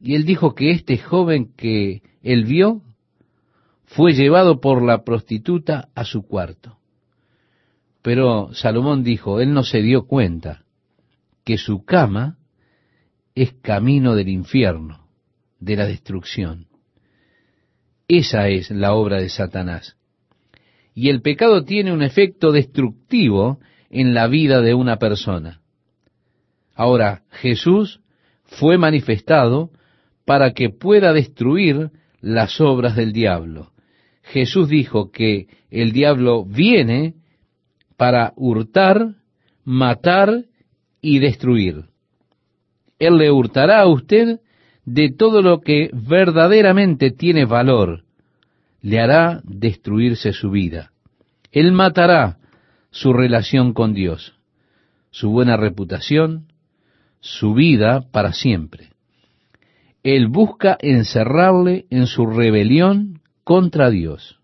Y 0.00 0.16
él 0.16 0.24
dijo 0.24 0.54
que 0.54 0.72
este 0.72 0.98
joven 0.98 1.52
que 1.56 2.02
él 2.22 2.44
vio 2.44 2.82
fue 3.84 4.12
llevado 4.12 4.60
por 4.60 4.82
la 4.82 5.04
prostituta 5.04 5.88
a 5.94 6.04
su 6.04 6.26
cuarto. 6.26 6.75
Pero 8.06 8.54
Salomón 8.54 9.02
dijo, 9.02 9.40
él 9.40 9.52
no 9.52 9.64
se 9.64 9.82
dio 9.82 10.06
cuenta 10.06 10.62
que 11.44 11.58
su 11.58 11.84
cama 11.84 12.38
es 13.34 13.52
camino 13.54 14.14
del 14.14 14.28
infierno, 14.28 15.08
de 15.58 15.74
la 15.74 15.86
destrucción. 15.86 16.68
Esa 18.06 18.46
es 18.46 18.70
la 18.70 18.94
obra 18.94 19.16
de 19.16 19.28
Satanás. 19.28 19.96
Y 20.94 21.08
el 21.08 21.20
pecado 21.20 21.64
tiene 21.64 21.92
un 21.92 22.00
efecto 22.00 22.52
destructivo 22.52 23.58
en 23.90 24.14
la 24.14 24.28
vida 24.28 24.60
de 24.60 24.72
una 24.72 24.98
persona. 25.00 25.60
Ahora, 26.76 27.24
Jesús 27.30 28.02
fue 28.44 28.78
manifestado 28.78 29.70
para 30.24 30.52
que 30.52 30.70
pueda 30.70 31.12
destruir 31.12 31.90
las 32.20 32.60
obras 32.60 32.94
del 32.94 33.12
diablo. 33.12 33.72
Jesús 34.22 34.68
dijo 34.68 35.10
que 35.10 35.48
el 35.72 35.90
diablo 35.90 36.44
viene 36.44 37.16
para 37.96 38.32
hurtar, 38.36 39.14
matar 39.64 40.44
y 41.00 41.18
destruir. 41.18 41.84
Él 42.98 43.18
le 43.18 43.30
hurtará 43.30 43.80
a 43.80 43.86
usted 43.86 44.40
de 44.84 45.10
todo 45.10 45.42
lo 45.42 45.60
que 45.60 45.90
verdaderamente 45.92 47.10
tiene 47.10 47.44
valor. 47.44 48.04
Le 48.80 49.00
hará 49.00 49.40
destruirse 49.44 50.32
su 50.32 50.50
vida. 50.50 50.92
Él 51.52 51.72
matará 51.72 52.38
su 52.90 53.12
relación 53.12 53.72
con 53.72 53.92
Dios, 53.92 54.34
su 55.10 55.30
buena 55.30 55.56
reputación, 55.56 56.46
su 57.20 57.54
vida 57.54 58.06
para 58.12 58.32
siempre. 58.32 58.90
Él 60.02 60.28
busca 60.28 60.78
encerrarle 60.80 61.86
en 61.90 62.06
su 62.06 62.26
rebelión 62.26 63.20
contra 63.42 63.90
Dios. 63.90 64.38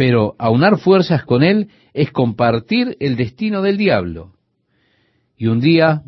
Pero 0.00 0.34
aunar 0.38 0.78
fuerzas 0.78 1.24
con 1.26 1.42
Él 1.42 1.68
es 1.92 2.10
compartir 2.10 2.96
el 3.00 3.16
destino 3.16 3.60
del 3.60 3.76
diablo. 3.76 4.32
Y 5.36 5.48
un 5.48 5.60
día 5.60 6.04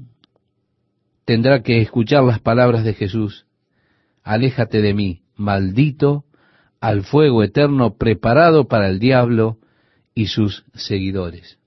tendrá 1.26 1.62
que 1.62 1.82
escuchar 1.82 2.24
las 2.24 2.40
palabras 2.40 2.84
de 2.84 2.94
Jesús, 2.94 3.44
aléjate 4.22 4.80
de 4.80 4.94
mí, 4.94 5.20
maldito, 5.36 6.24
al 6.80 7.02
fuego 7.02 7.42
eterno 7.42 7.98
preparado 7.98 8.66
para 8.66 8.88
el 8.88 8.98
diablo 8.98 9.58
y 10.14 10.28
sus 10.28 10.64
seguidores. 10.72 11.58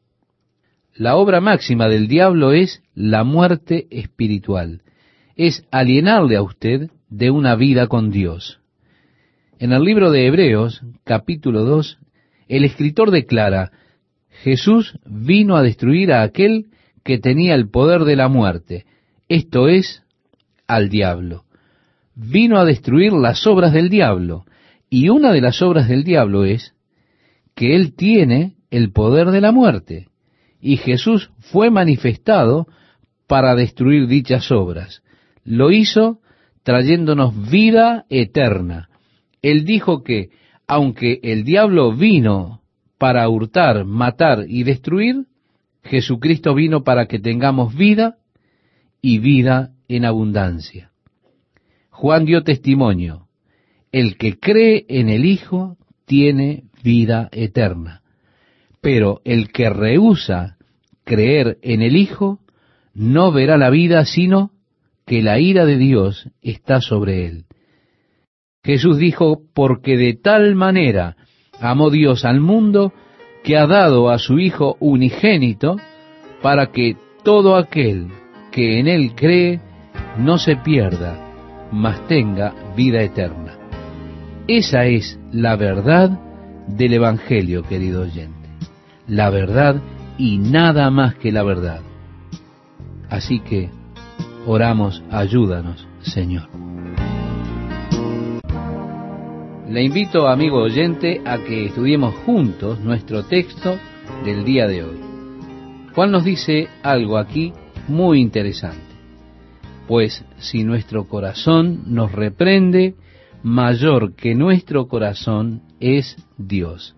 La 0.96 1.18
obra 1.18 1.42
máxima 1.42 1.88
del 1.90 2.08
diablo 2.08 2.54
es 2.54 2.82
la 2.96 3.24
muerte 3.24 3.86
espiritual, 3.92 4.82
es 5.36 5.64
alienarle 5.70 6.38
a 6.38 6.42
usted 6.42 6.90
de 7.08 7.30
una 7.30 7.56
vida 7.56 7.86
con 7.86 8.10
Dios. 8.10 8.62
En 9.60 9.74
el 9.74 9.84
libro 9.84 10.10
de 10.10 10.26
Hebreos, 10.26 10.82
capítulo 11.04 11.66
2, 11.66 12.00
el 12.48 12.64
escritor 12.64 13.12
declara, 13.12 13.72
Jesús 14.44 15.00
vino 15.06 15.56
a 15.56 15.64
destruir 15.64 16.12
a 16.12 16.24
aquel 16.24 16.68
que 17.04 17.20
tenía 17.20 17.56
el 17.56 17.70
poder 17.70 18.04
de 18.04 18.16
la 18.16 18.28
muerte, 18.28 18.86
esto 19.30 19.68
es, 19.68 20.04
al 20.68 20.90
diablo. 20.90 21.46
Vino 22.16 22.58
a 22.58 22.66
destruir 22.66 23.14
las 23.14 23.46
obras 23.48 23.74
del 23.74 23.90
diablo, 23.90 24.46
y 24.90 25.10
una 25.10 25.32
de 25.32 25.42
las 25.42 25.62
obras 25.62 25.88
del 25.88 26.04
diablo 26.04 26.46
es 26.46 26.74
que 27.56 27.76
él 27.76 27.96
tiene 27.96 28.56
el 28.70 28.92
poder 28.92 29.32
de 29.32 29.42
la 29.42 29.52
muerte, 29.52 30.08
y 30.62 30.78
Jesús 30.78 31.32
fue 31.40 31.70
manifestado 31.70 32.68
para 33.28 33.56
destruir 33.56 34.08
dichas 34.08 34.52
obras. 34.52 35.04
Lo 35.44 35.72
hizo 35.72 36.20
trayéndonos 36.64 37.50
vida 37.50 38.06
eterna. 38.10 38.90
Él 39.42 39.66
dijo 39.66 40.04
que, 40.04 40.30
aunque 40.68 41.20
el 41.24 41.44
diablo 41.44 41.94
vino 41.94 42.62
para 42.98 43.28
hurtar, 43.30 43.86
matar 43.86 44.46
y 44.48 44.64
destruir, 44.64 45.26
Jesucristo 45.84 46.56
vino 46.56 46.84
para 46.84 47.06
que 47.08 47.20
tengamos 47.20 47.76
vida 47.76 48.18
y 49.02 49.20
vida 49.20 49.74
en 49.88 50.06
abundancia. 50.06 50.92
Juan 51.90 52.26
dio 52.26 52.44
testimonio, 52.44 53.28
el 53.92 54.18
que 54.18 54.40
cree 54.40 54.86
en 54.90 55.10
el 55.10 55.26
Hijo 55.26 55.78
tiene 56.06 56.64
vida 56.84 57.30
eterna, 57.32 58.02
pero 58.82 59.22
el 59.24 59.52
que 59.52 59.70
rehúsa 59.70 60.58
creer 61.04 61.60
en 61.62 61.82
el 61.82 61.96
Hijo 61.96 62.40
no 62.94 63.32
verá 63.32 63.58
la 63.58 63.70
vida, 63.70 64.06
sino 64.06 64.52
que 65.06 65.22
la 65.22 65.40
ira 65.40 65.66
de 65.66 65.78
Dios 65.78 66.30
está 66.42 66.82
sobre 66.82 67.28
él. 67.28 67.46
Jesús 68.66 68.98
dijo, 68.98 69.42
porque 69.54 69.96
de 69.96 70.16
tal 70.16 70.56
manera 70.56 71.16
amó 71.62 71.92
Dios 71.92 72.26
al 72.26 72.40
mundo, 72.40 72.94
que 73.44 73.58
ha 73.58 73.68
dado 73.68 74.10
a 74.10 74.18
su 74.18 74.40
Hijo 74.40 74.76
unigénito, 74.80 75.78
para 76.42 76.72
que 76.72 76.98
todo 77.24 77.58
aquel 77.58 78.08
que 78.52 78.80
en 78.80 78.88
Él 78.88 79.14
cree 79.16 79.62
no 80.18 80.40
se 80.40 80.56
pierda, 80.56 81.16
mas 81.72 82.08
tenga 82.08 82.56
vida 82.76 83.04
eterna. 83.04 83.56
Esa 84.48 84.86
es 84.86 85.20
la 85.32 85.56
verdad 85.56 86.20
del 86.68 86.94
Evangelio, 86.94 87.62
querido 87.62 88.02
oyente. 88.02 88.50
La 89.08 89.30
verdad 89.30 89.80
y 90.18 90.40
nada 90.40 90.90
más 90.90 91.14
que 91.16 91.32
la 91.32 91.44
verdad. 91.44 91.82
Así 93.12 93.42
que 93.42 93.70
oramos, 94.48 95.04
ayúdanos, 95.12 95.88
Señor. 96.02 96.65
Le 99.70 99.82
invito, 99.82 100.28
amigo 100.28 100.62
oyente, 100.62 101.22
a 101.26 101.40
que 101.40 101.66
estudiemos 101.66 102.14
juntos 102.18 102.80
nuestro 102.82 103.24
texto 103.24 103.80
del 104.24 104.46
día 104.46 104.68
de 104.68 104.84
hoy. 104.84 105.00
Juan 105.96 106.12
nos 106.12 106.24
dice 106.24 106.68
algo 106.84 107.18
aquí 107.18 107.52
muy 107.88 108.22
interesante. 108.22 108.94
Pues 109.88 110.24
si 110.38 110.64
nuestro 110.64 111.08
corazón 111.08 111.82
nos 111.88 112.12
reprende, 112.12 112.94
mayor 113.42 114.14
que 114.14 114.36
nuestro 114.36 114.88
corazón 114.88 115.64
es 115.80 116.16
Dios. 116.38 116.96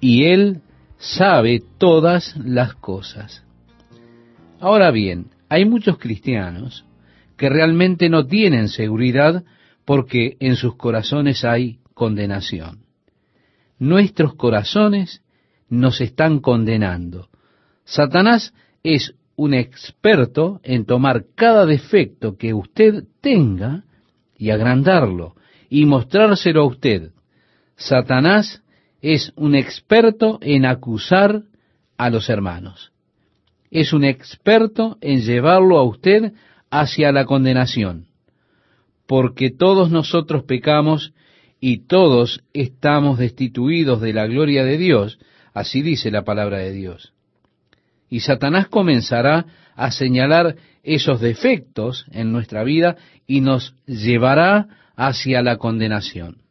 Y 0.00 0.24
Él 0.24 0.62
sabe 0.96 1.62
todas 1.76 2.34
las 2.38 2.74
cosas. 2.74 3.44
Ahora 4.58 4.90
bien, 4.90 5.26
hay 5.50 5.66
muchos 5.66 5.98
cristianos 5.98 6.86
que 7.36 7.50
realmente 7.50 8.08
no 8.08 8.26
tienen 8.26 8.68
seguridad 8.68 9.44
porque 9.84 10.36
en 10.40 10.56
sus 10.56 10.76
corazones 10.76 11.44
hay 11.44 11.78
condenación. 11.94 12.84
Nuestros 13.78 14.34
corazones 14.34 15.22
nos 15.68 16.00
están 16.00 16.40
condenando. 16.40 17.28
Satanás 17.84 18.54
es 18.82 19.14
un 19.36 19.54
experto 19.54 20.60
en 20.62 20.84
tomar 20.84 21.24
cada 21.34 21.66
defecto 21.66 22.36
que 22.36 22.54
usted 22.54 23.04
tenga 23.20 23.84
y 24.36 24.50
agrandarlo 24.50 25.34
y 25.68 25.86
mostrárselo 25.86 26.62
a 26.62 26.66
usted. 26.66 27.10
Satanás 27.76 28.62
es 29.02 29.32
un 29.36 29.54
experto 29.54 30.38
en 30.40 30.64
acusar 30.64 31.42
a 31.96 32.10
los 32.10 32.28
hermanos. 32.28 32.92
Es 33.70 33.92
un 33.92 34.04
experto 34.04 34.98
en 35.00 35.20
llevarlo 35.20 35.78
a 35.78 35.82
usted 35.82 36.32
hacia 36.70 37.12
la 37.12 37.24
condenación. 37.24 38.06
Porque 39.06 39.50
todos 39.50 39.90
nosotros 39.90 40.44
pecamos 40.44 41.12
y 41.60 41.86
todos 41.86 42.42
estamos 42.52 43.18
destituidos 43.18 44.00
de 44.00 44.12
la 44.12 44.26
gloria 44.26 44.64
de 44.64 44.78
Dios, 44.78 45.18
así 45.52 45.82
dice 45.82 46.10
la 46.10 46.24
palabra 46.24 46.58
de 46.58 46.72
Dios. 46.72 47.12
Y 48.10 48.20
Satanás 48.20 48.68
comenzará 48.68 49.46
a 49.74 49.90
señalar 49.90 50.56
esos 50.82 51.20
defectos 51.20 52.06
en 52.12 52.32
nuestra 52.32 52.64
vida 52.64 52.96
y 53.26 53.40
nos 53.40 53.74
llevará 53.86 54.68
hacia 54.96 55.42
la 55.42 55.56
condenación. 55.56 56.42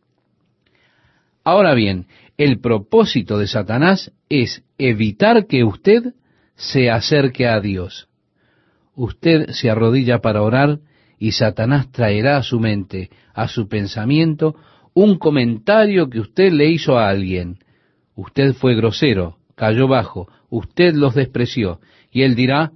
Ahora 1.44 1.74
bien, 1.74 2.08
el 2.38 2.60
propósito 2.60 3.38
de 3.38 3.48
Satanás 3.48 4.12
es 4.30 4.64
evitar 4.78 5.46
que 5.48 5.64
usted 5.64 6.14
se 6.56 6.90
acerque 6.90 7.48
a 7.48 7.60
Dios. 7.60 8.08
Usted 8.96 9.50
se 9.52 9.70
arrodilla 9.70 10.20
para 10.20 10.42
orar 10.42 10.80
y 11.24 11.32
Satanás 11.32 11.90
traerá 11.90 12.36
a 12.36 12.44
su 12.44 12.60
mente, 12.60 13.10
a 13.34 13.48
su 13.48 13.70
pensamiento, 13.70 14.58
un 14.94 15.18
comentario 15.18 16.10
que 16.10 16.20
usted 16.20 16.52
le 16.52 16.70
hizo 16.70 17.00
a 17.00 17.08
alguien. 17.08 17.60
Usted 18.14 18.52
fue 18.52 18.76
grosero, 18.76 19.38
cayó 19.56 19.88
bajo, 19.88 20.28
usted 20.50 20.94
los 20.96 21.16
despreció. 21.16 21.80
Y 22.12 22.24
él 22.24 22.36
dirá, 22.36 22.74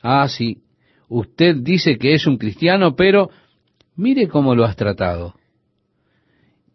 ah, 0.00 0.28
sí, 0.28 0.58
usted 1.08 1.56
dice 1.56 1.98
que 1.98 2.14
es 2.14 2.28
un 2.28 2.38
cristiano, 2.38 2.94
pero 2.94 3.30
mire 3.96 4.28
cómo 4.28 4.54
lo 4.54 4.64
has 4.64 4.76
tratado. 4.76 5.34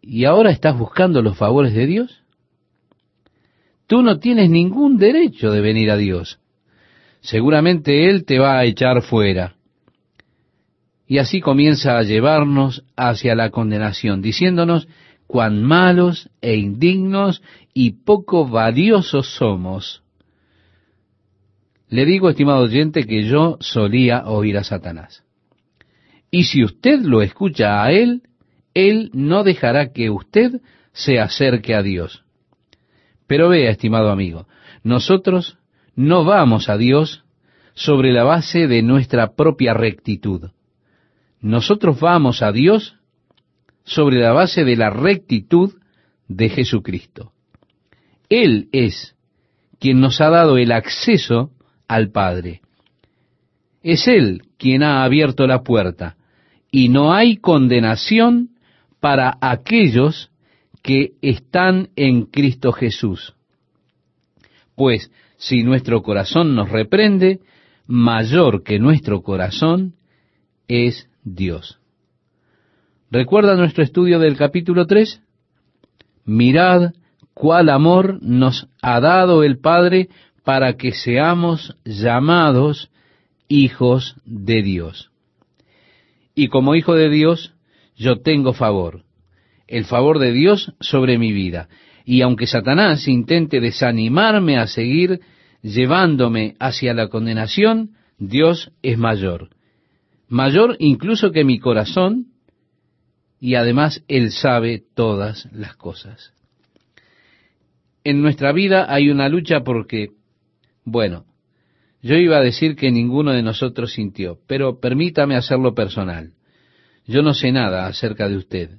¿Y 0.02 0.26
ahora 0.26 0.50
estás 0.50 0.78
buscando 0.78 1.22
los 1.22 1.38
favores 1.38 1.72
de 1.72 1.86
Dios? 1.86 2.22
Tú 3.86 4.02
no 4.02 4.18
tienes 4.18 4.50
ningún 4.50 4.98
derecho 4.98 5.52
de 5.52 5.62
venir 5.62 5.90
a 5.90 5.96
Dios. 5.96 6.38
Seguramente 7.22 8.10
Él 8.10 8.26
te 8.26 8.38
va 8.38 8.58
a 8.58 8.66
echar 8.66 9.00
fuera. 9.00 9.56
Y 11.12 11.18
así 11.18 11.42
comienza 11.42 11.98
a 11.98 12.02
llevarnos 12.04 12.84
hacia 12.96 13.34
la 13.34 13.50
condenación, 13.50 14.22
diciéndonos 14.22 14.88
cuán 15.26 15.62
malos 15.62 16.30
e 16.40 16.56
indignos 16.56 17.42
y 17.74 18.02
poco 18.02 18.48
valiosos 18.48 19.26
somos. 19.34 20.02
Le 21.90 22.06
digo, 22.06 22.30
estimado 22.30 22.62
oyente, 22.62 23.04
que 23.04 23.24
yo 23.24 23.58
solía 23.60 24.24
oír 24.24 24.56
a 24.56 24.64
Satanás. 24.64 25.22
Y 26.30 26.44
si 26.44 26.64
usted 26.64 27.02
lo 27.02 27.20
escucha 27.20 27.84
a 27.84 27.92
él, 27.92 28.22
él 28.72 29.10
no 29.12 29.44
dejará 29.44 29.92
que 29.92 30.08
usted 30.08 30.62
se 30.94 31.20
acerque 31.20 31.74
a 31.74 31.82
Dios. 31.82 32.24
Pero 33.26 33.50
vea, 33.50 33.70
estimado 33.70 34.10
amigo, 34.10 34.46
nosotros 34.82 35.58
no 35.94 36.24
vamos 36.24 36.70
a 36.70 36.78
Dios 36.78 37.22
sobre 37.74 38.14
la 38.14 38.24
base 38.24 38.66
de 38.66 38.80
nuestra 38.80 39.34
propia 39.34 39.74
rectitud. 39.74 40.52
Nosotros 41.42 41.98
vamos 41.98 42.40
a 42.40 42.52
Dios 42.52 42.96
sobre 43.84 44.20
la 44.20 44.32
base 44.32 44.64
de 44.64 44.76
la 44.76 44.90
rectitud 44.90 45.74
de 46.28 46.48
Jesucristo. 46.48 47.32
Él 48.28 48.68
es 48.70 49.16
quien 49.80 50.00
nos 50.00 50.20
ha 50.20 50.30
dado 50.30 50.56
el 50.56 50.70
acceso 50.70 51.50
al 51.88 52.12
Padre. 52.12 52.62
Es 53.82 54.06
Él 54.06 54.42
quien 54.56 54.84
ha 54.84 55.02
abierto 55.02 55.48
la 55.48 55.64
puerta 55.64 56.16
y 56.70 56.88
no 56.88 57.12
hay 57.12 57.36
condenación 57.38 58.50
para 59.00 59.36
aquellos 59.40 60.30
que 60.80 61.14
están 61.22 61.88
en 61.96 62.26
Cristo 62.26 62.70
Jesús. 62.70 63.34
Pues 64.76 65.10
si 65.36 65.64
nuestro 65.64 66.02
corazón 66.02 66.54
nos 66.54 66.70
reprende, 66.70 67.40
mayor 67.86 68.62
que 68.62 68.78
nuestro 68.78 69.22
corazón 69.22 69.94
es 70.68 71.08
Dios. 71.22 71.78
¿Recuerda 73.10 73.56
nuestro 73.56 73.84
estudio 73.84 74.18
del 74.18 74.36
capítulo 74.36 74.86
3? 74.86 75.20
Mirad 76.24 76.92
cuál 77.34 77.68
amor 77.68 78.18
nos 78.22 78.68
ha 78.80 79.00
dado 79.00 79.42
el 79.42 79.58
Padre 79.58 80.08
para 80.44 80.74
que 80.76 80.92
seamos 80.92 81.76
llamados 81.84 82.90
hijos 83.48 84.16
de 84.24 84.62
Dios 84.62 85.12
y 86.34 86.48
como 86.48 86.74
hijo 86.74 86.94
de 86.94 87.10
Dios 87.10 87.54
yo 87.96 88.20
tengo 88.20 88.52
favor, 88.52 89.04
el 89.68 89.84
favor 89.84 90.18
de 90.18 90.32
Dios 90.32 90.72
sobre 90.80 91.18
mi 91.18 91.32
vida. 91.32 91.68
Y 92.04 92.22
aunque 92.22 92.46
Satanás 92.46 93.06
intente 93.06 93.60
desanimarme 93.60 94.58
a 94.58 94.66
seguir 94.66 95.20
llevándome 95.62 96.56
hacia 96.58 96.94
la 96.94 97.08
condenación, 97.08 97.90
Dios 98.18 98.72
es 98.82 98.98
mayor. 98.98 99.50
Mayor 100.32 100.76
incluso 100.78 101.30
que 101.30 101.44
mi 101.44 101.58
corazón, 101.58 102.28
y 103.38 103.54
además 103.56 104.02
Él 104.08 104.32
sabe 104.32 104.82
todas 104.94 105.46
las 105.52 105.76
cosas. 105.76 106.32
En 108.02 108.22
nuestra 108.22 108.50
vida 108.52 108.86
hay 108.88 109.10
una 109.10 109.28
lucha 109.28 109.60
porque, 109.60 110.12
bueno, 110.86 111.26
yo 112.00 112.14
iba 112.14 112.38
a 112.38 112.42
decir 112.42 112.76
que 112.76 112.90
ninguno 112.90 113.32
de 113.32 113.42
nosotros 113.42 113.92
sintió, 113.92 114.38
pero 114.46 114.80
permítame 114.80 115.36
hacerlo 115.36 115.74
personal. 115.74 116.32
Yo 117.06 117.20
no 117.20 117.34
sé 117.34 117.52
nada 117.52 117.86
acerca 117.86 118.26
de 118.26 118.38
usted. 118.38 118.70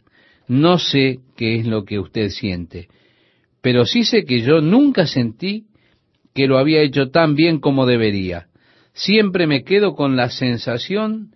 No 0.47 0.79
sé 0.79 1.19
qué 1.37 1.59
es 1.59 1.67
lo 1.67 1.85
que 1.85 1.99
usted 1.99 2.29
siente, 2.29 2.87
pero 3.61 3.85
sí 3.85 4.05
sé 4.05 4.25
que 4.25 4.41
yo 4.41 4.59
nunca 4.59 5.05
sentí 5.05 5.67
que 6.33 6.47
lo 6.47 6.57
había 6.57 6.81
hecho 6.81 7.11
tan 7.11 7.35
bien 7.35 7.59
como 7.59 7.85
debería. 7.85 8.47
Siempre 8.93 9.45
me 9.45 9.63
quedo 9.63 9.93
con 9.93 10.15
la 10.15 10.31
sensación 10.31 11.35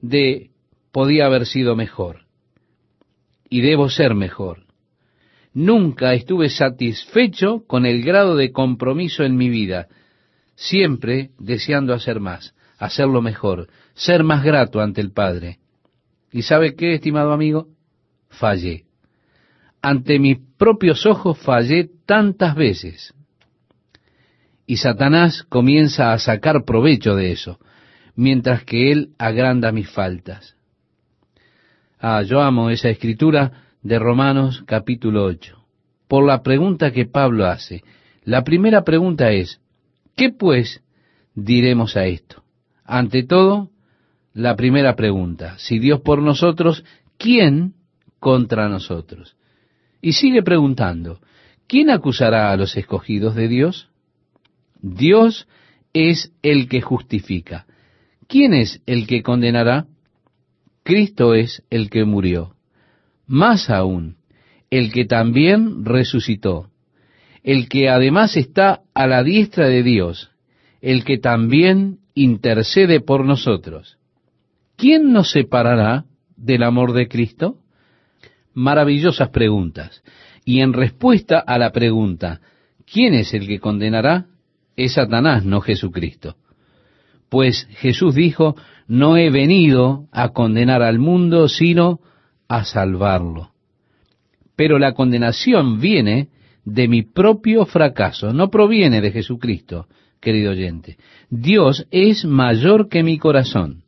de 0.00 0.50
podía 0.92 1.26
haber 1.26 1.46
sido 1.46 1.76
mejor. 1.76 2.26
Y 3.48 3.60
debo 3.62 3.88
ser 3.88 4.14
mejor. 4.14 4.64
Nunca 5.54 6.14
estuve 6.14 6.50
satisfecho 6.50 7.64
con 7.66 7.86
el 7.86 8.02
grado 8.02 8.36
de 8.36 8.52
compromiso 8.52 9.24
en 9.24 9.36
mi 9.36 9.48
vida 9.48 9.88
siempre 10.58 11.30
deseando 11.38 11.94
hacer 11.94 12.18
más, 12.18 12.52
hacerlo 12.78 13.22
mejor, 13.22 13.68
ser 13.94 14.24
más 14.24 14.42
grato 14.42 14.80
ante 14.80 15.00
el 15.00 15.12
Padre. 15.12 15.60
¿Y 16.32 16.42
sabe 16.42 16.74
qué, 16.74 16.94
estimado 16.94 17.32
amigo? 17.32 17.68
Fallé. 18.28 18.84
Ante 19.80 20.18
mis 20.18 20.38
propios 20.58 21.06
ojos 21.06 21.38
fallé 21.38 21.88
tantas 22.04 22.56
veces. 22.56 23.14
Y 24.66 24.78
Satanás 24.78 25.44
comienza 25.44 26.12
a 26.12 26.18
sacar 26.18 26.64
provecho 26.64 27.14
de 27.14 27.30
eso, 27.30 27.60
mientras 28.18 28.64
que 28.64 28.90
él 28.90 29.10
agranda 29.16 29.70
mis 29.70 29.88
faltas. 29.88 30.56
Ah, 32.00 32.20
yo 32.22 32.40
amo 32.40 32.68
esa 32.68 32.88
escritura 32.88 33.62
de 33.80 33.96
Romanos 34.00 34.64
capítulo 34.66 35.24
8. 35.24 35.56
Por 36.08 36.26
la 36.26 36.42
pregunta 36.42 36.90
que 36.90 37.06
Pablo 37.06 37.46
hace. 37.46 37.84
La 38.24 38.42
primera 38.42 38.82
pregunta 38.82 39.30
es, 39.30 39.60
¿Qué 40.16 40.30
pues 40.30 40.82
diremos 41.36 41.96
a 41.96 42.06
esto? 42.06 42.42
Ante 42.84 43.22
todo, 43.22 43.70
la 44.34 44.56
primera 44.56 44.96
pregunta, 44.96 45.56
si 45.58 45.78
Dios 45.78 46.00
por 46.00 46.20
nosotros, 46.20 46.82
¿quién 47.18 47.74
contra 48.18 48.68
nosotros? 48.68 49.36
Y 50.02 50.14
sigue 50.14 50.42
preguntando, 50.42 51.20
¿quién 51.68 51.88
acusará 51.90 52.50
a 52.50 52.56
los 52.56 52.76
escogidos 52.76 53.36
de 53.36 53.46
Dios? 53.46 53.90
Dios 54.82 55.46
es 55.92 56.32
el 56.42 56.68
que 56.68 56.80
justifica. 56.80 57.67
¿Quién 58.28 58.54
es 58.54 58.80
el 58.86 59.06
que 59.08 59.22
condenará? 59.22 59.86
Cristo 60.84 61.34
es 61.34 61.64
el 61.70 61.90
que 61.90 62.04
murió. 62.04 62.54
Más 63.26 63.68
aún, 63.68 64.16
el 64.70 64.92
que 64.92 65.04
también 65.04 65.84
resucitó 65.84 66.70
el 67.48 67.68
que 67.68 67.88
además 67.88 68.36
está 68.36 68.82
a 68.92 69.06
la 69.06 69.22
diestra 69.22 69.68
de 69.68 69.82
Dios, 69.82 70.30
el 70.82 71.04
que 71.04 71.16
también 71.16 71.98
intercede 72.14 73.00
por 73.00 73.24
nosotros. 73.24 73.96
¿quién 74.76 75.12
nos 75.12 75.30
separará 75.30 76.04
del 76.36 76.62
amor 76.62 76.92
de 76.92 77.08
Cristo? 77.08 77.56
Maravillosas 78.54 79.30
preguntas. 79.30 80.02
Y 80.44 80.60
en 80.60 80.72
respuesta 80.72 81.38
a 81.38 81.58
la 81.58 81.72
pregunta, 81.72 82.40
¿quién 82.90 83.14
es 83.14 83.34
el 83.34 83.46
que 83.46 83.60
condenará? 83.60 84.26
Es 84.76 84.94
Satanás, 84.94 85.44
no 85.44 85.60
Jesucristo. 85.60 86.36
Pues 87.28 87.66
Jesús 87.70 88.14
dijo, 88.14 88.56
no 88.86 89.16
he 89.16 89.30
venido 89.30 90.06
a 90.12 90.30
condenar 90.30 90.82
al 90.82 90.98
mundo, 90.98 91.48
sino 91.48 92.00
a 92.48 92.64
salvarlo. 92.64 93.50
Pero 94.56 94.78
la 94.78 94.94
condenación 94.94 95.78
viene 95.78 96.28
de 96.64 96.88
mi 96.88 97.02
propio 97.02 97.66
fracaso, 97.66 98.32
no 98.32 98.50
proviene 98.50 99.00
de 99.00 99.12
Jesucristo, 99.12 99.86
querido 100.20 100.52
oyente. 100.52 100.96
Dios 101.30 101.86
es 101.90 102.24
mayor 102.24 102.88
que 102.88 103.02
mi 103.02 103.18
corazón. 103.18 103.84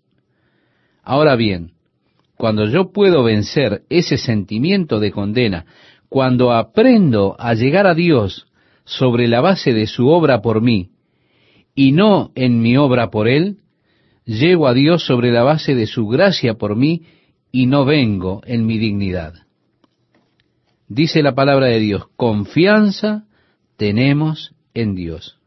Ahora 1.02 1.34
bien, 1.34 1.72
cuando 2.36 2.66
yo 2.66 2.92
puedo 2.92 3.22
vencer 3.22 3.82
ese 3.88 4.16
sentimiento 4.16 5.00
de 5.00 5.10
condena, 5.10 5.66
cuando 6.08 6.52
aprendo 6.52 7.36
a 7.38 7.54
llegar 7.54 7.86
a 7.86 7.94
Dios 7.94 8.46
sobre 8.84 9.28
la 9.28 9.40
base 9.40 9.72
de 9.72 9.86
su 9.86 10.08
obra 10.08 10.40
por 10.40 10.60
mí, 10.60 10.90
y 11.74 11.92
no 11.92 12.32
en 12.34 12.60
mi 12.60 12.76
obra 12.76 13.10
por 13.10 13.28
Él, 13.28 13.58
llego 14.24 14.68
a 14.68 14.74
Dios 14.74 15.04
sobre 15.04 15.32
la 15.32 15.42
base 15.42 15.74
de 15.74 15.86
su 15.86 16.06
gracia 16.06 16.54
por 16.54 16.76
mí, 16.76 17.02
y 17.52 17.66
no 17.66 17.84
vengo 17.84 18.42
en 18.46 18.66
mi 18.66 18.78
dignidad. 18.78 19.34
Dice 20.88 21.22
la 21.22 21.34
palabra 21.34 21.66
de 21.66 21.80
Dios, 21.80 22.04
confianza 22.16 23.24
tenemos 23.76 24.54
en 24.74 24.94
Dios. 24.94 25.38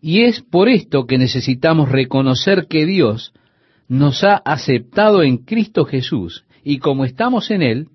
Y 0.00 0.22
es 0.24 0.42
por 0.42 0.68
esto 0.68 1.06
que 1.06 1.18
necesitamos 1.18 1.90
reconocer 1.90 2.66
que 2.68 2.84
Dios 2.84 3.32
nos 3.88 4.22
ha 4.24 4.36
aceptado 4.36 5.22
en 5.22 5.38
Cristo 5.38 5.84
Jesús 5.84 6.44
y 6.62 6.78
como 6.78 7.04
estamos 7.04 7.50
en 7.50 7.62
Él, 7.62 7.88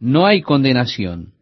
no 0.00 0.26
hay 0.26 0.42
condenación. 0.42 1.32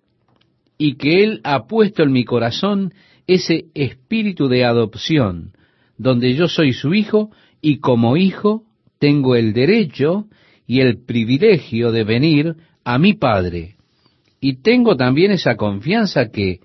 Y 0.78 0.96
que 0.96 1.22
Él 1.22 1.40
ha 1.44 1.66
puesto 1.66 2.02
en 2.02 2.12
mi 2.12 2.24
corazón 2.24 2.92
ese 3.30 3.66
espíritu 3.74 4.48
de 4.48 4.64
adopción, 4.64 5.52
donde 5.96 6.34
yo 6.34 6.48
soy 6.48 6.72
su 6.72 6.94
hijo 6.94 7.30
y 7.62 7.78
como 7.78 8.16
hijo 8.16 8.64
tengo 8.98 9.36
el 9.36 9.52
derecho 9.52 10.26
y 10.66 10.80
el 10.80 11.04
privilegio 11.04 11.92
de 11.92 12.02
venir 12.02 12.56
a 12.84 12.98
mi 12.98 13.14
Padre. 13.14 13.76
Y 14.40 14.62
tengo 14.62 14.96
también 14.96 15.30
esa 15.30 15.56
confianza 15.56 16.30
que 16.30 16.58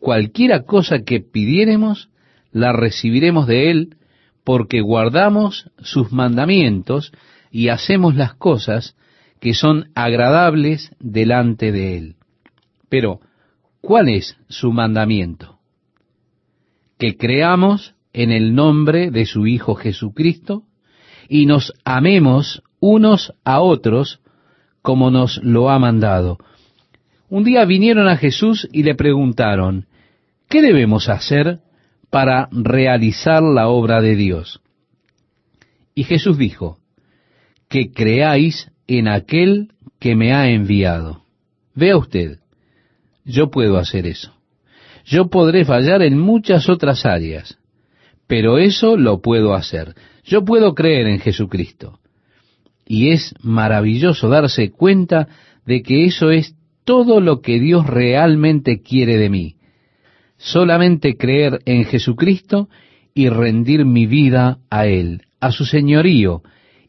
cualquiera 0.00 0.64
cosa 0.64 1.04
que 1.04 1.20
pidiéremos, 1.20 2.10
la 2.50 2.72
recibiremos 2.72 3.46
de 3.46 3.70
Él, 3.70 3.96
porque 4.42 4.80
guardamos 4.80 5.70
sus 5.78 6.10
mandamientos 6.10 7.12
y 7.52 7.68
hacemos 7.68 8.16
las 8.16 8.34
cosas 8.34 8.96
que 9.38 9.54
son 9.54 9.90
agradables 9.94 10.90
delante 10.98 11.70
de 11.70 11.96
Él. 11.96 12.16
Pero, 12.88 13.20
¿cuál 13.80 14.08
es 14.08 14.36
su 14.48 14.72
mandamiento? 14.72 15.57
Que 16.98 17.16
creamos 17.16 17.94
en 18.12 18.32
el 18.32 18.54
nombre 18.54 19.10
de 19.10 19.26
su 19.26 19.46
Hijo 19.46 19.74
Jesucristo 19.74 20.64
y 21.28 21.46
nos 21.46 21.72
amemos 21.84 22.62
unos 22.80 23.34
a 23.44 23.60
otros 23.60 24.20
como 24.82 25.10
nos 25.10 25.42
lo 25.42 25.70
ha 25.70 25.78
mandado. 25.78 26.38
Un 27.28 27.44
día 27.44 27.64
vinieron 27.64 28.08
a 28.08 28.16
Jesús 28.16 28.68
y 28.72 28.82
le 28.82 28.94
preguntaron, 28.94 29.86
¿qué 30.48 30.62
debemos 30.62 31.08
hacer 31.08 31.60
para 32.10 32.48
realizar 32.50 33.42
la 33.42 33.68
obra 33.68 34.00
de 34.00 34.16
Dios? 34.16 34.60
Y 35.94 36.04
Jesús 36.04 36.38
dijo, 36.38 36.78
que 37.68 37.92
creáis 37.92 38.70
en 38.86 39.08
aquel 39.08 39.72
que 39.98 40.14
me 40.14 40.32
ha 40.32 40.48
enviado. 40.48 41.22
Vea 41.74 41.96
usted, 41.96 42.38
yo 43.24 43.50
puedo 43.50 43.76
hacer 43.76 44.06
eso. 44.06 44.37
Yo 45.08 45.28
podré 45.28 45.64
fallar 45.64 46.02
en 46.02 46.18
muchas 46.18 46.68
otras 46.68 47.06
áreas, 47.06 47.58
pero 48.26 48.58
eso 48.58 48.98
lo 48.98 49.22
puedo 49.22 49.54
hacer. 49.54 49.94
Yo 50.22 50.44
puedo 50.44 50.74
creer 50.74 51.06
en 51.06 51.18
Jesucristo. 51.18 51.98
Y 52.86 53.10
es 53.10 53.34
maravilloso 53.40 54.28
darse 54.28 54.70
cuenta 54.70 55.28
de 55.64 55.82
que 55.82 56.04
eso 56.04 56.30
es 56.30 56.54
todo 56.84 57.22
lo 57.22 57.40
que 57.40 57.58
Dios 57.58 57.86
realmente 57.86 58.82
quiere 58.82 59.16
de 59.16 59.30
mí. 59.30 59.56
Solamente 60.36 61.16
creer 61.16 61.60
en 61.64 61.86
Jesucristo 61.86 62.68
y 63.14 63.30
rendir 63.30 63.86
mi 63.86 64.06
vida 64.06 64.58
a 64.68 64.86
Él, 64.86 65.22
a 65.40 65.52
su 65.52 65.64
señorío, 65.64 66.42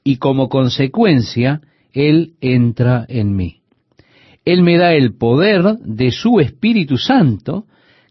y 0.04 0.18
como 0.18 0.50
consecuencia, 0.50 1.62
Él 1.94 2.34
entra 2.42 3.06
en 3.08 3.36
mí. 3.38 3.62
Él 4.44 4.62
me 4.62 4.78
da 4.78 4.94
el 4.94 5.16
poder 5.16 5.78
de 5.80 6.12
su 6.12 6.42
Espíritu 6.42 6.98
Santo 6.98 7.66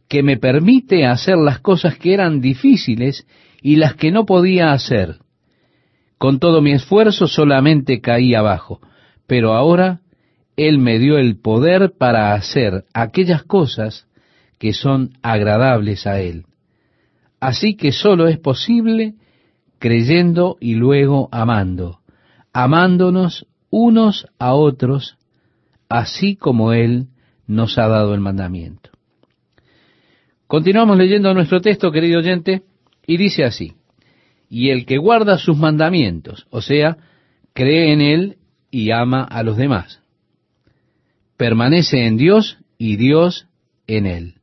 que 0.08 0.22
me 0.22 0.36
permite 0.36 1.06
hacer 1.06 1.36
las 1.36 1.60
cosas 1.60 1.98
que 1.98 2.14
eran 2.14 2.40
difíciles 2.40 3.26
y 3.60 3.76
las 3.76 3.94
que 3.94 4.10
no 4.10 4.24
podía 4.24 4.72
hacer. 4.72 5.16
Con 6.16 6.38
todo 6.38 6.62
mi 6.62 6.72
esfuerzo 6.72 7.28
solamente 7.28 8.00
caí 8.00 8.34
abajo, 8.34 8.80
pero 9.26 9.54
ahora 9.54 10.00
él 10.58 10.78
me 10.78 10.98
dio 10.98 11.18
el 11.18 11.38
poder 11.38 11.92
para 11.96 12.34
hacer 12.34 12.84
aquellas 12.92 13.44
cosas 13.44 14.08
que 14.58 14.72
son 14.72 15.12
agradables 15.22 16.04
a 16.08 16.20
Él. 16.20 16.46
Así 17.38 17.76
que 17.76 17.92
solo 17.92 18.26
es 18.26 18.40
posible 18.40 19.14
creyendo 19.78 20.56
y 20.60 20.74
luego 20.74 21.28
amando, 21.30 22.00
amándonos 22.52 23.46
unos 23.70 24.26
a 24.40 24.54
otros, 24.54 25.16
así 25.88 26.34
como 26.34 26.72
Él 26.72 27.06
nos 27.46 27.78
ha 27.78 27.86
dado 27.86 28.12
el 28.12 28.20
mandamiento. 28.20 28.90
Continuamos 30.48 30.98
leyendo 30.98 31.32
nuestro 31.32 31.60
texto, 31.60 31.92
querido 31.92 32.18
oyente, 32.18 32.62
y 33.06 33.16
dice 33.16 33.44
así, 33.44 33.74
y 34.50 34.70
el 34.70 34.84
que 34.84 34.98
guarda 34.98 35.38
sus 35.38 35.56
mandamientos, 35.56 36.48
o 36.50 36.60
sea, 36.60 36.96
cree 37.52 37.92
en 37.92 38.00
Él 38.00 38.38
y 38.70 38.90
ama 38.90 39.22
a 39.22 39.44
los 39.44 39.56
demás 39.56 40.02
permanece 41.38 42.04
en 42.04 42.18
Dios 42.18 42.58
y 42.76 42.96
Dios 42.96 43.46
en 43.86 44.04
él. 44.04 44.34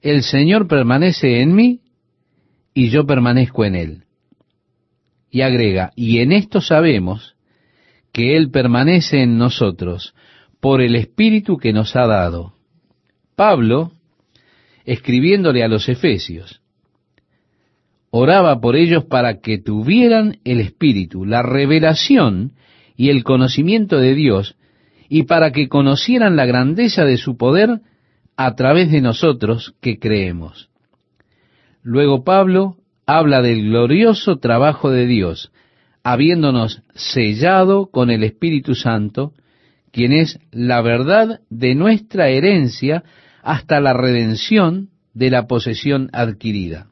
El 0.00 0.22
Señor 0.22 0.66
permanece 0.66 1.42
en 1.42 1.54
mí 1.54 1.82
y 2.74 2.88
yo 2.88 3.06
permanezco 3.06 3.64
en 3.64 3.76
él. 3.76 4.04
Y 5.30 5.42
agrega, 5.42 5.92
y 5.94 6.18
en 6.18 6.32
esto 6.32 6.60
sabemos 6.60 7.36
que 8.12 8.36
Él 8.36 8.50
permanece 8.50 9.22
en 9.22 9.38
nosotros 9.38 10.14
por 10.58 10.80
el 10.80 10.96
Espíritu 10.96 11.58
que 11.58 11.72
nos 11.72 11.94
ha 11.94 12.06
dado. 12.06 12.54
Pablo, 13.36 13.92
escribiéndole 14.90 15.62
a 15.62 15.68
los 15.68 15.88
Efesios, 15.88 16.62
oraba 18.10 18.60
por 18.60 18.74
ellos 18.74 19.04
para 19.04 19.40
que 19.40 19.56
tuvieran 19.56 20.38
el 20.42 20.58
Espíritu, 20.58 21.24
la 21.24 21.42
revelación 21.42 22.54
y 22.96 23.10
el 23.10 23.22
conocimiento 23.22 23.98
de 23.98 24.16
Dios, 24.16 24.56
y 25.08 25.22
para 25.24 25.52
que 25.52 25.68
conocieran 25.68 26.34
la 26.34 26.44
grandeza 26.44 27.04
de 27.04 27.18
su 27.18 27.36
poder 27.36 27.82
a 28.36 28.56
través 28.56 28.90
de 28.90 29.00
nosotros 29.00 29.76
que 29.80 30.00
creemos. 30.00 30.70
Luego 31.84 32.24
Pablo 32.24 32.74
habla 33.06 33.42
del 33.42 33.62
glorioso 33.68 34.38
trabajo 34.38 34.90
de 34.90 35.06
Dios, 35.06 35.52
habiéndonos 36.02 36.82
sellado 36.96 37.92
con 37.92 38.10
el 38.10 38.24
Espíritu 38.24 38.74
Santo, 38.74 39.34
quien 39.92 40.12
es 40.12 40.40
la 40.50 40.82
verdad 40.82 41.42
de 41.48 41.76
nuestra 41.76 42.28
herencia 42.28 43.04
hasta 43.42 43.80
la 43.80 43.92
redención 43.92 44.90
de 45.14 45.30
la 45.30 45.46
posesión 45.46 46.10
adquirida. 46.12 46.88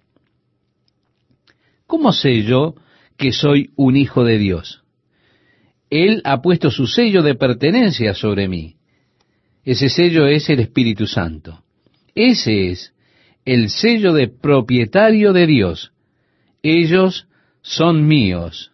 ¿Cómo 1.86 2.12
sé 2.12 2.42
yo 2.42 2.74
que 3.16 3.32
soy 3.32 3.70
un 3.76 3.96
hijo 3.96 4.24
de 4.24 4.38
Dios? 4.38 4.82
Él 5.90 6.20
ha 6.24 6.42
puesto 6.42 6.70
su 6.70 6.86
sello 6.86 7.22
de 7.22 7.34
pertenencia 7.34 8.14
sobre 8.14 8.48
mí. 8.48 8.76
Ese 9.64 9.88
sello 9.88 10.26
es 10.26 10.48
el 10.50 10.60
Espíritu 10.60 11.06
Santo. 11.06 11.62
Ese 12.14 12.70
es 12.70 12.92
el 13.44 13.70
sello 13.70 14.12
de 14.12 14.28
propietario 14.28 15.32
de 15.32 15.46
Dios. 15.46 15.92
Ellos 16.62 17.28
son 17.62 18.06
míos. 18.06 18.72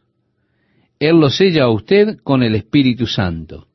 Él 0.99 1.17
lo 1.21 1.31
sella 1.31 1.65
a 1.65 1.71
usted 1.71 2.19
con 2.23 2.43
el 2.43 2.55
Espíritu 2.55 3.07
Santo. 3.07 3.69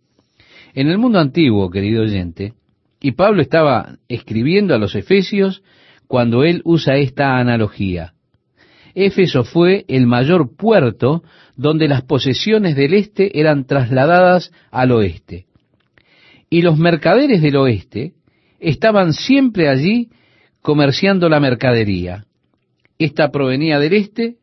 En 0.73 0.89
el 0.89 0.97
mundo 0.97 1.19
antiguo, 1.19 1.69
querido 1.69 2.03
oyente, 2.03 2.53
y 3.01 3.11
Pablo 3.11 3.41
estaba 3.41 3.97
escribiendo 4.07 4.75
a 4.75 4.77
los 4.77 4.95
Efesios 4.95 5.63
cuando 6.07 6.43
él 6.43 6.61
usa 6.65 6.97
esta 6.97 7.37
analogía. 7.37 8.13
Éfeso 8.95 9.43
fue 9.43 9.85
el 9.87 10.07
mayor 10.07 10.55
puerto 10.57 11.23
donde 11.55 11.87
las 11.87 12.01
posesiones 12.01 12.75
del 12.75 12.93
este 12.93 13.39
eran 13.39 13.65
trasladadas 13.65 14.51
al 14.71 14.91
oeste. 14.91 15.45
Y 16.49 16.63
los 16.63 16.77
mercaderes 16.77 17.41
del 17.41 17.55
oeste 17.57 18.13
estaban 18.59 19.13
siempre 19.13 19.69
allí 19.69 20.09
comerciando 20.61 21.29
la 21.29 21.39
mercadería. 21.39 22.25
Esta 22.97 23.31
provenía 23.31 23.79
del 23.79 23.93
este 23.93 24.37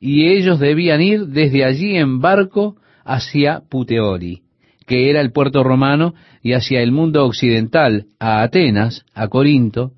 y 0.00 0.26
ellos 0.26 0.58
debían 0.58 1.00
ir 1.00 1.26
desde 1.28 1.64
allí 1.64 1.96
en 1.96 2.20
barco 2.20 2.76
hacia 3.04 3.62
Puteoli, 3.70 4.42
que 4.86 5.10
era 5.10 5.20
el 5.20 5.32
puerto 5.32 5.62
romano, 5.62 6.14
y 6.42 6.52
hacia 6.52 6.82
el 6.82 6.92
mundo 6.92 7.24
occidental, 7.24 8.06
a 8.18 8.42
Atenas, 8.42 9.04
a 9.14 9.28
Corinto. 9.28 9.92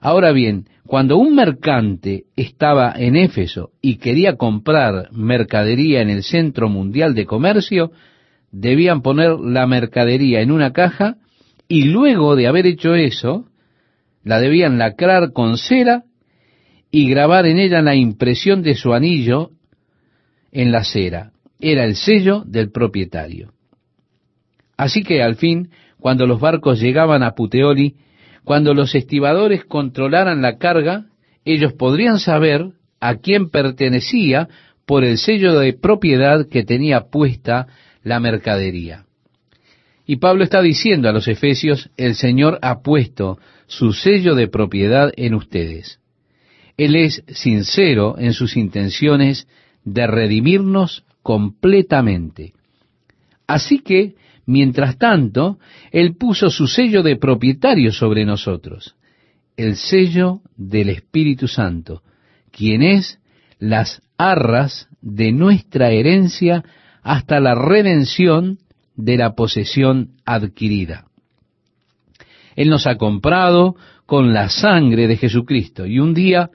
Ahora 0.00 0.32
bien, 0.32 0.66
cuando 0.86 1.16
un 1.16 1.34
mercante 1.34 2.24
estaba 2.36 2.92
en 2.94 3.16
Éfeso 3.16 3.70
y 3.80 3.96
quería 3.96 4.36
comprar 4.36 5.08
mercadería 5.12 6.02
en 6.02 6.10
el 6.10 6.22
centro 6.22 6.68
mundial 6.68 7.14
de 7.14 7.24
comercio, 7.24 7.90
debían 8.52 9.00
poner 9.00 9.38
la 9.40 9.66
mercadería 9.66 10.42
en 10.42 10.50
una 10.50 10.72
caja 10.72 11.16
y 11.68 11.84
luego 11.84 12.36
de 12.36 12.46
haber 12.46 12.66
hecho 12.66 12.94
eso, 12.94 13.46
la 14.22 14.40
debían 14.40 14.76
lacrar 14.76 15.32
con 15.32 15.56
cera 15.56 16.04
y 16.90 17.08
grabar 17.08 17.46
en 17.46 17.58
ella 17.58 17.80
la 17.80 17.94
impresión 17.94 18.62
de 18.62 18.74
su 18.74 18.92
anillo 18.92 19.50
en 20.52 20.70
la 20.70 20.84
cera. 20.84 21.32
Era 21.58 21.84
el 21.84 21.96
sello 21.96 22.44
del 22.46 22.70
propietario. 22.70 23.53
Así 24.76 25.02
que 25.02 25.22
al 25.22 25.36
fin, 25.36 25.70
cuando 25.98 26.26
los 26.26 26.40
barcos 26.40 26.80
llegaban 26.80 27.22
a 27.22 27.32
Puteoli, 27.32 27.94
cuando 28.44 28.74
los 28.74 28.94
estibadores 28.94 29.64
controlaran 29.64 30.42
la 30.42 30.58
carga, 30.58 31.06
ellos 31.44 31.72
podrían 31.72 32.18
saber 32.18 32.72
a 33.00 33.16
quién 33.16 33.50
pertenecía 33.50 34.48
por 34.86 35.04
el 35.04 35.18
sello 35.18 35.58
de 35.58 35.72
propiedad 35.72 36.48
que 36.48 36.64
tenía 36.64 37.08
puesta 37.10 37.66
la 38.02 38.20
mercadería. 38.20 39.04
Y 40.06 40.16
Pablo 40.16 40.44
está 40.44 40.60
diciendo 40.60 41.08
a 41.08 41.12
los 41.12 41.28
efesios, 41.28 41.90
el 41.96 42.14
Señor 42.14 42.58
ha 42.60 42.82
puesto 42.82 43.38
su 43.66 43.92
sello 43.92 44.34
de 44.34 44.48
propiedad 44.48 45.10
en 45.16 45.34
ustedes. 45.34 46.00
Él 46.76 46.96
es 46.96 47.22
sincero 47.28 48.16
en 48.18 48.34
sus 48.34 48.56
intenciones 48.56 49.46
de 49.84 50.06
redimirnos 50.06 51.04
completamente. 51.22 52.52
Así 53.46 53.78
que, 53.78 54.14
mientras 54.46 54.98
tanto, 54.98 55.58
Él 55.90 56.16
puso 56.16 56.50
su 56.50 56.66
sello 56.66 57.02
de 57.02 57.16
propietario 57.16 57.92
sobre 57.92 58.24
nosotros, 58.24 58.96
el 59.56 59.76
sello 59.76 60.40
del 60.56 60.90
Espíritu 60.90 61.48
Santo, 61.48 62.02
quien 62.50 62.82
es 62.82 63.18
las 63.58 64.02
arras 64.18 64.88
de 65.00 65.32
nuestra 65.32 65.90
herencia 65.90 66.64
hasta 67.02 67.40
la 67.40 67.54
redención 67.54 68.58
de 68.96 69.16
la 69.16 69.34
posesión 69.34 70.12
adquirida. 70.24 71.06
Él 72.56 72.70
nos 72.70 72.86
ha 72.86 72.96
comprado 72.96 73.76
con 74.06 74.32
la 74.32 74.48
sangre 74.48 75.08
de 75.08 75.16
Jesucristo 75.16 75.86
y 75.86 75.98
un 75.98 76.14
día 76.14 76.50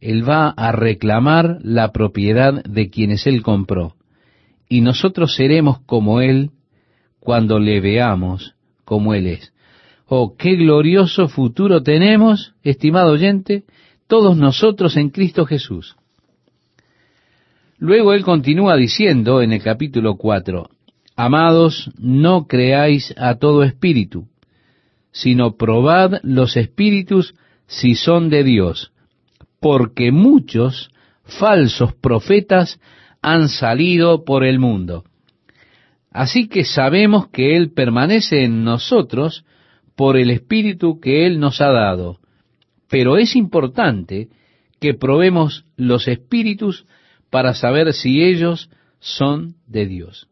Él 0.00 0.28
va 0.28 0.48
a 0.48 0.72
reclamar 0.72 1.58
la 1.62 1.92
propiedad 1.92 2.62
de 2.64 2.90
quienes 2.90 3.26
Él 3.26 3.42
compró. 3.42 3.94
Y 4.68 4.80
nosotros 4.80 5.36
seremos 5.36 5.80
como 5.86 6.20
Él 6.20 6.50
cuando 7.24 7.58
le 7.58 7.80
veamos 7.80 8.54
como 8.84 9.14
Él 9.14 9.26
es. 9.26 9.52
Oh, 10.06 10.36
qué 10.36 10.56
glorioso 10.56 11.28
futuro 11.28 11.82
tenemos, 11.82 12.54
estimado 12.62 13.12
oyente, 13.12 13.64
todos 14.06 14.36
nosotros 14.36 14.96
en 14.98 15.08
Cristo 15.08 15.46
Jesús. 15.46 15.96
Luego 17.78 18.12
Él 18.12 18.22
continúa 18.22 18.76
diciendo 18.76 19.40
en 19.40 19.54
el 19.54 19.62
capítulo 19.62 20.16
4, 20.16 20.68
Amados, 21.16 21.90
no 21.98 22.46
creáis 22.46 23.14
a 23.16 23.36
todo 23.36 23.62
espíritu, 23.62 24.28
sino 25.10 25.56
probad 25.56 26.20
los 26.22 26.58
espíritus 26.58 27.34
si 27.66 27.94
son 27.94 28.28
de 28.28 28.44
Dios, 28.44 28.92
porque 29.60 30.12
muchos 30.12 30.90
falsos 31.22 31.94
profetas 31.94 32.78
han 33.22 33.48
salido 33.48 34.24
por 34.24 34.44
el 34.44 34.58
mundo. 34.58 35.04
Así 36.14 36.46
que 36.46 36.64
sabemos 36.64 37.28
que 37.28 37.56
Él 37.56 37.72
permanece 37.72 38.44
en 38.44 38.62
nosotros 38.62 39.44
por 39.96 40.16
el 40.16 40.30
Espíritu 40.30 41.00
que 41.00 41.26
Él 41.26 41.40
nos 41.40 41.60
ha 41.60 41.72
dado. 41.72 42.20
Pero 42.88 43.16
es 43.16 43.34
importante 43.34 44.28
que 44.80 44.94
probemos 44.94 45.64
los 45.76 46.06
espíritus 46.06 46.86
para 47.30 47.52
saber 47.52 47.92
si 47.92 48.22
ellos 48.22 48.70
son 49.00 49.56
de 49.66 49.86
Dios. 49.86 50.28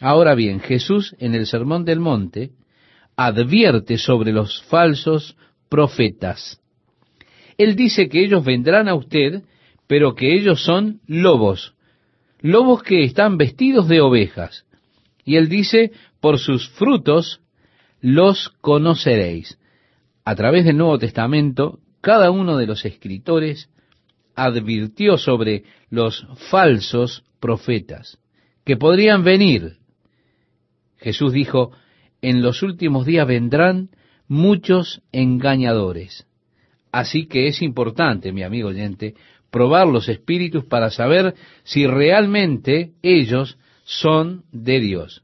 Ahora 0.00 0.34
bien, 0.34 0.60
Jesús 0.60 1.16
en 1.18 1.34
el 1.34 1.46
Sermón 1.46 1.86
del 1.86 2.00
Monte 2.00 2.50
advierte 3.16 3.96
sobre 3.96 4.32
los 4.32 4.62
falsos 4.64 5.34
profetas. 5.70 6.60
Él 7.56 7.74
dice 7.74 8.10
que 8.10 8.22
ellos 8.22 8.44
vendrán 8.44 8.86
a 8.86 8.94
usted, 8.94 9.44
pero 9.86 10.14
que 10.14 10.34
ellos 10.34 10.62
son 10.62 11.00
lobos, 11.06 11.71
lobos 12.42 12.82
que 12.82 13.04
están 13.04 13.38
vestidos 13.38 13.88
de 13.88 14.00
ovejas. 14.00 14.66
Y 15.24 15.36
él 15.36 15.48
dice, 15.48 15.92
por 16.20 16.38
sus 16.38 16.68
frutos 16.70 17.40
los 18.00 18.50
conoceréis. 18.60 19.58
A 20.24 20.34
través 20.34 20.64
del 20.64 20.76
Nuevo 20.76 20.98
Testamento, 20.98 21.78
cada 22.00 22.30
uno 22.30 22.56
de 22.56 22.66
los 22.66 22.84
escritores 22.84 23.70
advirtió 24.34 25.16
sobre 25.16 25.64
los 25.88 26.26
falsos 26.50 27.24
profetas, 27.40 28.18
que 28.64 28.76
podrían 28.76 29.24
venir 29.24 29.78
Jesús 31.02 31.32
dijo, 31.32 31.72
en 32.22 32.42
los 32.42 32.62
últimos 32.62 33.04
días 33.04 33.26
vendrán 33.26 33.90
muchos 34.28 35.02
engañadores. 35.10 36.26
Así 36.92 37.26
que 37.26 37.48
es 37.48 37.60
importante, 37.60 38.32
mi 38.32 38.44
amigo 38.44 38.68
oyente, 38.68 39.14
probar 39.52 39.86
los 39.86 40.08
espíritus 40.08 40.64
para 40.64 40.90
saber 40.90 41.34
si 41.62 41.86
realmente 41.86 42.94
ellos 43.02 43.58
son 43.84 44.44
de 44.50 44.80
Dios. 44.80 45.22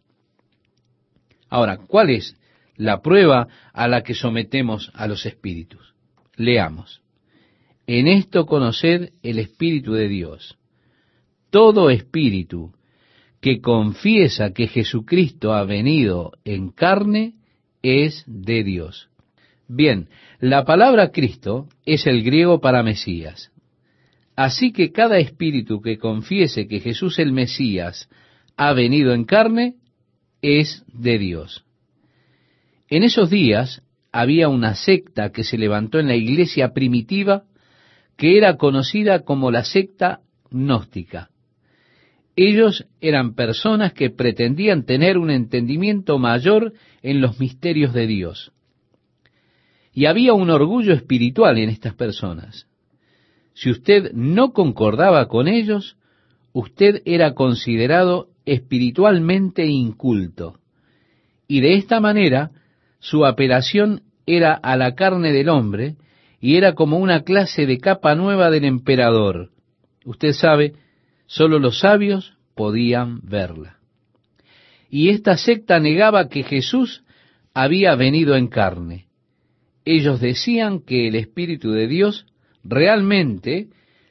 Ahora, 1.49 1.79
¿cuál 1.79 2.11
es 2.11 2.37
la 2.77 3.01
prueba 3.01 3.49
a 3.73 3.89
la 3.89 4.03
que 4.03 4.15
sometemos 4.15 4.93
a 4.95 5.09
los 5.09 5.25
espíritus? 5.25 5.95
Leamos. 6.37 7.01
En 7.87 8.07
esto 8.07 8.45
conoced 8.45 9.13
el 9.23 9.39
Espíritu 9.39 9.95
de 9.95 10.09
Dios. 10.09 10.59
Todo 11.49 11.89
espíritu 11.89 12.75
que 13.41 13.63
confiesa 13.63 14.53
que 14.53 14.67
Jesucristo 14.69 15.55
ha 15.55 15.65
venido 15.65 16.33
en 16.45 16.71
carne 16.71 17.37
es 17.83 18.25
de 18.27 18.63
Dios. 18.63 19.09
Bien, 19.69 20.11
la 20.39 20.67
palabra 20.67 21.13
Cristo 21.13 21.69
es 21.87 22.07
el 22.07 22.23
griego 22.23 22.61
para 22.61 22.83
Mesías. 22.83 23.53
Así 24.39 24.71
que 24.71 24.93
cada 24.93 25.19
espíritu 25.19 25.81
que 25.81 25.99
confiese 25.99 26.69
que 26.69 26.79
Jesús 26.79 27.19
el 27.19 27.33
Mesías 27.33 28.09
ha 28.57 28.73
venido 28.73 29.13
en 29.13 29.25
carne 29.25 29.75
es 30.43 30.85
de 30.93 31.19
Dios. 31.19 31.65
En 32.89 33.03
esos 33.03 33.31
días 33.31 33.83
había 34.13 34.49
una 34.49 34.77
secta 34.77 35.33
que 35.33 35.43
se 35.43 35.59
levantó 35.59 35.99
en 35.99 36.07
la 36.07 36.15
iglesia 36.15 36.73
primitiva 36.73 37.47
que 38.17 38.39
era 38.39 38.57
conocida 38.57 39.25
como 39.25 39.51
la 39.51 39.65
secta 39.65 40.21
gnóstica. 40.53 41.31
Ellos 42.37 42.87
eran 43.01 43.35
personas 43.35 43.93
que 43.93 44.09
pretendían 44.09 44.85
tener 44.85 45.19
un 45.19 45.33
entendimiento 45.33 46.17
mayor 46.21 46.75
en 47.03 47.21
los 47.21 47.41
misterios 47.41 47.93
de 47.93 48.07
Dios. 48.07 48.53
Y 49.93 50.07
había 50.07 50.33
un 50.33 50.49
orgullo 50.51 50.95
espiritual 50.95 51.59
en 51.59 51.71
estas 51.71 51.95
personas. 51.95 52.69
Si 53.59 53.71
usted 53.71 54.13
no 54.13 54.53
concordaba 54.53 55.27
con 55.27 55.49
ellos, 55.49 55.97
usted 56.53 57.03
era 57.05 57.35
considerado 57.35 58.29
espiritualmente 58.45 59.67
inculto. 59.67 60.61
Y 61.49 61.61
de 61.61 61.75
esta 61.75 61.99
manera, 61.99 62.53
su 63.01 63.27
apelación 63.27 64.03
era 64.27 64.55
a 64.55 64.77
la 64.77 64.95
carne 64.95 65.33
del 65.33 65.49
hombre 65.49 65.97
y 66.41 66.55
era 66.55 66.75
como 66.77 66.99
una 66.99 67.25
clase 67.25 67.67
de 67.67 67.79
capa 67.79 68.15
nueva 68.15 68.49
del 68.53 68.65
emperador. 68.65 69.51
Usted 70.05 70.35
sabe, 70.35 70.75
Solo 71.27 71.59
los 71.59 71.81
sabios 71.81 72.39
podían 72.55 73.19
verla. 73.25 73.79
Y 74.89 75.09
esta 75.09 75.37
secta 75.37 75.81
negaba 75.81 76.29
que 76.29 76.45
Jesús 76.45 77.03
había 77.55 77.97
venido 77.97 78.37
en 78.37 78.47
carne. 78.47 79.09
Ellos 79.85 80.21
decían 80.21 80.79
que 80.79 81.09
el 81.09 81.17
Espíritu 81.17 81.73
de 81.73 81.89
Dios 81.89 82.25
realmente 82.65 83.69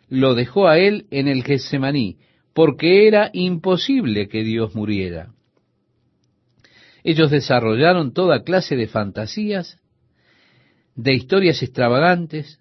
lo 0.10 0.36
dejó 0.36 0.68
a 0.68 0.78
él 0.78 1.06
en 1.12 1.28
el 1.28 1.44
Getsemaní, 1.44 2.18
porque 2.54 3.08
era 3.08 3.30
imposible 3.34 4.28
que 4.28 4.44
Dios 4.44 4.74
muriera. 4.76 5.34
Ellos 7.04 7.32
desarrollaron 7.32 8.14
toda 8.14 8.44
clase 8.44 8.76
de 8.76 8.88
fantasías, 8.88 9.80
de 10.96 11.14
historias 11.14 11.62
extravagantes. 11.62 12.60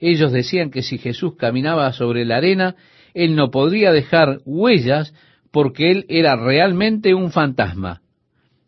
Ellos 0.00 0.32
decían 0.32 0.70
que 0.70 0.82
si 0.82 0.98
Jesús 0.98 1.36
caminaba 1.36 1.92
sobre 1.92 2.24
la 2.24 2.36
arena, 2.36 2.76
él 3.14 3.34
no 3.34 3.50
podría 3.50 3.92
dejar 3.92 4.40
huellas 4.44 5.14
porque 5.50 5.90
él 5.90 6.04
era 6.08 6.36
realmente 6.36 7.14
un 7.14 7.30
fantasma, 7.30 8.02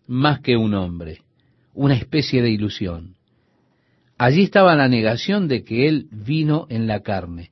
más 0.06 0.40
que 0.40 0.56
un 0.56 0.72
hombre, 0.72 1.22
una 1.74 1.94
especie 1.94 2.40
de 2.40 2.50
ilusión. 2.50 3.17
Allí 4.18 4.42
estaba 4.42 4.74
la 4.74 4.88
negación 4.88 5.46
de 5.46 5.62
que 5.62 5.88
él 5.88 6.08
vino 6.10 6.66
en 6.68 6.88
la 6.88 7.00
carne. 7.02 7.50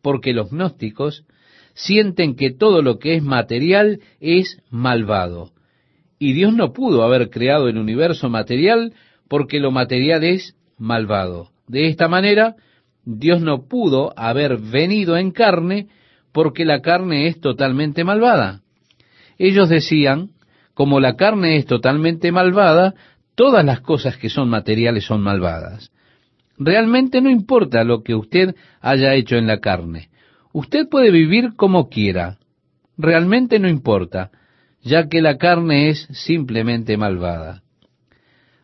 porque 0.00 0.32
los 0.32 0.50
gnósticos 0.50 1.24
sienten 1.74 2.36
que 2.36 2.50
todo 2.50 2.82
lo 2.82 2.98
que 2.98 3.16
es 3.16 3.22
material 3.22 4.00
es 4.20 4.62
malvado. 4.70 5.50
Y 6.18 6.32
Dios 6.32 6.54
no 6.54 6.72
pudo 6.72 7.02
haber 7.02 7.30
creado 7.30 7.68
el 7.68 7.76
universo 7.76 8.30
material 8.30 8.94
porque 9.28 9.58
lo 9.60 9.70
material 9.70 10.24
es 10.24 10.56
malvado. 10.78 11.50
De 11.66 11.88
esta 11.88 12.08
manera, 12.08 12.54
Dios 13.04 13.42
no 13.42 13.68
pudo 13.68 14.14
haber 14.16 14.58
venido 14.58 15.16
en 15.16 15.32
carne 15.32 15.88
porque 16.32 16.64
la 16.64 16.80
carne 16.80 17.26
es 17.26 17.40
totalmente 17.40 18.04
malvada. 18.04 18.62
Ellos 19.36 19.68
decían, 19.68 20.30
como 20.74 21.00
la 21.00 21.16
carne 21.16 21.56
es 21.56 21.66
totalmente 21.66 22.32
malvada, 22.32 22.94
todas 23.34 23.64
las 23.64 23.80
cosas 23.80 24.16
que 24.16 24.30
son 24.30 24.48
materiales 24.48 25.04
son 25.04 25.20
malvadas. 25.20 25.90
Realmente 26.58 27.20
no 27.20 27.30
importa 27.30 27.84
lo 27.84 28.02
que 28.02 28.14
usted 28.14 28.54
haya 28.80 29.14
hecho 29.14 29.36
en 29.36 29.46
la 29.46 29.60
carne. 29.60 30.10
Usted 30.52 30.88
puede 30.88 31.10
vivir 31.10 31.54
como 31.56 31.88
quiera. 31.88 32.38
Realmente 32.96 33.60
no 33.60 33.68
importa, 33.68 34.30
ya 34.82 35.08
que 35.08 35.22
la 35.22 35.38
carne 35.38 35.88
es 35.88 36.08
simplemente 36.10 36.96
malvada. 36.96 37.62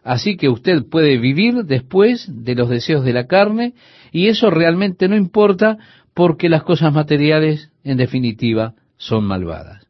Así 0.02 0.36
que 0.36 0.48
usted 0.48 0.84
puede 0.90 1.18
vivir 1.18 1.64
después 1.64 2.28
de 2.28 2.54
los 2.54 2.68
deseos 2.68 3.04
de 3.04 3.12
la 3.12 3.26
carne 3.26 3.74
y 4.12 4.28
eso 4.28 4.50
realmente 4.50 5.08
no 5.08 5.16
importa 5.16 5.78
porque 6.14 6.48
las 6.48 6.62
cosas 6.62 6.92
materiales, 6.92 7.70
en 7.84 7.96
definitiva, 7.96 8.74
son 8.96 9.24
malvadas. 9.24 9.86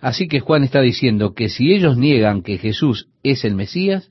Así 0.00 0.26
que 0.26 0.40
Juan 0.40 0.64
está 0.64 0.80
diciendo 0.80 1.34
que 1.34 1.48
si 1.48 1.72
ellos 1.72 1.96
niegan 1.96 2.42
que 2.42 2.58
Jesús 2.58 3.08
es 3.22 3.44
el 3.44 3.54
Mesías 3.54 4.10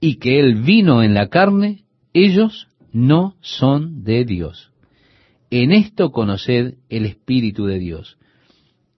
y 0.00 0.16
que 0.16 0.38
Él 0.40 0.62
vino 0.62 1.02
en 1.02 1.14
la 1.14 1.28
carne, 1.28 1.84
ellos 2.12 2.68
no 2.92 3.34
son 3.40 4.04
de 4.04 4.24
Dios. 4.24 4.70
En 5.50 5.72
esto 5.72 6.10
conoced 6.10 6.74
el 6.88 7.06
Espíritu 7.06 7.66
de 7.66 7.78
Dios. 7.78 8.18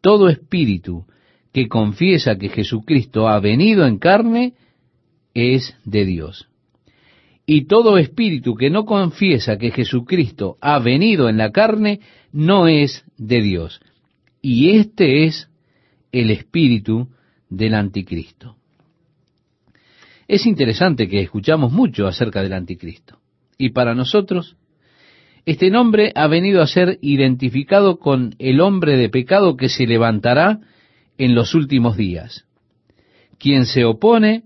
Todo 0.00 0.28
espíritu 0.28 1.06
que 1.52 1.68
confiesa 1.68 2.36
que 2.36 2.48
Jesucristo 2.48 3.28
ha 3.28 3.40
venido 3.40 3.86
en 3.86 3.98
carne 3.98 4.54
es 5.34 5.76
de 5.84 6.04
Dios. 6.04 6.48
Y 7.46 7.64
todo 7.64 7.98
espíritu 7.98 8.54
que 8.54 8.70
no 8.70 8.84
confiesa 8.84 9.56
que 9.56 9.70
Jesucristo 9.70 10.58
ha 10.60 10.78
venido 10.78 11.28
en 11.28 11.38
la 11.38 11.50
carne 11.50 12.00
no 12.30 12.68
es 12.68 13.04
de 13.16 13.42
Dios. 13.42 13.80
Y 14.42 14.76
este 14.76 15.24
es 15.24 15.48
el 16.12 16.30
espíritu 16.30 17.08
del 17.48 17.74
anticristo. 17.74 18.57
Es 20.28 20.44
interesante 20.44 21.08
que 21.08 21.22
escuchamos 21.22 21.72
mucho 21.72 22.06
acerca 22.06 22.42
del 22.42 22.52
anticristo. 22.52 23.18
Y 23.56 23.70
para 23.70 23.94
nosotros, 23.94 24.56
este 25.46 25.70
nombre 25.70 26.12
ha 26.14 26.26
venido 26.26 26.60
a 26.60 26.66
ser 26.66 26.98
identificado 27.00 27.98
con 27.98 28.34
el 28.38 28.60
hombre 28.60 28.98
de 28.98 29.08
pecado 29.08 29.56
que 29.56 29.70
se 29.70 29.86
levantará 29.86 30.60
en 31.16 31.34
los 31.34 31.54
últimos 31.54 31.96
días, 31.96 32.44
quien 33.38 33.64
se 33.64 33.86
opone 33.86 34.44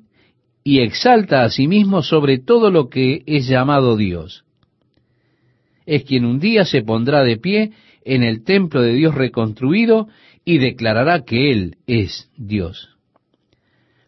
y 0.62 0.80
exalta 0.80 1.43
a 1.43 1.51
sí 1.51 1.66
mismo 1.66 2.03
sobre 2.03 2.39
todo 2.39 2.70
lo 2.70 2.89
que 2.89 3.24
es 3.26 3.49
llamado 3.49 3.97
Dios. 3.97 4.45
Es 5.85 6.05
quien 6.05 6.24
un 6.24 6.39
día 6.39 6.64
se 6.64 6.83
pondrá 6.83 7.24
de 7.24 7.37
pie 7.39 7.72
en 8.05 8.22
el 8.22 8.45
templo 8.45 8.80
de 8.80 8.93
Dios 8.93 9.16
reconstruido 9.16 10.07
y 10.45 10.59
declarará 10.59 11.24
que 11.24 11.51
Él 11.51 11.76
es 11.89 12.30
Dios. 12.37 12.97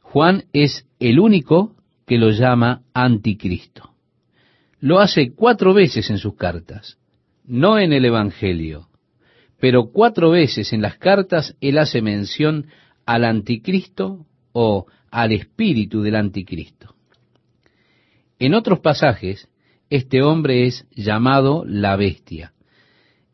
Juan 0.00 0.44
es 0.52 0.86
el 1.08 1.20
único 1.20 1.76
que 2.06 2.16
lo 2.16 2.30
llama 2.30 2.82
anticristo 2.94 3.90
lo 4.80 5.00
hace 5.00 5.34
cuatro 5.34 5.74
veces 5.74 6.08
en 6.08 6.16
sus 6.16 6.34
cartas, 6.34 6.98
no 7.44 7.78
en 7.78 7.92
el 7.92 8.06
Evangelio, 8.06 8.88
pero 9.60 9.90
cuatro 9.92 10.30
veces 10.30 10.72
en 10.72 10.80
las 10.80 10.96
cartas 10.96 11.56
él 11.60 11.76
hace 11.76 12.00
mención 12.00 12.68
al 13.04 13.26
anticristo 13.26 14.24
o 14.52 14.86
al 15.10 15.32
espíritu 15.32 16.00
del 16.00 16.16
anticristo. 16.16 16.94
En 18.38 18.54
otros 18.54 18.80
pasajes, 18.80 19.48
este 19.90 20.22
hombre 20.22 20.66
es 20.66 20.86
llamado 20.90 21.64
la 21.66 21.96
bestia, 21.96 22.54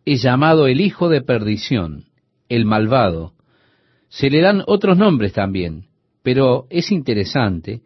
es 0.04 0.22
llamado 0.22 0.66
el 0.66 0.80
hijo 0.80 1.08
de 1.08 1.22
perdición, 1.22 2.06
el 2.48 2.64
malvado. 2.64 3.34
Se 4.08 4.28
le 4.28 4.40
dan 4.40 4.64
otros 4.66 4.98
nombres 4.98 5.32
también, 5.32 5.89
pero 6.22 6.66
es 6.70 6.90
interesante 6.90 7.80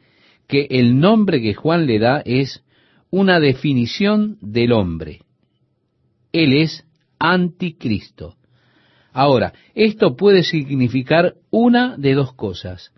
que 0.48 0.66
el 0.70 0.98
nombre 0.98 1.40
que 1.40 1.54
Juan 1.54 1.86
le 1.86 1.98
da 1.98 2.22
es 2.24 2.64
una 3.10 3.40
definición 3.40 4.38
del 4.40 4.72
hombre. 4.72 5.20
Él 6.32 6.52
es 6.52 6.84
anticristo. 7.18 8.36
Ahora, 9.12 9.52
esto 9.74 10.16
puede 10.16 10.42
significar 10.42 11.34
una 11.50 11.96
de 11.96 12.14
dos 12.14 12.34
cosas. 12.34 12.92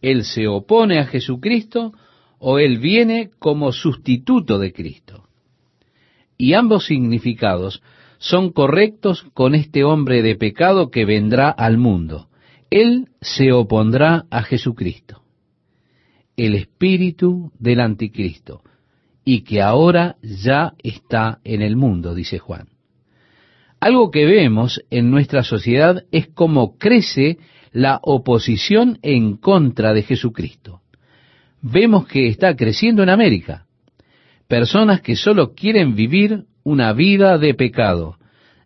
Él 0.00 0.24
se 0.24 0.46
opone 0.46 1.00
a 1.00 1.06
Jesucristo 1.06 1.92
o 2.38 2.58
él 2.58 2.78
viene 2.78 3.30
como 3.38 3.72
sustituto 3.72 4.58
de 4.58 4.72
Cristo. 4.72 5.24
Y 6.38 6.52
ambos 6.54 6.86
significados 6.86 7.82
son 8.18 8.52
correctos 8.52 9.24
con 9.34 9.54
este 9.54 9.84
hombre 9.84 10.22
de 10.22 10.36
pecado 10.36 10.90
que 10.90 11.04
vendrá 11.04 11.50
al 11.50 11.78
mundo. 11.78 12.28
Él 12.76 13.08
se 13.22 13.52
opondrá 13.52 14.26
a 14.30 14.42
Jesucristo. 14.42 15.22
El 16.36 16.54
espíritu 16.54 17.50
del 17.58 17.80
anticristo 17.80 18.60
y 19.24 19.44
que 19.44 19.62
ahora 19.62 20.16
ya 20.20 20.74
está 20.82 21.38
en 21.42 21.62
el 21.62 21.74
mundo, 21.74 22.14
dice 22.14 22.38
Juan. 22.38 22.68
Algo 23.80 24.10
que 24.10 24.26
vemos 24.26 24.82
en 24.90 25.10
nuestra 25.10 25.42
sociedad 25.42 26.04
es 26.12 26.28
cómo 26.28 26.76
crece 26.76 27.38
la 27.72 27.98
oposición 28.02 28.98
en 29.00 29.38
contra 29.38 29.94
de 29.94 30.02
Jesucristo. 30.02 30.82
Vemos 31.62 32.06
que 32.06 32.28
está 32.28 32.56
creciendo 32.56 33.02
en 33.02 33.08
América. 33.08 33.64
Personas 34.48 35.00
que 35.00 35.16
solo 35.16 35.54
quieren 35.54 35.94
vivir 35.94 36.44
una 36.62 36.92
vida 36.92 37.38
de 37.38 37.54
pecado, 37.54 38.18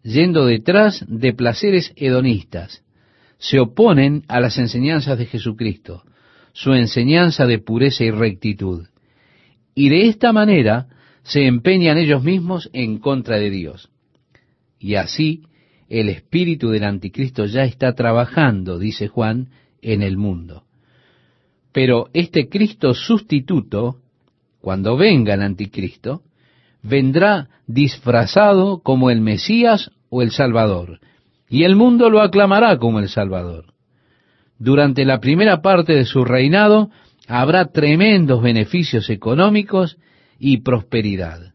yendo 0.02 0.46
detrás 0.46 1.04
de 1.06 1.32
placeres 1.32 1.92
hedonistas. 1.94 2.82
Se 3.40 3.58
oponen 3.58 4.22
a 4.28 4.38
las 4.38 4.56
enseñanzas 4.56 5.18
de 5.18 5.26
Jesucristo, 5.26 6.04
su 6.52 6.74
enseñanza 6.74 7.46
de 7.46 7.58
pureza 7.58 8.04
y 8.04 8.12
rectitud 8.12 8.86
y 9.74 9.88
de 9.88 10.08
esta 10.08 10.32
manera 10.32 10.88
se 11.22 11.46
empeñan 11.46 11.98
ellos 11.98 12.22
mismos 12.22 12.68
en 12.72 12.98
contra 12.98 13.38
de 13.38 13.50
Dios. 13.50 13.90
Y 14.78 14.96
así 14.96 15.42
el 15.88 16.08
espíritu 16.08 16.68
del 16.68 16.84
anticristo 16.84 17.46
ya 17.46 17.64
está 17.64 17.94
trabajando, 17.94 18.78
dice 18.78 19.08
Juan, 19.08 19.48
en 19.82 20.02
el 20.02 20.16
mundo. 20.16 20.64
Pero 21.72 22.08
este 22.12 22.48
Cristo 22.48 22.94
sustituto, 22.94 24.00
cuando 24.60 24.96
venga 24.96 25.34
el 25.34 25.42
anticristo, 25.42 26.22
vendrá 26.82 27.48
disfrazado 27.66 28.80
como 28.82 29.10
el 29.10 29.20
Mesías 29.20 29.90
o 30.10 30.22
el 30.22 30.30
Salvador, 30.30 31.00
y 31.50 31.64
el 31.64 31.74
mundo 31.74 32.08
lo 32.08 32.22
aclamará 32.22 32.78
como 32.78 33.00
el 33.00 33.08
Salvador. 33.08 33.74
Durante 34.56 35.04
la 35.04 35.18
primera 35.18 35.60
parte 35.60 35.94
de 35.94 36.04
su 36.04 36.24
reinado, 36.24 36.90
habrá 37.26 37.72
tremendos 37.72 38.40
beneficios 38.40 39.10
económicos 39.10 39.98
y 40.38 40.58
prosperidad. 40.58 41.52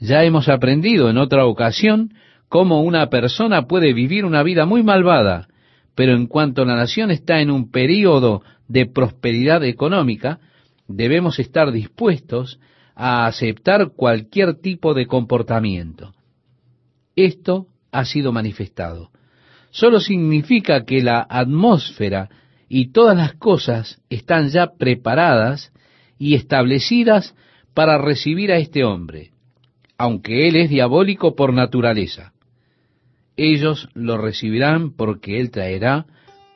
Ya 0.00 0.24
hemos 0.24 0.48
aprendido 0.48 1.08
en 1.10 1.16
otra 1.16 1.46
ocasión 1.46 2.12
cómo 2.48 2.82
una 2.82 3.08
persona 3.08 3.68
puede 3.68 3.92
vivir 3.92 4.24
una 4.24 4.42
vida 4.42 4.66
muy 4.66 4.82
malvada, 4.82 5.46
pero 5.94 6.12
en 6.16 6.26
cuanto 6.26 6.64
la 6.64 6.74
nación 6.74 7.12
está 7.12 7.40
en 7.40 7.52
un 7.52 7.70
período 7.70 8.42
de 8.66 8.86
prosperidad 8.86 9.62
económica, 9.62 10.40
debemos 10.88 11.38
estar 11.38 11.70
dispuestos 11.70 12.58
a 12.96 13.26
aceptar 13.26 13.92
cualquier 13.94 14.54
tipo 14.54 14.92
de 14.92 15.06
comportamiento. 15.06 16.14
Esto 17.14 17.66
ha 17.92 18.04
sido 18.04 18.32
manifestado. 18.32 19.10
Solo 19.70 20.00
significa 20.00 20.84
que 20.84 21.02
la 21.02 21.26
atmósfera 21.28 22.28
y 22.68 22.92
todas 22.92 23.16
las 23.16 23.34
cosas 23.34 24.00
están 24.10 24.48
ya 24.48 24.74
preparadas 24.78 25.72
y 26.18 26.34
establecidas 26.34 27.34
para 27.74 27.98
recibir 27.98 28.52
a 28.52 28.58
este 28.58 28.84
hombre, 28.84 29.30
aunque 29.96 30.48
él 30.48 30.56
es 30.56 30.70
diabólico 30.70 31.34
por 31.34 31.52
naturaleza. 31.52 32.32
Ellos 33.36 33.88
lo 33.94 34.18
recibirán 34.18 34.92
porque 34.92 35.40
él 35.40 35.50
traerá 35.50 36.06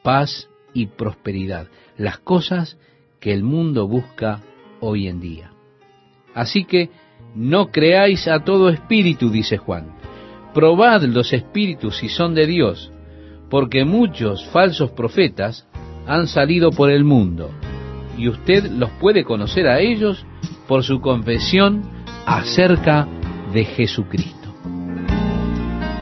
paz 0.03 0.49
y 0.75 0.87
prosperidad, 0.87 1.69
las 1.97 2.19
cosas 2.19 2.79
que 3.21 3.33
el 3.33 3.43
mundo 3.43 3.89
busca 3.89 4.43
hoy 4.81 5.09
en 5.09 5.21
día. 5.21 5.53
Así 6.35 6.65
que 6.65 6.91
no 7.35 7.71
creáis 7.71 8.29
a 8.29 8.45
todo 8.45 8.69
espíritu, 8.69 9.31
dice 9.31 9.57
Juan. 9.57 9.97
Probad 10.53 11.03
los 11.05 11.33
espíritus 11.33 11.99
si 11.99 12.09
son 12.09 12.35
de 12.35 12.47
Dios, 12.47 12.93
porque 13.55 13.85
muchos 13.85 14.45
falsos 14.47 14.91
profetas 14.91 15.65
han 16.09 16.27
salido 16.27 16.73
por 16.73 16.91
el 16.91 17.05
mundo 17.05 17.51
y 18.19 18.27
usted 18.27 18.69
los 18.69 18.91
puede 18.99 19.23
conocer 19.23 19.69
a 19.69 19.79
ellos 19.79 20.27
por 20.67 20.83
su 20.83 21.01
confesión 21.01 21.83
acerca 22.27 23.07
de 23.53 23.65
Jesucristo. 23.65 24.44